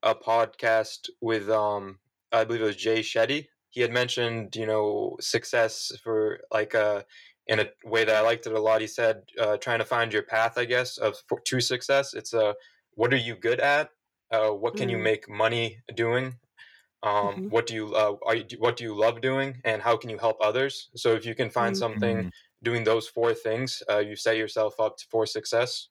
uh, 0.03 0.15
podcast 0.15 1.09
with 1.23 1.49
um 1.49 1.99
I 2.33 2.45
believe 2.45 2.63
it 2.63 2.67
was 2.67 2.77
Jay 2.77 3.01
Shetty. 3.01 3.47
He 3.71 3.81
had 3.81 3.93
mentioned 3.93 4.57
you 4.57 4.67
know 4.67 5.17
success 5.21 5.91
for 6.03 6.41
like 6.53 6.75
a 6.75 6.87
uh, 6.87 7.03
in 7.47 7.61
a 7.61 7.67
way 7.85 8.05
that 8.05 8.15
I 8.15 8.21
liked 8.21 8.47
it 8.47 8.53
a 8.53 8.61
lot. 8.61 8.81
He 8.81 8.87
said, 8.87 9.23
uh, 9.41 9.57
trying 9.57 9.81
to 9.81 9.85
find 9.85 10.13
your 10.13 10.23
path, 10.23 10.57
I 10.57 10.65
guess, 10.65 10.99
of 10.99 11.17
for, 11.29 11.41
to 11.41 11.61
success. 11.61 12.15
It's 12.15 12.33
a 12.33 12.47
uh, 12.49 12.53
what 12.95 13.13
are 13.13 13.19
you 13.19 13.35
good 13.35 13.61
at? 13.61 13.91
Uh, 14.31 14.51
what 14.51 14.77
can 14.77 14.89
mm. 14.89 14.93
you 14.93 14.99
make 14.99 15.29
money 15.29 15.79
doing? 15.95 16.35
Um, 17.03 17.13
mm-hmm. 17.13 17.49
What 17.49 17.67
do 17.67 17.75
you 17.75 17.95
uh, 17.95 18.17
are 18.25 18.37
you, 18.37 18.45
what 18.59 18.77
do 18.77 18.85
you 18.85 18.95
love 18.95 19.21
doing, 19.21 19.61
and 19.65 19.83
how 19.83 19.97
can 19.97 20.09
you 20.11 20.19
help 20.19 20.37
others? 20.41 20.89
So 20.95 21.15
if 21.15 21.27
you 21.27 21.35
can 21.35 21.51
find 21.51 21.75
mm-hmm. 21.75 21.81
something 21.81 22.33
doing 22.63 22.85
those 22.85 23.09
four 23.09 23.35
things, 23.35 23.83
uh, 23.91 23.99
you 23.99 24.15
set 24.15 24.37
yourself 24.37 24.79
up 24.79 25.01
for 25.11 25.27
success. 25.27 25.89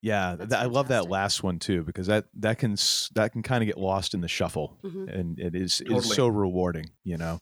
Yeah, 0.00 0.36
th- 0.38 0.52
I 0.52 0.66
love 0.66 0.88
that 0.88 1.08
last 1.08 1.42
one 1.42 1.58
too 1.58 1.82
because 1.82 2.06
that 2.06 2.26
that 2.34 2.58
can 2.58 2.76
that 3.14 3.32
can 3.32 3.42
kind 3.42 3.62
of 3.62 3.66
get 3.66 3.78
lost 3.78 4.14
in 4.14 4.20
the 4.20 4.28
shuffle, 4.28 4.78
mm-hmm. 4.82 5.08
and 5.08 5.38
it 5.38 5.54
is 5.54 5.78
totally. 5.78 5.98
is 5.98 6.14
so 6.14 6.28
rewarding, 6.28 6.90
you 7.04 7.16
know. 7.16 7.40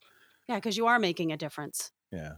Yeah, 0.49 0.57
because 0.57 0.77
you 0.77 0.87
are 0.87 0.99
making 0.99 1.33
a 1.33 1.37
difference. 1.37 1.93
Yeah. 2.11 2.35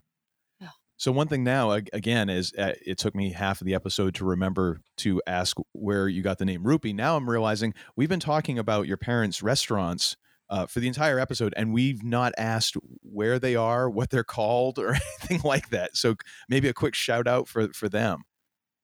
So 0.97 1.11
one 1.11 1.27
thing 1.29 1.43
now, 1.43 1.73
again, 1.73 2.31
is 2.31 2.53
uh, 2.57 2.73
it 2.85 2.99
took 2.99 3.15
me 3.15 3.33
half 3.33 3.61
of 3.61 3.67
the 3.67 3.75
episode 3.75 4.15
to 4.17 4.25
remember 4.25 4.81
to 4.99 5.21
ask 5.27 5.57
where 5.73 6.09
you 6.09 6.23
got 6.23 6.39
the 6.39 6.45
name 6.45 6.65
Rupee. 6.65 6.93
Now 6.93 7.17
I'm 7.17 7.29
realizing 7.29 7.75
we've 7.97 8.09
been 8.09 8.21
talking 8.21 8.59
about 8.59 8.87
your 8.87 8.97
parents' 8.97 9.43
restaurants 9.43 10.17
uh, 10.51 10.67
for 10.67 10.81
the 10.81 10.87
entire 10.87 11.19
episode, 11.19 11.53
and 11.57 11.73
we've 11.73 12.05
not 12.05 12.33
asked 12.39 12.77
where 13.03 13.39
they 13.39 13.57
are, 13.57 13.91
what 13.91 14.11
they're 14.11 14.23
called, 14.23 14.79
or 14.79 14.91
anything 15.21 15.41
like 15.43 15.71
that. 15.71 15.97
So 15.97 16.15
maybe 16.49 16.69
a 16.69 16.75
quick 16.75 16.95
shout 16.95 17.27
out 17.27 17.49
for 17.49 17.73
for 17.73 17.89
them. 17.89 18.23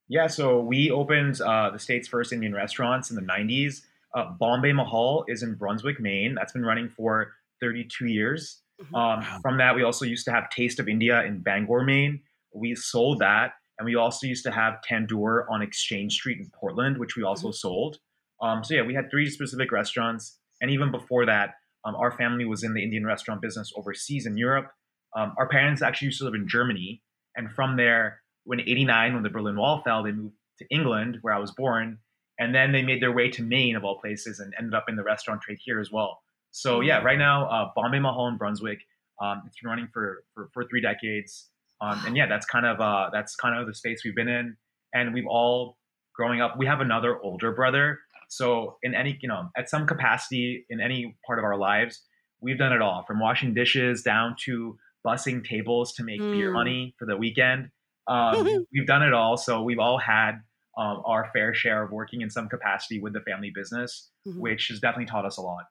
Yeah, 0.08 0.26
so 0.26 0.58
we 0.58 0.90
opened 0.90 1.40
uh, 1.40 1.70
the 1.70 1.78
state's 1.78 2.08
first 2.08 2.32
Indian 2.32 2.54
restaurants 2.54 3.10
in 3.10 3.16
the 3.16 3.22
'90s. 3.22 3.82
Uh, 4.14 4.32
Bombay 4.38 4.72
Mahal 4.72 5.24
is 5.28 5.44
in 5.44 5.54
Brunswick, 5.54 6.00
Maine. 6.00 6.34
That's 6.34 6.52
been 6.52 6.64
running 6.64 6.88
for 6.88 7.32
32 7.60 8.06
years. 8.06 8.62
Mm-hmm. 8.80 8.94
Um, 8.94 9.20
wow. 9.20 9.38
From 9.42 9.58
that, 9.58 9.74
we 9.74 9.82
also 9.82 10.04
used 10.04 10.24
to 10.26 10.32
have 10.32 10.50
Taste 10.50 10.80
of 10.80 10.88
India 10.88 11.22
in 11.24 11.40
Bangor, 11.40 11.84
Maine. 11.84 12.20
We 12.54 12.74
sold 12.74 13.18
that. 13.20 13.52
And 13.78 13.86
we 13.86 13.94
also 13.94 14.26
used 14.26 14.44
to 14.44 14.50
have 14.50 14.78
Tandoor 14.88 15.44
on 15.50 15.62
Exchange 15.62 16.12
Street 16.12 16.38
in 16.38 16.50
Portland, 16.54 16.98
which 16.98 17.16
we 17.16 17.22
also 17.22 17.48
mm-hmm. 17.48 17.54
sold. 17.54 17.98
Um, 18.42 18.64
so, 18.64 18.74
yeah, 18.74 18.82
we 18.82 18.94
had 18.94 19.10
three 19.10 19.28
specific 19.30 19.72
restaurants. 19.72 20.38
And 20.60 20.70
even 20.70 20.90
before 20.90 21.26
that, 21.26 21.54
um, 21.84 21.96
our 21.96 22.10
family 22.10 22.44
was 22.44 22.62
in 22.62 22.74
the 22.74 22.82
Indian 22.82 23.06
restaurant 23.06 23.40
business 23.40 23.72
overseas 23.76 24.26
in 24.26 24.36
Europe. 24.36 24.70
Um, 25.16 25.34
our 25.38 25.48
parents 25.48 25.82
actually 25.82 26.06
used 26.06 26.18
to 26.18 26.24
live 26.24 26.34
in 26.34 26.46
Germany. 26.46 27.02
And 27.36 27.50
from 27.50 27.76
there, 27.76 28.20
when 28.44 28.60
89, 28.60 29.14
when 29.14 29.22
the 29.22 29.30
Berlin 29.30 29.56
Wall 29.56 29.82
fell, 29.82 30.02
they 30.02 30.12
moved 30.12 30.34
to 30.58 30.66
England, 30.70 31.18
where 31.22 31.34
I 31.34 31.38
was 31.38 31.52
born. 31.52 31.98
And 32.38 32.54
then 32.54 32.72
they 32.72 32.82
made 32.82 33.02
their 33.02 33.12
way 33.12 33.28
to 33.30 33.42
Maine, 33.42 33.76
of 33.76 33.84
all 33.84 33.98
places, 33.98 34.40
and 34.40 34.54
ended 34.58 34.74
up 34.74 34.88
in 34.88 34.96
the 34.96 35.02
restaurant 35.02 35.42
trade 35.42 35.58
here 35.62 35.80
as 35.80 35.90
well. 35.90 36.20
So 36.52 36.80
yeah, 36.80 37.02
right 37.02 37.18
now, 37.18 37.46
uh, 37.48 37.70
Bombay 37.74 37.98
in 37.98 38.36
Brunswick, 38.38 38.80
um, 39.20 39.42
it's 39.46 39.60
been 39.60 39.68
running 39.68 39.88
for, 39.92 40.24
for, 40.34 40.50
for 40.52 40.64
three 40.64 40.80
decades. 40.80 41.48
Um, 41.80 42.02
and 42.06 42.16
yeah, 42.16 42.26
that's 42.26 42.46
kind 42.46 42.66
of 42.66 42.80
uh, 42.80 43.10
that's 43.12 43.34
kind 43.36 43.58
of 43.58 43.66
the 43.66 43.74
space 43.74 44.02
we've 44.04 44.14
been 44.14 44.28
in. 44.28 44.56
And 44.92 45.14
we've 45.14 45.26
all 45.26 45.78
growing 46.14 46.40
up. 46.40 46.58
We 46.58 46.66
have 46.66 46.80
another 46.80 47.18
older 47.22 47.52
brother, 47.52 47.98
so 48.28 48.76
in 48.82 48.94
any 48.94 49.18
you 49.22 49.28
know 49.28 49.48
at 49.56 49.70
some 49.70 49.86
capacity 49.86 50.66
in 50.68 50.80
any 50.80 51.16
part 51.26 51.38
of 51.38 51.44
our 51.44 51.56
lives, 51.56 52.02
we've 52.40 52.58
done 52.58 52.72
it 52.72 52.82
all 52.82 53.04
from 53.06 53.18
washing 53.18 53.54
dishes 53.54 54.02
down 54.02 54.36
to 54.44 54.76
bussing 55.06 55.44
tables 55.44 55.94
to 55.94 56.04
make 56.04 56.20
mm. 56.20 56.32
beer 56.32 56.52
money 56.52 56.94
for 56.98 57.06
the 57.06 57.16
weekend. 57.16 57.70
Um, 58.06 58.66
we've 58.72 58.86
done 58.86 59.02
it 59.02 59.14
all. 59.14 59.36
So 59.36 59.62
we've 59.62 59.78
all 59.78 59.98
had 59.98 60.32
um, 60.76 61.02
our 61.06 61.30
fair 61.32 61.54
share 61.54 61.82
of 61.82 61.90
working 61.90 62.20
in 62.20 62.30
some 62.30 62.48
capacity 62.48 63.00
with 63.00 63.12
the 63.12 63.20
family 63.20 63.52
business, 63.54 64.10
mm-hmm. 64.26 64.38
which 64.38 64.68
has 64.68 64.80
definitely 64.80 65.06
taught 65.06 65.24
us 65.24 65.38
a 65.38 65.42
lot. 65.42 65.64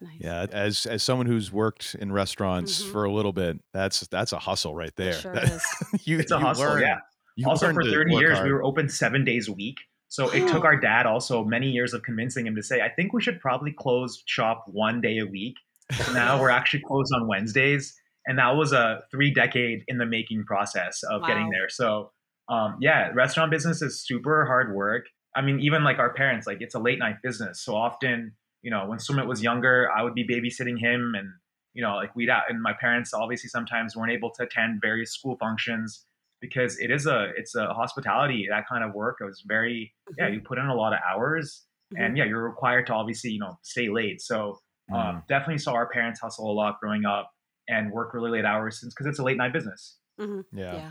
Nice. 0.00 0.12
Yeah, 0.18 0.46
as 0.50 0.86
as 0.86 1.02
someone 1.02 1.26
who's 1.26 1.52
worked 1.52 1.94
in 1.98 2.12
restaurants 2.12 2.82
mm-hmm. 2.82 2.92
for 2.92 3.04
a 3.04 3.12
little 3.12 3.32
bit, 3.32 3.60
that's 3.72 4.06
that's 4.08 4.32
a 4.32 4.38
hustle 4.38 4.74
right 4.74 4.94
there. 4.96 5.10
It 5.10 5.20
sure 5.20 5.38
is. 5.38 5.64
you, 6.04 6.18
it's 6.18 6.32
a 6.32 6.38
hustle, 6.38 6.64
learn, 6.64 6.82
yeah. 6.82 6.98
Also, 7.46 7.72
for 7.72 7.82
thirty 7.82 8.14
years, 8.14 8.36
hard. 8.36 8.46
we 8.46 8.52
were 8.52 8.64
open 8.64 8.88
seven 8.88 9.24
days 9.24 9.48
a 9.48 9.52
week. 9.52 9.78
So 10.08 10.30
it 10.30 10.46
took 10.46 10.64
our 10.64 10.76
dad 10.76 11.06
also 11.06 11.44
many 11.44 11.70
years 11.70 11.92
of 11.92 12.04
convincing 12.04 12.46
him 12.46 12.54
to 12.54 12.62
say, 12.62 12.80
I 12.80 12.88
think 12.88 13.12
we 13.12 13.20
should 13.20 13.40
probably 13.40 13.72
close 13.72 14.22
shop 14.26 14.64
one 14.68 15.00
day 15.00 15.18
a 15.18 15.26
week. 15.26 15.56
So 15.92 16.12
now 16.12 16.40
we're 16.40 16.50
actually 16.50 16.82
closed 16.86 17.12
on 17.12 17.26
Wednesdays 17.26 17.98
and 18.26 18.38
that 18.38 18.56
was 18.56 18.72
a 18.72 19.02
three 19.10 19.32
decade 19.32 19.84
in 19.88 19.98
the 19.98 20.06
making 20.06 20.44
process 20.44 21.02
of 21.04 21.22
wow. 21.22 21.28
getting 21.28 21.50
there 21.50 21.68
so 21.68 22.10
um, 22.48 22.76
yeah 22.80 23.10
restaurant 23.14 23.50
business 23.50 23.82
is 23.82 24.04
super 24.04 24.44
hard 24.46 24.74
work 24.74 25.06
i 25.34 25.40
mean 25.40 25.60
even 25.60 25.84
like 25.84 25.98
our 25.98 26.12
parents 26.12 26.46
like 26.46 26.58
it's 26.60 26.74
a 26.74 26.78
late 26.78 26.98
night 26.98 27.16
business 27.22 27.62
so 27.62 27.74
often 27.74 28.32
you 28.64 28.70
know 28.70 28.86
when 28.86 28.98
sumit 28.98 29.26
was 29.26 29.42
younger 29.42 29.88
i 29.96 30.02
would 30.02 30.14
be 30.14 30.26
babysitting 30.26 30.78
him 30.78 31.14
and 31.16 31.28
you 31.74 31.82
know 31.82 31.94
like 31.94 32.14
we'd 32.16 32.30
out 32.30 32.42
and 32.48 32.60
my 32.60 32.72
parents 32.80 33.14
obviously 33.14 33.48
sometimes 33.48 33.94
weren't 33.94 34.12
able 34.12 34.30
to 34.30 34.42
attend 34.42 34.80
various 34.80 35.12
school 35.12 35.36
functions 35.38 36.04
because 36.40 36.78
it 36.78 36.90
is 36.90 37.06
a 37.06 37.30
it's 37.36 37.54
a 37.54 37.66
hospitality 37.68 38.46
that 38.50 38.64
kind 38.68 38.82
of 38.82 38.92
work 38.94 39.18
it 39.20 39.24
was 39.24 39.42
very 39.46 39.92
mm-hmm. 40.08 40.14
yeah 40.18 40.28
you 40.28 40.40
put 40.40 40.58
in 40.58 40.66
a 40.66 40.74
lot 40.74 40.92
of 40.92 40.98
hours 41.08 41.62
mm-hmm. 41.92 42.02
and 42.02 42.16
yeah 42.16 42.24
you're 42.24 42.42
required 42.42 42.86
to 42.86 42.92
obviously 42.92 43.30
you 43.30 43.38
know 43.38 43.56
stay 43.62 43.88
late 43.88 44.20
so 44.20 44.58
um, 44.92 44.98
mm-hmm. 44.98 45.18
definitely 45.28 45.58
saw 45.58 45.72
our 45.72 45.88
parents 45.88 46.20
hustle 46.20 46.50
a 46.50 46.52
lot 46.52 46.80
growing 46.80 47.04
up 47.04 47.30
and 47.68 47.90
work 47.90 48.12
really 48.12 48.30
late 48.30 48.44
hours 48.44 48.80
since 48.80 48.92
because 48.92 49.06
it's 49.06 49.18
a 49.18 49.22
late 49.22 49.36
night 49.36 49.52
business. 49.52 49.98
Mm-hmm. 50.20 50.58
Yeah. 50.58 50.74
yeah. 50.74 50.90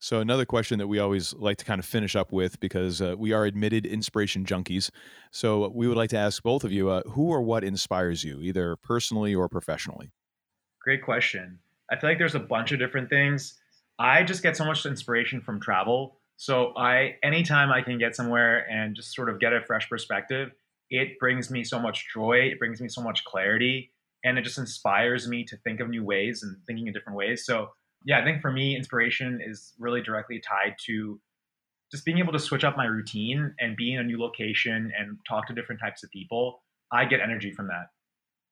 So 0.00 0.20
another 0.20 0.44
question 0.44 0.78
that 0.78 0.86
we 0.86 0.98
always 1.00 1.34
like 1.34 1.56
to 1.58 1.64
kind 1.64 1.80
of 1.80 1.84
finish 1.84 2.14
up 2.14 2.32
with 2.32 2.60
because 2.60 3.02
uh, 3.02 3.16
we 3.18 3.32
are 3.32 3.44
admitted 3.44 3.84
inspiration 3.84 4.44
junkies. 4.44 4.90
So 5.32 5.68
we 5.74 5.88
would 5.88 5.96
like 5.96 6.10
to 6.10 6.18
ask 6.18 6.42
both 6.42 6.62
of 6.62 6.70
you, 6.70 6.88
uh, 6.88 7.02
who 7.10 7.28
or 7.30 7.42
what 7.42 7.64
inspires 7.64 8.22
you, 8.22 8.40
either 8.40 8.76
personally 8.76 9.34
or 9.34 9.48
professionally? 9.48 10.10
Great 10.80 11.02
question. 11.02 11.58
I 11.90 11.98
feel 11.98 12.10
like 12.10 12.18
there's 12.18 12.36
a 12.36 12.40
bunch 12.40 12.70
of 12.70 12.78
different 12.78 13.10
things. 13.10 13.54
I 13.98 14.22
just 14.22 14.42
get 14.42 14.56
so 14.56 14.64
much 14.64 14.86
inspiration 14.86 15.40
from 15.40 15.60
travel. 15.60 16.20
So 16.36 16.72
I 16.76 17.16
anytime 17.24 17.72
I 17.72 17.82
can 17.82 17.98
get 17.98 18.14
somewhere 18.14 18.70
and 18.70 18.94
just 18.94 19.14
sort 19.14 19.28
of 19.28 19.40
get 19.40 19.52
a 19.52 19.60
fresh 19.66 19.88
perspective, 19.88 20.50
it 20.90 21.18
brings 21.18 21.50
me 21.50 21.64
so 21.64 21.80
much 21.80 22.06
joy. 22.14 22.50
It 22.52 22.60
brings 22.60 22.80
me 22.80 22.88
so 22.88 23.02
much 23.02 23.24
clarity 23.24 23.90
and 24.24 24.38
it 24.38 24.42
just 24.42 24.58
inspires 24.58 25.28
me 25.28 25.44
to 25.44 25.56
think 25.58 25.80
of 25.80 25.88
new 25.88 26.04
ways 26.04 26.42
and 26.42 26.56
thinking 26.66 26.86
in 26.86 26.92
different 26.92 27.16
ways. 27.16 27.44
So 27.44 27.70
yeah, 28.04 28.20
I 28.20 28.24
think 28.24 28.40
for 28.40 28.52
me, 28.52 28.76
inspiration 28.76 29.40
is 29.44 29.74
really 29.78 30.02
directly 30.02 30.40
tied 30.40 30.76
to 30.86 31.20
just 31.90 32.04
being 32.04 32.18
able 32.18 32.32
to 32.32 32.38
switch 32.38 32.64
up 32.64 32.76
my 32.76 32.84
routine 32.84 33.54
and 33.58 33.76
be 33.76 33.94
in 33.94 34.00
a 34.00 34.04
new 34.04 34.20
location 34.20 34.92
and 34.98 35.18
talk 35.28 35.46
to 35.48 35.54
different 35.54 35.80
types 35.80 36.02
of 36.04 36.10
people. 36.10 36.62
I 36.92 37.04
get 37.04 37.20
energy 37.20 37.50
from 37.50 37.68
that. 37.68 37.86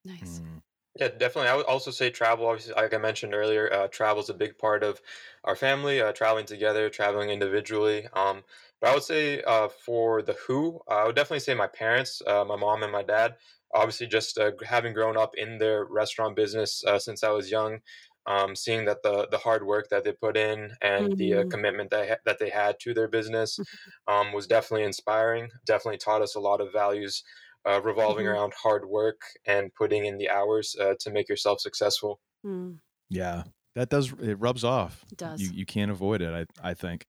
Nice. 0.04 0.40
Mm. 0.40 0.62
Yeah, 0.98 1.08
definitely. 1.08 1.48
I 1.48 1.56
would 1.56 1.66
also 1.66 1.90
say 1.90 2.08
travel. 2.08 2.46
Obviously, 2.46 2.72
like 2.74 2.94
I 2.94 2.98
mentioned 2.98 3.34
earlier, 3.34 3.70
uh, 3.70 3.88
travel 3.88 4.22
is 4.22 4.30
a 4.30 4.34
big 4.34 4.56
part 4.56 4.82
of 4.82 5.00
our 5.44 5.54
family. 5.54 6.00
Uh, 6.00 6.12
traveling 6.12 6.46
together, 6.46 6.88
traveling 6.88 7.28
individually. 7.28 8.08
Um, 8.14 8.44
but 8.80 8.90
I 8.90 8.94
would 8.94 9.02
say 9.02 9.42
uh, 9.42 9.68
for 9.68 10.22
the 10.22 10.36
who, 10.46 10.80
I 10.88 11.06
would 11.06 11.14
definitely 11.14 11.40
say 11.40 11.54
my 11.54 11.66
parents, 11.66 12.22
uh, 12.26 12.44
my 12.46 12.56
mom 12.56 12.82
and 12.82 12.92
my 12.92 13.02
dad 13.02 13.36
obviously 13.74 14.06
just 14.06 14.38
uh, 14.38 14.52
having 14.64 14.92
grown 14.92 15.16
up 15.16 15.34
in 15.36 15.58
their 15.58 15.84
restaurant 15.84 16.36
business 16.36 16.82
uh, 16.86 16.98
since 16.98 17.22
I 17.22 17.30
was 17.30 17.50
young, 17.50 17.80
um, 18.26 18.56
seeing 18.56 18.84
that 18.86 19.02
the 19.02 19.28
the 19.30 19.38
hard 19.38 19.64
work 19.64 19.88
that 19.90 20.04
they 20.04 20.12
put 20.12 20.36
in 20.36 20.72
and 20.82 21.06
mm-hmm. 21.06 21.14
the 21.14 21.34
uh, 21.34 21.36
mm-hmm. 21.40 21.50
commitment 21.50 21.90
that 21.90 22.08
ha- 22.08 22.16
that 22.24 22.38
they 22.38 22.50
had 22.50 22.76
to 22.80 22.94
their 22.94 23.08
business 23.08 23.58
um, 24.08 24.32
was 24.32 24.46
definitely 24.46 24.84
inspiring. 24.84 25.48
Definitely 25.64 25.98
taught 25.98 26.22
us 26.22 26.34
a 26.34 26.40
lot 26.40 26.60
of 26.60 26.72
values 26.72 27.22
uh, 27.68 27.80
revolving 27.82 28.26
mm-hmm. 28.26 28.34
around 28.34 28.52
hard 28.60 28.86
work 28.88 29.20
and 29.46 29.74
putting 29.74 30.06
in 30.06 30.18
the 30.18 30.30
hours 30.30 30.76
uh, 30.80 30.94
to 31.00 31.10
make 31.10 31.28
yourself 31.28 31.60
successful. 31.60 32.20
Mm. 32.44 32.78
Yeah, 33.08 33.44
that 33.74 33.90
does 33.90 34.12
it 34.20 34.38
rubs 34.40 34.64
off. 34.64 35.04
It 35.10 35.18
does. 35.18 35.40
You 35.40 35.50
you 35.52 35.66
can't 35.66 35.90
avoid 35.90 36.22
it. 36.22 36.32
I 36.62 36.70
I 36.70 36.74
think. 36.74 37.06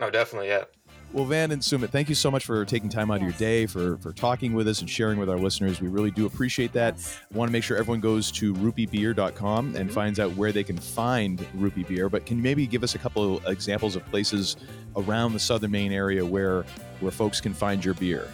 Oh, 0.00 0.10
definitely, 0.10 0.48
yeah. 0.48 0.64
Well, 1.12 1.24
Van 1.24 1.50
and 1.50 1.62
Sumit, 1.62 1.90
thank 1.90 2.08
you 2.08 2.14
so 2.14 2.30
much 2.30 2.44
for 2.44 2.64
taking 2.64 2.88
time 2.88 3.10
out 3.10 3.20
yes. 3.20 3.32
of 3.32 3.40
your 3.40 3.48
day 3.48 3.66
for 3.66 3.96
for 3.98 4.12
talking 4.12 4.52
with 4.52 4.68
us 4.68 4.80
and 4.80 4.90
sharing 4.90 5.18
with 5.18 5.30
our 5.30 5.38
listeners. 5.38 5.80
We 5.80 5.88
really 5.88 6.10
do 6.10 6.26
appreciate 6.26 6.72
that. 6.72 6.96
Yes. 6.96 7.20
I 7.32 7.38
want 7.38 7.48
to 7.48 7.52
make 7.52 7.64
sure 7.64 7.78
everyone 7.78 8.00
goes 8.00 8.30
to 8.32 8.52
rupeebeer.com 8.54 9.66
and 9.66 9.74
mm-hmm. 9.76 9.88
finds 9.88 10.20
out 10.20 10.34
where 10.36 10.52
they 10.52 10.64
can 10.64 10.76
find 10.76 11.46
Rupee 11.54 11.84
Beer. 11.84 12.08
But 12.08 12.26
can 12.26 12.38
you 12.38 12.42
maybe 12.42 12.66
give 12.66 12.82
us 12.82 12.96
a 12.96 12.98
couple 12.98 13.38
of 13.38 13.46
examples 13.46 13.96
of 13.96 14.04
places 14.06 14.56
around 14.96 15.32
the 15.32 15.40
Southern 15.40 15.70
Maine 15.70 15.92
area 15.92 16.24
where 16.24 16.64
where 17.00 17.12
folks 17.12 17.40
can 17.40 17.54
find 17.54 17.84
your 17.84 17.94
beer? 17.94 18.28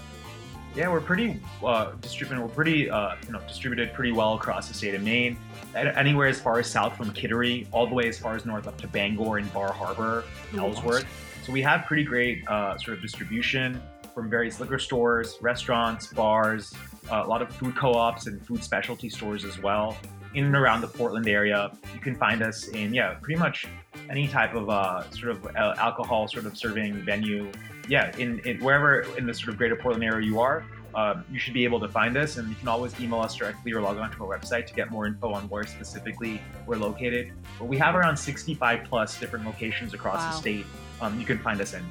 Yeah, 0.75 0.89
we're 0.89 1.03
pretty 1.03 1.39
uh, 1.63 1.93
distributed. 2.01 2.43
We're 2.43 2.49
pretty 2.49 2.91
uh, 2.91 3.17
you 3.27 3.33
know 3.33 3.41
distributed 3.47 3.93
pretty 3.93 4.13
well 4.13 4.35
across 4.35 4.69
the 4.69 4.75
state 4.75 4.95
of 4.95 5.03
Maine. 5.03 5.37
Anywhere 5.75 6.29
as 6.29 6.41
far 6.41 6.59
as 6.59 6.67
south 6.67 6.97
from 6.97 7.13
Kittery, 7.13 7.67
all 7.71 7.87
the 7.87 7.95
way 7.95 8.09
as 8.09 8.19
far 8.19 8.35
as 8.35 8.47
north 8.47 8.67
up 8.67 8.79
to 8.81 8.89
Bangor 8.89 9.39
and 9.39 9.53
Bar 9.53 9.73
Harbor, 9.73 10.25
Ellsworth. 10.57 11.07
So 11.43 11.53
we 11.53 11.61
have 11.63 11.87
pretty 11.87 12.05
great 12.05 12.47
uh, 12.47 12.79
sort 12.79 12.97
of 12.97 13.03
distribution 13.03 13.83
from 14.15 14.31
various 14.31 14.61
liquor 14.61 14.79
stores, 14.79 15.39
restaurants, 15.41 16.07
bars, 16.07 16.73
uh, 17.11 17.23
a 17.25 17.27
lot 17.27 17.43
of 17.43 17.53
food 17.53 17.75
co-ops 17.75 18.27
and 18.27 18.45
food 18.47 18.63
specialty 18.63 19.09
stores 19.09 19.45
as 19.45 19.59
well. 19.59 19.97
In 20.35 20.45
and 20.45 20.55
around 20.55 20.83
the 20.83 20.87
Portland 20.87 21.29
area, 21.29 21.73
you 21.93 22.01
can 22.01 22.15
find 22.15 22.43
us 22.43 22.69
in 22.69 22.95
yeah, 22.95 23.15
pretty 23.21 23.41
much 23.41 23.67
any 24.09 24.29
type 24.29 24.55
of 24.55 24.71
uh, 24.71 25.11
sort 25.11 25.33
of 25.33 25.47
uh, 25.57 25.75
alcohol 25.79 26.29
sort 26.29 26.47
of 26.47 26.57
serving 26.57 27.03
venue. 27.05 27.51
Yeah, 27.89 28.17
in, 28.19 28.39
in 28.41 28.61
wherever 28.61 29.01
in 29.19 29.27
the 29.27 29.35
sort 29.35 29.49
of 29.49 29.59
greater 29.59 29.75
Portland 29.75 30.05
area 30.05 30.25
you 30.25 30.41
are, 30.41 30.65
um, 30.95 31.25
you 31.31 31.39
should 31.39 31.55
be 31.55 31.65
able 31.65 31.81
to 31.81 31.89
find 31.89 32.17
us 32.17 32.37
and 32.37 32.49
you 32.49 32.55
can 32.55 32.69
always 32.69 32.99
email 33.01 33.21
us 33.21 33.35
directly 33.35 33.73
or 33.73 33.81
log 33.81 33.99
on 33.99 34.11
to 34.13 34.25
our 34.25 34.39
website 34.39 34.67
to 34.67 34.75
get 34.75 34.91
more 34.91 35.07
info 35.07 35.33
on 35.33 35.49
where 35.49 35.65
specifically 35.65 36.41
we're 36.67 36.77
located. 36.77 37.33
But 37.59 37.67
we 37.67 37.77
have 37.79 37.95
around 37.95 38.17
65 38.17 38.85
plus 38.85 39.19
different 39.19 39.45
locations 39.45 39.95
across 39.95 40.19
wow. 40.19 40.31
the 40.31 40.37
state 40.37 40.67
um, 41.01 41.19
you 41.19 41.27
can 41.27 41.39
find 41.39 41.61
us 41.61 41.75
in. 41.75 41.85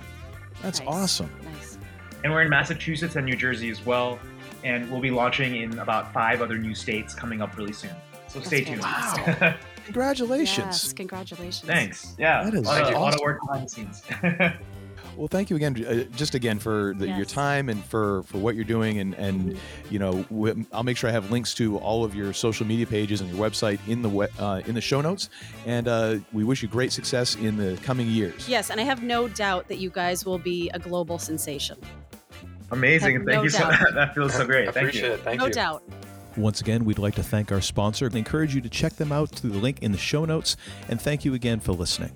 That's 0.62 0.80
nice. 0.80 0.88
awesome. 0.88 1.30
Nice. 1.44 1.78
And 2.24 2.32
we're 2.32 2.44
in 2.44 2.50
Massachusetts 2.50 3.16
and 3.16 3.26
New 3.26 3.36
Jersey 3.36 3.70
as 3.70 3.86
well. 3.86 4.20
And 4.64 4.90
we'll 4.92 5.02
be 5.02 5.12
launching 5.12 5.56
in 5.56 5.80
about 5.80 6.14
five 6.14 6.42
other 6.42 6.58
new 6.58 6.76
states 6.76 7.16
coming 7.16 7.42
up 7.42 7.58
really 7.58 7.74
soon. 7.74 7.92
So 8.28 8.40
That's 8.40 8.48
stay 8.48 8.64
tuned. 8.64 8.82
Wow. 8.82 9.56
Congratulations. 9.86 10.84
Yes, 10.84 10.94
congratulations. 10.94 11.68
Thanks. 11.68 12.14
Yeah. 12.18 12.44
That 12.44 12.54
is 12.54 12.62
a 12.62 12.66
lot, 12.66 12.82
awesome. 12.82 12.96
a 12.96 13.00
lot 13.00 13.16
of 13.16 13.22
work 13.22 13.40
behind 13.42 13.66
the 13.66 13.70
scenes. 13.70 14.04
Well, 15.22 15.28
thank 15.28 15.52
you 15.52 15.56
again, 15.56 15.86
uh, 15.86 16.16
just 16.16 16.34
again 16.34 16.58
for 16.58 16.96
the, 16.98 17.06
yes. 17.06 17.16
your 17.16 17.28
time 17.28 17.70
and 17.70 17.86
for, 17.86 18.24
for 18.24 18.40
what 18.40 18.56
you're 18.56 18.64
doing, 18.64 18.98
and 18.98 19.14
and 19.14 19.56
you 19.92 20.00
know 20.00 20.24
w- 20.32 20.66
I'll 20.74 20.82
make 20.82 20.98
sure 20.98 21.12
I 21.12 21.14
have 21.14 21.30
links 21.30 21.54
to 21.56 21.78
all 21.78 22.04
of 22.04 22.16
your 22.16 22.34
social 22.34 22.66
media 22.66 22.88
pages 22.88 23.22
and 23.22 23.30
your 23.30 23.38
website 23.38 23.78
in 23.88 24.02
the 24.02 24.10
we- 24.10 24.26
uh, 24.40 24.62
in 24.66 24.74
the 24.74 24.82
show 24.82 25.00
notes, 25.00 25.30
and 25.68 25.88
uh, 25.88 26.16
we 26.34 26.44
wish 26.44 26.64
you 26.64 26.68
great 26.68 26.92
success 26.92 27.36
in 27.36 27.56
the 27.56 27.78
coming 27.84 28.08
years. 28.08 28.50
Yes, 28.50 28.72
and 28.72 28.82
I 28.82 28.84
have 28.84 29.04
no 29.04 29.28
doubt 29.28 29.68
that 29.68 29.78
you 29.78 29.92
guys 29.92 30.26
will 30.26 30.40
be 30.40 30.72
a 30.74 30.80
global 30.80 31.20
sensation. 31.20 31.78
Amazing! 32.72 33.24
Thank 33.24 33.28
no 33.28 33.44
you 33.44 33.52
so. 33.52 33.68
Much. 33.68 33.80
That 33.94 34.16
feels 34.16 34.34
so 34.34 34.44
great. 34.44 34.74
Thank 34.74 34.96
you. 34.96 35.06
It. 35.06 35.20
Thank 35.20 35.40
no 35.40 35.46
you. 35.46 35.54
doubt. 35.54 35.84
Once 36.36 36.62
again, 36.62 36.84
we'd 36.84 36.98
like 36.98 37.14
to 37.14 37.24
thank 37.24 37.52
our 37.52 37.62
sponsor 37.62 38.08
and 38.08 38.16
encourage 38.16 38.56
you 38.56 38.62
to 38.62 38.70
check 38.70 38.94
them 38.94 39.12
out 39.12 39.30
through 39.30 39.52
the 39.52 39.60
link 39.60 39.84
in 39.84 39.92
the 39.92 40.00
show 40.00 40.26
notes. 40.26 40.58
And 40.90 41.00
thank 41.00 41.26
you 41.26 41.36
again 41.36 41.60
for 41.60 41.74
listening. 41.74 42.12